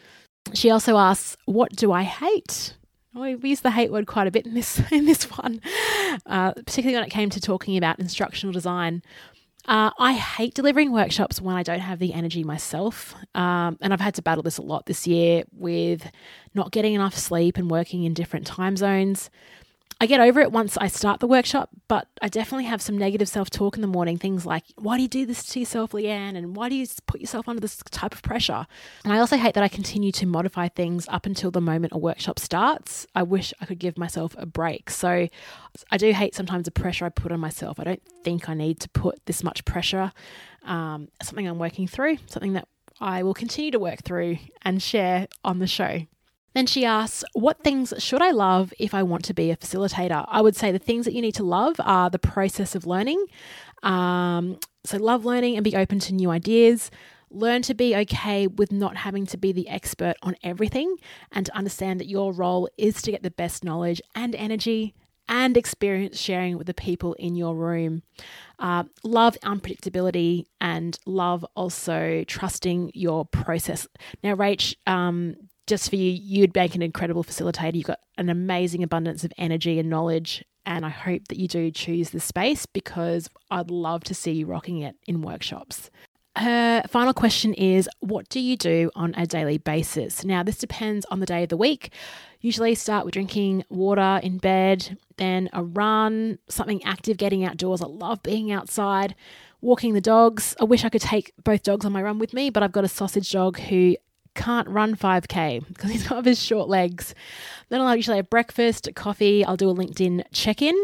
She 0.54 0.70
also 0.70 0.96
asks, 0.96 1.36
What 1.44 1.74
do 1.76 1.92
I 1.92 2.02
hate? 2.02 2.76
We 3.14 3.36
use 3.42 3.60
the 3.60 3.72
hate 3.72 3.90
word 3.90 4.06
quite 4.06 4.28
a 4.28 4.30
bit 4.30 4.46
in 4.46 4.54
this 4.54 4.80
in 4.92 5.04
this 5.04 5.24
one, 5.24 5.60
uh, 6.26 6.52
particularly 6.52 6.96
when 6.96 7.04
it 7.04 7.10
came 7.10 7.30
to 7.30 7.40
talking 7.40 7.76
about 7.76 7.98
instructional 7.98 8.52
design. 8.52 9.02
Uh, 9.66 9.90
I 9.98 10.14
hate 10.14 10.54
delivering 10.54 10.90
workshops 10.90 11.40
when 11.40 11.54
I 11.54 11.62
don't 11.62 11.80
have 11.80 11.98
the 11.98 12.14
energy 12.14 12.42
myself, 12.44 13.14
um, 13.34 13.76
and 13.82 13.92
I've 13.92 14.00
had 14.00 14.14
to 14.14 14.22
battle 14.22 14.42
this 14.42 14.56
a 14.56 14.62
lot 14.62 14.86
this 14.86 15.06
year 15.06 15.44
with 15.52 16.10
not 16.54 16.72
getting 16.72 16.94
enough 16.94 17.16
sleep 17.16 17.58
and 17.58 17.70
working 17.70 18.04
in 18.04 18.14
different 18.14 18.46
time 18.46 18.76
zones. 18.76 19.28
I 20.02 20.06
get 20.06 20.20
over 20.20 20.40
it 20.40 20.50
once 20.50 20.78
I 20.78 20.88
start 20.88 21.20
the 21.20 21.26
workshop, 21.26 21.68
but 21.86 22.08
I 22.22 22.28
definitely 22.28 22.64
have 22.64 22.80
some 22.80 22.96
negative 22.96 23.28
self 23.28 23.50
talk 23.50 23.76
in 23.76 23.82
the 23.82 23.86
morning. 23.86 24.16
Things 24.16 24.46
like, 24.46 24.64
why 24.76 24.96
do 24.96 25.02
you 25.02 25.08
do 25.08 25.26
this 25.26 25.44
to 25.46 25.60
yourself, 25.60 25.92
Leanne? 25.92 26.36
And 26.36 26.56
why 26.56 26.70
do 26.70 26.74
you 26.74 26.86
put 27.06 27.20
yourself 27.20 27.48
under 27.48 27.60
this 27.60 27.82
type 27.90 28.14
of 28.14 28.22
pressure? 28.22 28.66
And 29.04 29.12
I 29.12 29.18
also 29.18 29.36
hate 29.36 29.54
that 29.54 29.62
I 29.62 29.68
continue 29.68 30.10
to 30.12 30.26
modify 30.26 30.68
things 30.68 31.06
up 31.08 31.26
until 31.26 31.50
the 31.50 31.60
moment 31.60 31.92
a 31.92 31.98
workshop 31.98 32.38
starts. 32.38 33.06
I 33.14 33.22
wish 33.24 33.52
I 33.60 33.66
could 33.66 33.78
give 33.78 33.98
myself 33.98 34.34
a 34.38 34.46
break. 34.46 34.88
So 34.88 35.28
I 35.90 35.96
do 35.98 36.12
hate 36.12 36.34
sometimes 36.34 36.64
the 36.64 36.70
pressure 36.70 37.04
I 37.04 37.10
put 37.10 37.30
on 37.30 37.40
myself. 37.40 37.78
I 37.78 37.84
don't 37.84 38.02
think 38.24 38.48
I 38.48 38.54
need 38.54 38.80
to 38.80 38.88
put 38.88 39.26
this 39.26 39.44
much 39.44 39.66
pressure. 39.66 40.12
Um, 40.62 41.08
something 41.22 41.46
I'm 41.46 41.58
working 41.58 41.86
through, 41.86 42.18
something 42.26 42.54
that 42.54 42.68
I 43.00 43.22
will 43.22 43.34
continue 43.34 43.70
to 43.72 43.78
work 43.78 44.02
through 44.02 44.38
and 44.62 44.82
share 44.82 45.28
on 45.44 45.58
the 45.58 45.66
show. 45.66 46.06
Then 46.54 46.66
she 46.66 46.84
asks, 46.84 47.24
What 47.32 47.62
things 47.62 47.94
should 47.98 48.22
I 48.22 48.30
love 48.30 48.72
if 48.78 48.94
I 48.94 49.02
want 49.02 49.24
to 49.26 49.34
be 49.34 49.50
a 49.50 49.56
facilitator? 49.56 50.24
I 50.28 50.40
would 50.40 50.56
say 50.56 50.72
the 50.72 50.78
things 50.78 51.04
that 51.04 51.14
you 51.14 51.22
need 51.22 51.34
to 51.36 51.44
love 51.44 51.76
are 51.80 52.10
the 52.10 52.18
process 52.18 52.74
of 52.74 52.86
learning. 52.86 53.24
Um, 53.82 54.58
so, 54.84 54.98
love 54.98 55.24
learning 55.24 55.56
and 55.56 55.64
be 55.64 55.76
open 55.76 55.98
to 56.00 56.14
new 56.14 56.30
ideas. 56.30 56.90
Learn 57.32 57.62
to 57.62 57.74
be 57.74 57.94
okay 57.94 58.48
with 58.48 58.72
not 58.72 58.96
having 58.96 59.24
to 59.26 59.36
be 59.36 59.52
the 59.52 59.68
expert 59.68 60.14
on 60.22 60.34
everything 60.42 60.96
and 61.30 61.46
to 61.46 61.56
understand 61.56 62.00
that 62.00 62.08
your 62.08 62.32
role 62.32 62.68
is 62.76 63.00
to 63.02 63.12
get 63.12 63.22
the 63.22 63.30
best 63.30 63.62
knowledge 63.62 64.02
and 64.16 64.34
energy 64.34 64.94
and 65.28 65.56
experience 65.56 66.18
sharing 66.18 66.58
with 66.58 66.66
the 66.66 66.74
people 66.74 67.14
in 67.14 67.36
your 67.36 67.54
room. 67.54 68.02
Uh, 68.58 68.82
love 69.04 69.38
unpredictability 69.44 70.44
and 70.60 70.98
love 71.06 71.46
also 71.54 72.24
trusting 72.26 72.90
your 72.94 73.24
process. 73.24 73.86
Now, 74.24 74.34
Rach, 74.34 74.74
um, 74.88 75.36
just 75.70 75.88
for 75.88 75.96
you, 75.96 76.10
you'd 76.10 76.54
make 76.54 76.74
an 76.74 76.82
incredible 76.82 77.24
facilitator. 77.24 77.74
You've 77.74 77.86
got 77.86 78.00
an 78.18 78.28
amazing 78.28 78.82
abundance 78.82 79.22
of 79.24 79.32
energy 79.38 79.78
and 79.78 79.88
knowledge. 79.88 80.44
And 80.66 80.84
I 80.84 80.90
hope 80.90 81.28
that 81.28 81.38
you 81.38 81.48
do 81.48 81.70
choose 81.70 82.10
the 82.10 82.20
space 82.20 82.66
because 82.66 83.30
I'd 83.50 83.70
love 83.70 84.04
to 84.04 84.14
see 84.14 84.32
you 84.32 84.46
rocking 84.46 84.80
it 84.80 84.96
in 85.06 85.22
workshops. 85.22 85.88
Her 86.36 86.82
final 86.88 87.14
question 87.14 87.54
is 87.54 87.88
What 88.00 88.28
do 88.28 88.40
you 88.40 88.56
do 88.56 88.90
on 88.96 89.14
a 89.16 89.26
daily 89.26 89.58
basis? 89.58 90.24
Now, 90.24 90.42
this 90.42 90.58
depends 90.58 91.06
on 91.06 91.20
the 91.20 91.26
day 91.26 91.44
of 91.44 91.48
the 91.48 91.56
week. 91.56 91.92
Usually, 92.40 92.74
start 92.74 93.04
with 93.04 93.14
drinking 93.14 93.64
water 93.68 94.20
in 94.22 94.38
bed, 94.38 94.98
then 95.18 95.48
a 95.52 95.62
run, 95.62 96.38
something 96.48 96.82
active, 96.84 97.16
getting 97.16 97.44
outdoors. 97.44 97.80
I 97.80 97.86
love 97.86 98.22
being 98.22 98.50
outside, 98.50 99.14
walking 99.60 99.94
the 99.94 100.00
dogs. 100.00 100.56
I 100.60 100.64
wish 100.64 100.84
I 100.84 100.88
could 100.88 101.02
take 101.02 101.32
both 101.44 101.62
dogs 101.62 101.86
on 101.86 101.92
my 101.92 102.02
run 102.02 102.18
with 102.18 102.34
me, 102.34 102.50
but 102.50 102.62
I've 102.62 102.72
got 102.72 102.84
a 102.84 102.88
sausage 102.88 103.30
dog 103.30 103.58
who 103.58 103.96
can't 104.34 104.68
run 104.68 104.96
5K 104.96 105.66
because 105.68 105.90
he's 105.90 106.08
got 106.08 106.24
his 106.24 106.42
short 106.42 106.68
legs. 106.68 107.14
Then 107.68 107.80
I'll 107.80 107.96
usually 107.96 108.16
have 108.16 108.30
breakfast, 108.30 108.88
coffee, 108.94 109.44
I'll 109.44 109.56
do 109.56 109.70
a 109.70 109.74
LinkedIn 109.74 110.24
check 110.32 110.62
in. 110.62 110.76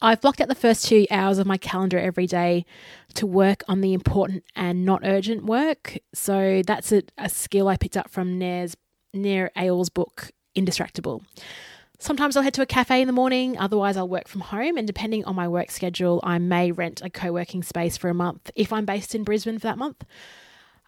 I've 0.00 0.20
blocked 0.20 0.40
out 0.40 0.48
the 0.48 0.54
first 0.54 0.86
two 0.86 1.06
hours 1.10 1.38
of 1.38 1.46
my 1.46 1.56
calendar 1.56 1.98
every 1.98 2.26
day 2.26 2.64
to 3.14 3.26
work 3.26 3.64
on 3.66 3.80
the 3.80 3.92
important 3.92 4.44
and 4.54 4.84
not 4.84 5.00
urgent 5.02 5.44
work. 5.44 5.98
So 6.14 6.62
that's 6.64 6.92
a, 6.92 7.02
a 7.18 7.28
skill 7.28 7.66
I 7.66 7.76
picked 7.76 7.96
up 7.96 8.08
from 8.08 8.38
Nir's, 8.38 8.76
Nir 9.12 9.50
Eyal's 9.56 9.88
book, 9.88 10.30
Indistractable. 10.56 11.22
Sometimes 11.98 12.36
I'll 12.36 12.44
head 12.44 12.54
to 12.54 12.62
a 12.62 12.66
cafe 12.66 13.00
in 13.00 13.08
the 13.08 13.12
morning, 13.12 13.58
otherwise, 13.58 13.96
I'll 13.96 14.08
work 14.08 14.28
from 14.28 14.42
home. 14.42 14.76
And 14.76 14.86
depending 14.86 15.24
on 15.24 15.34
my 15.34 15.48
work 15.48 15.72
schedule, 15.72 16.20
I 16.22 16.38
may 16.38 16.70
rent 16.70 17.02
a 17.02 17.10
co 17.10 17.32
working 17.32 17.64
space 17.64 17.96
for 17.96 18.08
a 18.08 18.14
month 18.14 18.52
if 18.54 18.72
I'm 18.72 18.84
based 18.84 19.16
in 19.16 19.24
Brisbane 19.24 19.58
for 19.58 19.66
that 19.66 19.78
month. 19.78 20.04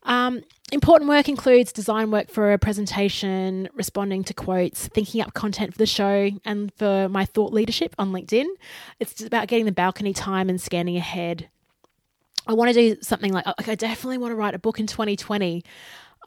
Um, 0.05 0.43
important 0.73 1.09
work 1.09 1.29
includes 1.29 1.73
design 1.73 2.11
work 2.11 2.31
for 2.31 2.53
a 2.53 2.59
presentation, 2.59 3.69
responding 3.75 4.25
to 4.25 4.35
quotes, 4.35 4.89
thinking 4.89 5.21
up 5.21 5.35
content 5.35 5.73
for 5.73 5.79
the 5.79 5.87
show, 5.87 6.31
and 6.45 6.73
for 6.75 7.09
my 7.09 7.25
thought 7.25 7.53
leadership 7.53 7.95
on 7.99 8.13
LinkedIn. 8.13 8.47
It's 8.99 9.23
about 9.23 9.49
getting 9.49 9.67
the 9.67 9.73
balcony 9.73 10.13
time 10.13 10.49
and 10.49 10.61
scanning 10.61 10.97
ahead. 10.97 11.49
I 12.47 12.55
want 12.55 12.73
to 12.73 12.75
do 12.75 13.01
something 13.03 13.33
like, 13.33 13.47
like 13.47 13.69
I 13.69 13.75
definitely 13.75 14.19
want 14.19 14.33
to 14.33 14.37
write 14.37 14.55
a 14.55 14.59
book 14.59 14.81
in 14.81 14.87
2020. 14.87 15.63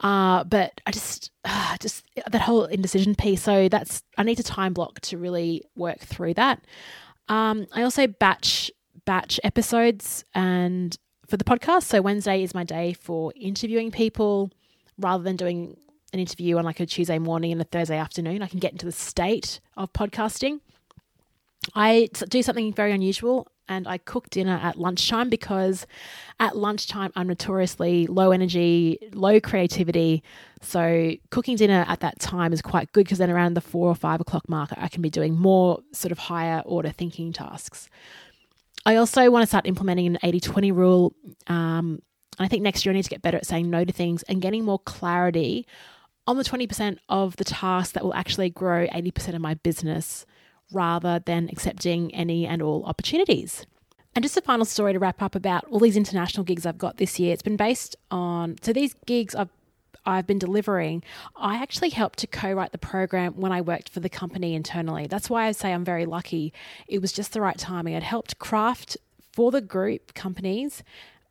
Uh, 0.02 0.42
but 0.44 0.80
I 0.86 0.90
just, 0.90 1.30
uh, 1.44 1.76
just 1.80 2.04
that 2.26 2.40
whole 2.40 2.64
indecision 2.64 3.14
piece. 3.14 3.42
So 3.42 3.68
that's, 3.68 4.02
I 4.16 4.22
need 4.22 4.36
to 4.36 4.42
time 4.42 4.72
block 4.72 5.00
to 5.02 5.18
really 5.18 5.62
work 5.76 6.00
through 6.00 6.34
that. 6.34 6.64
Um, 7.28 7.66
I 7.72 7.82
also 7.82 8.06
batch 8.06 8.70
batch 9.04 9.38
episodes 9.44 10.24
and 10.34 10.96
for 11.34 11.38
the 11.38 11.44
podcast. 11.44 11.82
So 11.82 12.00
Wednesday 12.00 12.44
is 12.44 12.54
my 12.54 12.62
day 12.62 12.92
for 12.92 13.32
interviewing 13.34 13.90
people 13.90 14.52
rather 15.00 15.24
than 15.24 15.34
doing 15.34 15.76
an 16.12 16.20
interview 16.20 16.58
on 16.58 16.64
like 16.64 16.78
a 16.78 16.86
Tuesday 16.86 17.18
morning 17.18 17.50
and 17.50 17.60
a 17.60 17.64
Thursday 17.64 17.98
afternoon. 17.98 18.40
I 18.40 18.46
can 18.46 18.60
get 18.60 18.70
into 18.70 18.86
the 18.86 18.92
state 18.92 19.58
of 19.76 19.92
podcasting. 19.92 20.60
I 21.74 22.08
do 22.28 22.40
something 22.40 22.72
very 22.72 22.92
unusual. 22.92 23.48
and 23.68 23.88
I 23.88 23.98
cook 23.98 24.30
dinner 24.30 24.60
at 24.62 24.78
lunchtime 24.78 25.28
because 25.28 25.86
at 26.38 26.56
lunchtime 26.56 27.10
I'm 27.16 27.26
notoriously 27.26 28.06
low 28.06 28.30
energy, 28.30 28.98
low 29.12 29.40
creativity. 29.40 30.22
So 30.60 31.14
cooking 31.30 31.56
dinner 31.56 31.84
at 31.88 32.00
that 32.00 32.20
time 32.20 32.52
is 32.52 32.62
quite 32.62 32.92
good 32.92 33.06
because 33.06 33.18
then 33.18 33.30
around 33.30 33.54
the 33.54 33.60
four 33.60 33.88
or 33.88 33.94
five 33.94 34.20
o'clock 34.20 34.48
mark, 34.48 34.70
I 34.76 34.88
can 34.88 35.02
be 35.02 35.10
doing 35.10 35.34
more 35.34 35.80
sort 35.92 36.12
of 36.12 36.18
higher 36.18 36.62
order 36.64 36.90
thinking 36.90 37.32
tasks. 37.32 37.88
I 38.86 38.96
also 38.96 39.30
want 39.30 39.42
to 39.42 39.46
start 39.46 39.66
implementing 39.66 40.06
an 40.06 40.18
80 40.22 40.40
20 40.40 40.72
rule. 40.72 41.14
Um, 41.46 42.00
I 42.38 42.48
think 42.48 42.62
next 42.62 42.84
year 42.84 42.92
I 42.92 42.96
need 42.96 43.04
to 43.04 43.10
get 43.10 43.22
better 43.22 43.36
at 43.36 43.46
saying 43.46 43.70
no 43.70 43.84
to 43.84 43.92
things 43.92 44.22
and 44.24 44.42
getting 44.42 44.64
more 44.64 44.78
clarity 44.80 45.66
on 46.26 46.36
the 46.36 46.44
20% 46.44 46.98
of 47.08 47.36
the 47.36 47.44
tasks 47.44 47.92
that 47.92 48.02
will 48.02 48.14
actually 48.14 48.50
grow 48.50 48.86
80% 48.88 49.34
of 49.34 49.40
my 49.40 49.54
business 49.54 50.26
rather 50.72 51.20
than 51.24 51.48
accepting 51.50 52.14
any 52.14 52.46
and 52.46 52.62
all 52.62 52.84
opportunities. 52.84 53.66
And 54.14 54.22
just 54.22 54.36
a 54.36 54.40
final 54.40 54.64
story 54.64 54.92
to 54.92 54.98
wrap 54.98 55.22
up 55.22 55.34
about 55.34 55.64
all 55.64 55.80
these 55.80 55.96
international 55.96 56.44
gigs 56.44 56.64
I've 56.64 56.78
got 56.78 56.96
this 56.96 57.18
year. 57.18 57.32
It's 57.32 57.42
been 57.42 57.56
based 57.56 57.96
on 58.10 58.56
so 58.62 58.72
these 58.72 58.94
gigs 59.06 59.34
I've 59.34 59.50
I've 60.06 60.26
been 60.26 60.38
delivering, 60.38 61.02
I 61.36 61.56
actually 61.56 61.90
helped 61.90 62.18
to 62.20 62.26
co 62.26 62.52
write 62.52 62.72
the 62.72 62.78
program 62.78 63.34
when 63.34 63.52
I 63.52 63.60
worked 63.60 63.88
for 63.88 64.00
the 64.00 64.08
company 64.08 64.54
internally. 64.54 65.06
That's 65.06 65.30
why 65.30 65.46
I 65.46 65.52
say 65.52 65.72
I'm 65.72 65.84
very 65.84 66.06
lucky. 66.06 66.52
It 66.88 67.00
was 67.00 67.12
just 67.12 67.32
the 67.32 67.40
right 67.40 67.58
timing. 67.58 67.94
I'd 67.94 68.02
helped 68.02 68.38
craft 68.38 68.96
for 69.32 69.50
the 69.50 69.60
group 69.60 70.14
companies 70.14 70.82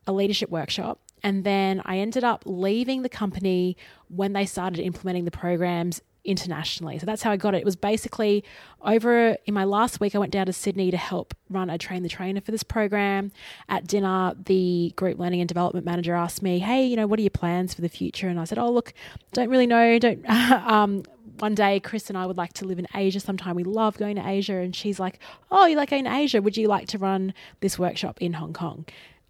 a 0.06 0.12
leadership 0.14 0.50
workshop. 0.50 1.00
And 1.24 1.46
then 1.46 1.82
I 1.86 2.00
ended 2.00 2.24
up 2.26 2.44
leaving 2.46 3.02
the 3.02 3.10
company 3.10 3.78
when 4.10 4.34
they 4.34 4.46
started 4.46 4.80
implementing 4.80 5.24
the 5.26 5.32
programs 5.32 6.02
internationally. 6.26 6.98
So 7.00 7.06
that's 7.06 7.22
how 7.22 7.32
I 7.32 7.38
got 7.38 7.54
it. 7.54 7.60
It 7.60 7.66
was 7.66 7.76
basically 7.76 8.44
over 8.82 9.38
in 9.46 9.54
my 9.54 9.64
last 9.64 10.00
week, 10.00 10.16
I 10.16 10.20
went 10.20 10.32
down 10.32 10.46
to 10.46 10.54
Sydney 10.54 10.92
to 10.92 10.98
help 10.98 11.34
run 11.50 11.70
a 11.70 11.78
train 11.78 12.04
the 12.04 12.10
trainer 12.10 12.42
for 12.42 12.52
this 12.52 12.64
program. 12.64 13.32
At 13.70 13.88
dinner, 13.88 14.34
the 14.46 14.94
group 14.96 15.20
learning 15.20 15.42
and 15.42 15.48
development 15.48 15.86
manager 15.86 16.14
asked 16.14 16.42
me, 16.42 16.60
Hey, 16.60 16.86
you 16.86 16.96
know, 16.96 17.08
what 17.08 17.20
are 17.20 17.22
your 17.24 17.30
plans 17.32 17.74
for 17.74 17.82
the 17.82 17.90
future? 17.90 18.28
And 18.28 18.40
I 18.40 18.46
said, 18.46 18.58
Oh, 18.58 18.72
look, 18.72 18.94
don't 19.34 19.50
really 19.50 19.68
know. 19.68 20.00
Don't, 20.00 20.28
um, 20.30 21.04
one 21.40 21.56
day 21.56 21.80
Chris 21.80 22.10
and 22.10 22.18
I 22.18 22.26
would 22.26 22.38
like 22.38 22.54
to 22.54 22.66
live 22.66 22.80
in 22.80 22.88
Asia 22.94 23.20
sometime. 23.20 23.56
We 23.56 23.64
love 23.64 23.98
going 23.98 24.16
to 24.18 24.28
Asia. 24.28 24.58
And 24.58 24.76
she's 24.76 25.00
like, 25.00 25.20
Oh, 25.52 25.66
you 25.66 25.76
like 25.76 25.90
going 25.90 26.06
to 26.06 26.16
Asia? 26.16 26.42
Would 26.42 26.58
you 26.58 26.68
like 26.68 26.88
to 26.90 26.98
run 26.98 27.34
this 27.60 27.78
workshop 27.80 28.22
in 28.22 28.34
Hong 28.34 28.54
Kong? 28.54 28.86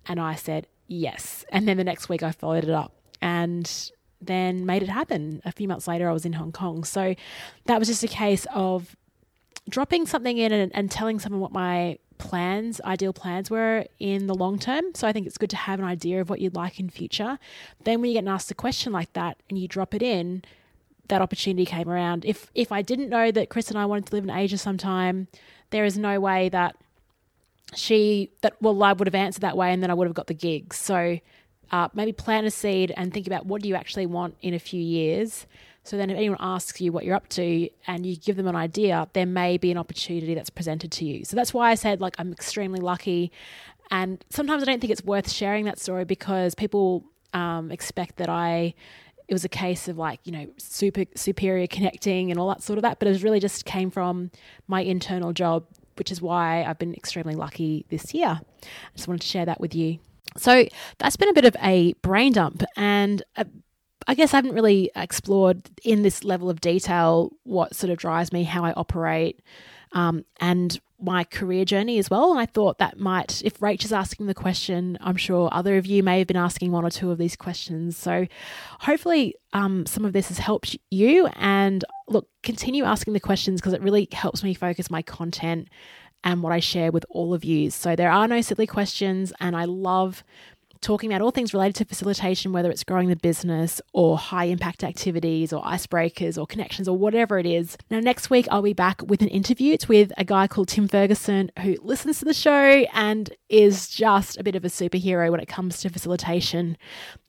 And 0.07 0.19
I 0.19 0.35
said, 0.35 0.67
Yes. 0.87 1.45
And 1.49 1.67
then 1.67 1.77
the 1.77 1.83
next 1.83 2.09
week 2.09 2.23
I 2.23 2.31
followed 2.31 2.63
it 2.63 2.69
up. 2.69 2.93
And 3.21 3.91
then 4.25 4.65
made 4.65 4.83
it 4.83 4.89
happen. 4.89 5.41
A 5.45 5.51
few 5.51 5.67
months 5.67 5.87
later, 5.87 6.09
I 6.09 6.13
was 6.13 6.25
in 6.25 6.33
Hong 6.33 6.51
Kong. 6.51 6.83
So 6.83 7.15
that 7.65 7.79
was 7.79 7.87
just 7.87 8.03
a 8.03 8.07
case 8.07 8.45
of 8.53 8.95
dropping 9.69 10.05
something 10.05 10.37
in 10.37 10.51
and, 10.51 10.75
and 10.75 10.91
telling 10.91 11.19
someone 11.19 11.41
what 11.41 11.51
my 11.51 11.97
plans, 12.17 12.79
ideal 12.81 13.13
plans 13.13 13.49
were 13.49 13.85
in 13.99 14.27
the 14.27 14.33
long 14.33 14.59
term. 14.59 14.85
So 14.93 15.07
I 15.07 15.13
think 15.13 15.27
it's 15.27 15.37
good 15.37 15.49
to 15.51 15.57
have 15.57 15.79
an 15.79 15.85
idea 15.85 16.21
of 16.21 16.29
what 16.29 16.39
you'd 16.39 16.55
like 16.55 16.79
in 16.79 16.89
future. 16.89 17.37
Then 17.83 18.01
when 18.01 18.11
you 18.11 18.21
get 18.21 18.27
asked 18.29 18.51
a 18.51 18.55
question 18.55 18.93
like 18.93 19.11
that 19.13 19.37
and 19.49 19.57
you 19.57 19.67
drop 19.67 19.93
it 19.93 20.01
in, 20.01 20.43
that 21.09 21.21
opportunity 21.21 21.65
came 21.65 21.89
around. 21.89 22.25
If 22.25 22.49
if 22.55 22.71
I 22.71 22.81
didn't 22.81 23.09
know 23.09 23.31
that 23.31 23.49
Chris 23.49 23.69
and 23.69 23.77
I 23.77 23.85
wanted 23.85 24.05
to 24.07 24.15
live 24.15 24.23
in 24.23 24.29
Asia 24.29 24.57
sometime, 24.57 25.27
there 25.71 25.85
is 25.85 25.97
no 25.97 26.19
way 26.19 26.49
that 26.49 26.75
she 27.75 28.31
that 28.41 28.53
well 28.61 28.81
I 28.83 28.93
would 28.93 29.07
have 29.07 29.15
answered 29.15 29.41
that 29.41 29.57
way 29.57 29.73
and 29.73 29.81
then 29.81 29.91
I 29.91 29.93
would 29.93 30.07
have 30.07 30.15
got 30.15 30.27
the 30.27 30.33
gig. 30.33 30.73
So 30.73 31.19
uh, 31.71 31.89
maybe 31.93 32.11
plant 32.11 32.47
a 32.47 32.51
seed 32.51 32.93
and 32.95 33.13
think 33.13 33.27
about 33.27 33.45
what 33.45 33.61
do 33.61 33.69
you 33.69 33.75
actually 33.75 34.05
want 34.05 34.35
in 34.41 34.53
a 34.53 34.59
few 34.59 34.81
years. 34.81 35.47
So 35.85 35.97
then, 35.97 36.09
if 36.09 36.17
anyone 36.17 36.37
asks 36.39 36.79
you 36.79 36.91
what 36.91 37.03
you're 37.03 37.15
up 37.15 37.27
to 37.29 37.69
and 37.87 38.05
you 38.05 38.15
give 38.15 38.37
them 38.37 38.47
an 38.47 38.55
idea, 38.55 39.07
there 39.13 39.25
may 39.25 39.57
be 39.57 39.69
an 39.69 39.77
opportunity 39.77 40.33
that's 40.33 40.49
presented 40.49 40.91
to 40.93 41.05
you. 41.05 41.25
So 41.25 41.35
that's 41.35 41.53
why 41.53 41.71
I 41.71 41.75
said, 41.75 41.99
like, 41.99 42.15
I'm 42.17 42.31
extremely 42.31 42.79
lucky. 42.79 43.31
And 43.91 44.23
sometimes 44.29 44.63
I 44.63 44.65
don't 44.65 44.79
think 44.79 44.91
it's 44.91 45.03
worth 45.03 45.29
sharing 45.29 45.65
that 45.65 45.79
story 45.79 46.05
because 46.05 46.55
people 46.55 47.03
um, 47.33 47.69
expect 47.69 48.15
that 48.17 48.29
I 48.29 48.75
it 49.27 49.33
was 49.33 49.45
a 49.45 49.49
case 49.49 49.87
of 49.87 49.97
like 49.97 50.19
you 50.25 50.31
know 50.31 50.47
super 50.57 51.05
superior 51.15 51.67
connecting 51.67 52.29
and 52.29 52.39
all 52.39 52.49
that 52.49 52.61
sort 52.61 52.77
of 52.77 52.83
that 52.83 52.99
but 52.99 53.07
it 53.07 53.11
was 53.11 53.23
really 53.23 53.39
just 53.39 53.65
came 53.65 53.89
from 53.89 54.29
my 54.67 54.81
internal 54.81 55.31
job 55.33 55.65
which 55.97 56.11
is 56.11 56.21
why 56.21 56.63
i've 56.63 56.77
been 56.77 56.93
extremely 56.93 57.35
lucky 57.35 57.85
this 57.89 58.13
year 58.13 58.41
i 58.63 58.67
just 58.95 59.07
wanted 59.07 59.21
to 59.21 59.27
share 59.27 59.45
that 59.45 59.59
with 59.59 59.73
you 59.73 59.97
so 60.37 60.65
that's 60.97 61.15
been 61.15 61.29
a 61.29 61.33
bit 61.33 61.45
of 61.45 61.55
a 61.61 61.93
brain 62.01 62.33
dump, 62.33 62.63
and 62.75 63.23
uh, 63.35 63.45
I 64.07 64.15
guess 64.15 64.33
I 64.33 64.37
haven't 64.37 64.53
really 64.53 64.91
explored 64.95 65.69
in 65.83 66.03
this 66.03 66.23
level 66.23 66.49
of 66.49 66.61
detail 66.61 67.31
what 67.43 67.75
sort 67.75 67.91
of 67.91 67.97
drives 67.97 68.33
me, 68.33 68.43
how 68.43 68.63
I 68.63 68.73
operate, 68.73 69.41
um, 69.93 70.25
and 70.39 70.79
my 70.99 71.23
career 71.23 71.65
journey 71.65 71.99
as 71.99 72.09
well. 72.09 72.31
And 72.31 72.39
I 72.39 72.45
thought 72.45 72.77
that 72.77 72.97
might, 72.97 73.41
if 73.43 73.59
Rach 73.59 73.83
is 73.83 73.91
asking 73.91 74.27
the 74.27 74.33
question, 74.33 74.97
I'm 75.01 75.17
sure 75.17 75.49
other 75.51 75.77
of 75.77 75.85
you 75.85 76.01
may 76.01 76.19
have 76.19 76.27
been 76.27 76.37
asking 76.37 76.71
one 76.71 76.85
or 76.85 76.89
two 76.89 77.11
of 77.11 77.17
these 77.17 77.35
questions. 77.35 77.97
So 77.97 78.25
hopefully, 78.79 79.35
um, 79.51 79.85
some 79.85 80.05
of 80.05 80.13
this 80.13 80.29
has 80.29 80.37
helped 80.37 80.77
you. 80.89 81.27
And 81.35 81.83
look, 82.07 82.27
continue 82.41 82.85
asking 82.85 83.13
the 83.13 83.19
questions 83.19 83.59
because 83.59 83.73
it 83.73 83.81
really 83.81 84.07
helps 84.11 84.43
me 84.43 84.53
focus 84.53 84.89
my 84.89 85.01
content 85.01 85.67
and 86.23 86.41
what 86.41 86.53
I 86.53 86.59
share 86.59 86.91
with 86.91 87.05
all 87.09 87.33
of 87.33 87.43
you. 87.43 87.69
So 87.69 87.95
there 87.95 88.11
are 88.11 88.27
no 88.27 88.41
silly 88.41 88.67
questions, 88.67 89.33
and 89.39 89.55
I 89.55 89.65
love 89.65 90.23
talking 90.83 91.11
about 91.11 91.21
all 91.21 91.31
things 91.31 91.53
related 91.53 91.75
to 91.77 91.85
facilitation, 91.85 92.51
whether 92.51 92.69
it's 92.69 92.83
growing 92.83 93.07
the 93.07 93.15
business 93.15 93.81
or 93.93 94.17
high 94.17 94.45
impact 94.45 94.83
activities 94.83 95.51
or 95.51 95.63
icebreakers 95.63 96.37
or 96.37 96.45
connections 96.45 96.87
or 96.87 96.95
whatever 96.97 97.39
it 97.39 97.45
is. 97.45 97.77
Now, 97.89 97.99
next 97.99 98.29
week, 98.29 98.47
I'll 98.51 98.61
be 98.61 98.73
back 98.73 99.01
with 99.01 99.21
an 99.21 99.29
interview. 99.29 99.73
It's 99.73 99.87
with 99.87 100.11
a 100.17 100.25
guy 100.25 100.47
called 100.47 100.67
Tim 100.67 100.87
Ferguson 100.87 101.51
who 101.59 101.77
listens 101.81 102.19
to 102.19 102.25
the 102.25 102.33
show 102.33 102.85
and 102.93 103.33
is 103.49 103.89
just 103.89 104.37
a 104.37 104.43
bit 104.43 104.55
of 104.55 104.65
a 104.65 104.69
superhero 104.69 105.31
when 105.31 105.39
it 105.39 105.47
comes 105.47 105.79
to 105.79 105.89
facilitation. 105.89 106.77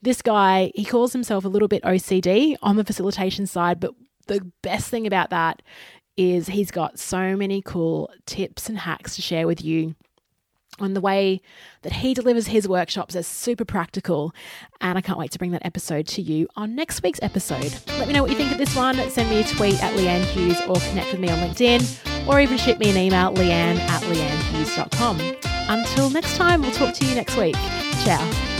This 0.02 0.20
guy, 0.20 0.72
he 0.74 0.84
calls 0.84 1.12
himself 1.12 1.44
a 1.44 1.48
little 1.48 1.68
bit 1.68 1.82
OCD 1.84 2.56
on 2.60 2.76
the 2.76 2.84
facilitation 2.84 3.46
side, 3.46 3.80
but 3.80 3.94
the 4.26 4.50
best 4.62 4.88
thing 4.90 5.06
about 5.06 5.30
that 5.30 5.62
is 6.16 6.48
he's 6.48 6.70
got 6.70 6.98
so 6.98 7.36
many 7.36 7.62
cool 7.62 8.10
tips 8.26 8.68
and 8.68 8.78
hacks 8.78 9.16
to 9.16 9.22
share 9.22 9.46
with 9.46 9.64
you 9.64 9.94
on 10.78 10.94
the 10.94 11.00
way 11.00 11.40
that 11.82 11.92
he 11.92 12.14
delivers 12.14 12.48
his 12.48 12.66
workshops 12.66 13.14
is 13.14 13.26
super 13.26 13.64
practical. 13.64 14.34
And 14.80 14.98
I 14.98 15.00
can't 15.00 15.18
wait 15.18 15.30
to 15.32 15.38
bring 15.38 15.52
that 15.52 15.64
episode 15.64 16.06
to 16.08 16.22
you 16.22 16.48
on 16.56 16.74
next 16.74 17.02
week's 17.02 17.20
episode. 17.22 17.74
Let 17.98 18.08
me 18.08 18.14
know 18.14 18.22
what 18.22 18.30
you 18.30 18.36
think 18.36 18.52
of 18.52 18.58
this 18.58 18.74
one. 18.74 18.96
Send 19.10 19.30
me 19.30 19.40
a 19.40 19.44
tweet 19.44 19.82
at 19.82 19.94
Leanne 19.96 20.24
Hughes 20.24 20.60
or 20.62 20.76
connect 20.88 21.12
with 21.12 21.20
me 21.20 21.30
on 21.30 21.38
LinkedIn 21.38 22.28
or 22.28 22.40
even 22.40 22.58
shoot 22.58 22.78
me 22.78 22.90
an 22.90 22.96
email, 22.96 23.32
leanne 23.34 23.78
at 23.78 24.02
leannehughes.com. 24.02 25.20
Until 25.68 26.10
next 26.10 26.36
time, 26.36 26.62
we'll 26.62 26.72
talk 26.72 26.94
to 26.94 27.06
you 27.06 27.14
next 27.14 27.36
week. 27.36 27.54
Ciao. 28.04 28.53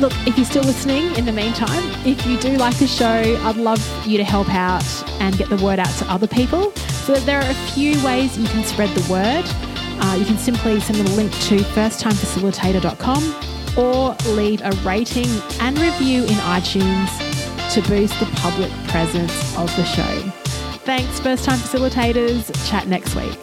Look, 0.00 0.12
if 0.26 0.36
you're 0.36 0.46
still 0.46 0.64
listening 0.64 1.14
in 1.16 1.24
the 1.24 1.32
meantime, 1.32 1.82
if 2.06 2.24
you 2.26 2.38
do 2.38 2.56
like 2.56 2.76
the 2.78 2.86
show, 2.86 3.06
I'd 3.06 3.56
love 3.56 3.80
you 4.06 4.18
to 4.18 4.24
help 4.24 4.52
out 4.54 4.84
and 5.20 5.36
get 5.36 5.48
the 5.48 5.56
word 5.56 5.78
out 5.78 5.90
to 5.98 6.10
other 6.10 6.26
people. 6.26 6.72
So 7.06 7.14
there 7.14 7.38
are 7.38 7.50
a 7.50 7.54
few 7.72 8.02
ways 8.04 8.38
you 8.38 8.46
can 8.48 8.64
spread 8.64 8.90
the 8.90 9.12
word. 9.12 9.44
Uh, 10.00 10.16
you 10.18 10.24
can 10.24 10.38
simply 10.38 10.80
send 10.80 10.98
them 10.98 11.06
a 11.06 11.16
link 11.16 11.32
to 11.32 11.58
firsttimefacilitator.com 11.58 13.76
or 13.76 14.16
leave 14.34 14.62
a 14.62 14.70
rating 14.84 15.28
and 15.60 15.78
review 15.78 16.24
in 16.24 16.34
iTunes 16.46 17.08
to 17.74 17.82
boost 17.88 18.18
the 18.20 18.26
public 18.36 18.70
presence 18.88 19.56
of 19.56 19.74
the 19.76 19.84
show. 19.84 20.20
Thanks, 20.84 21.20
first 21.20 21.44
time 21.44 21.58
facilitators. 21.58 22.50
Chat 22.68 22.88
next 22.88 23.14
week. 23.14 23.38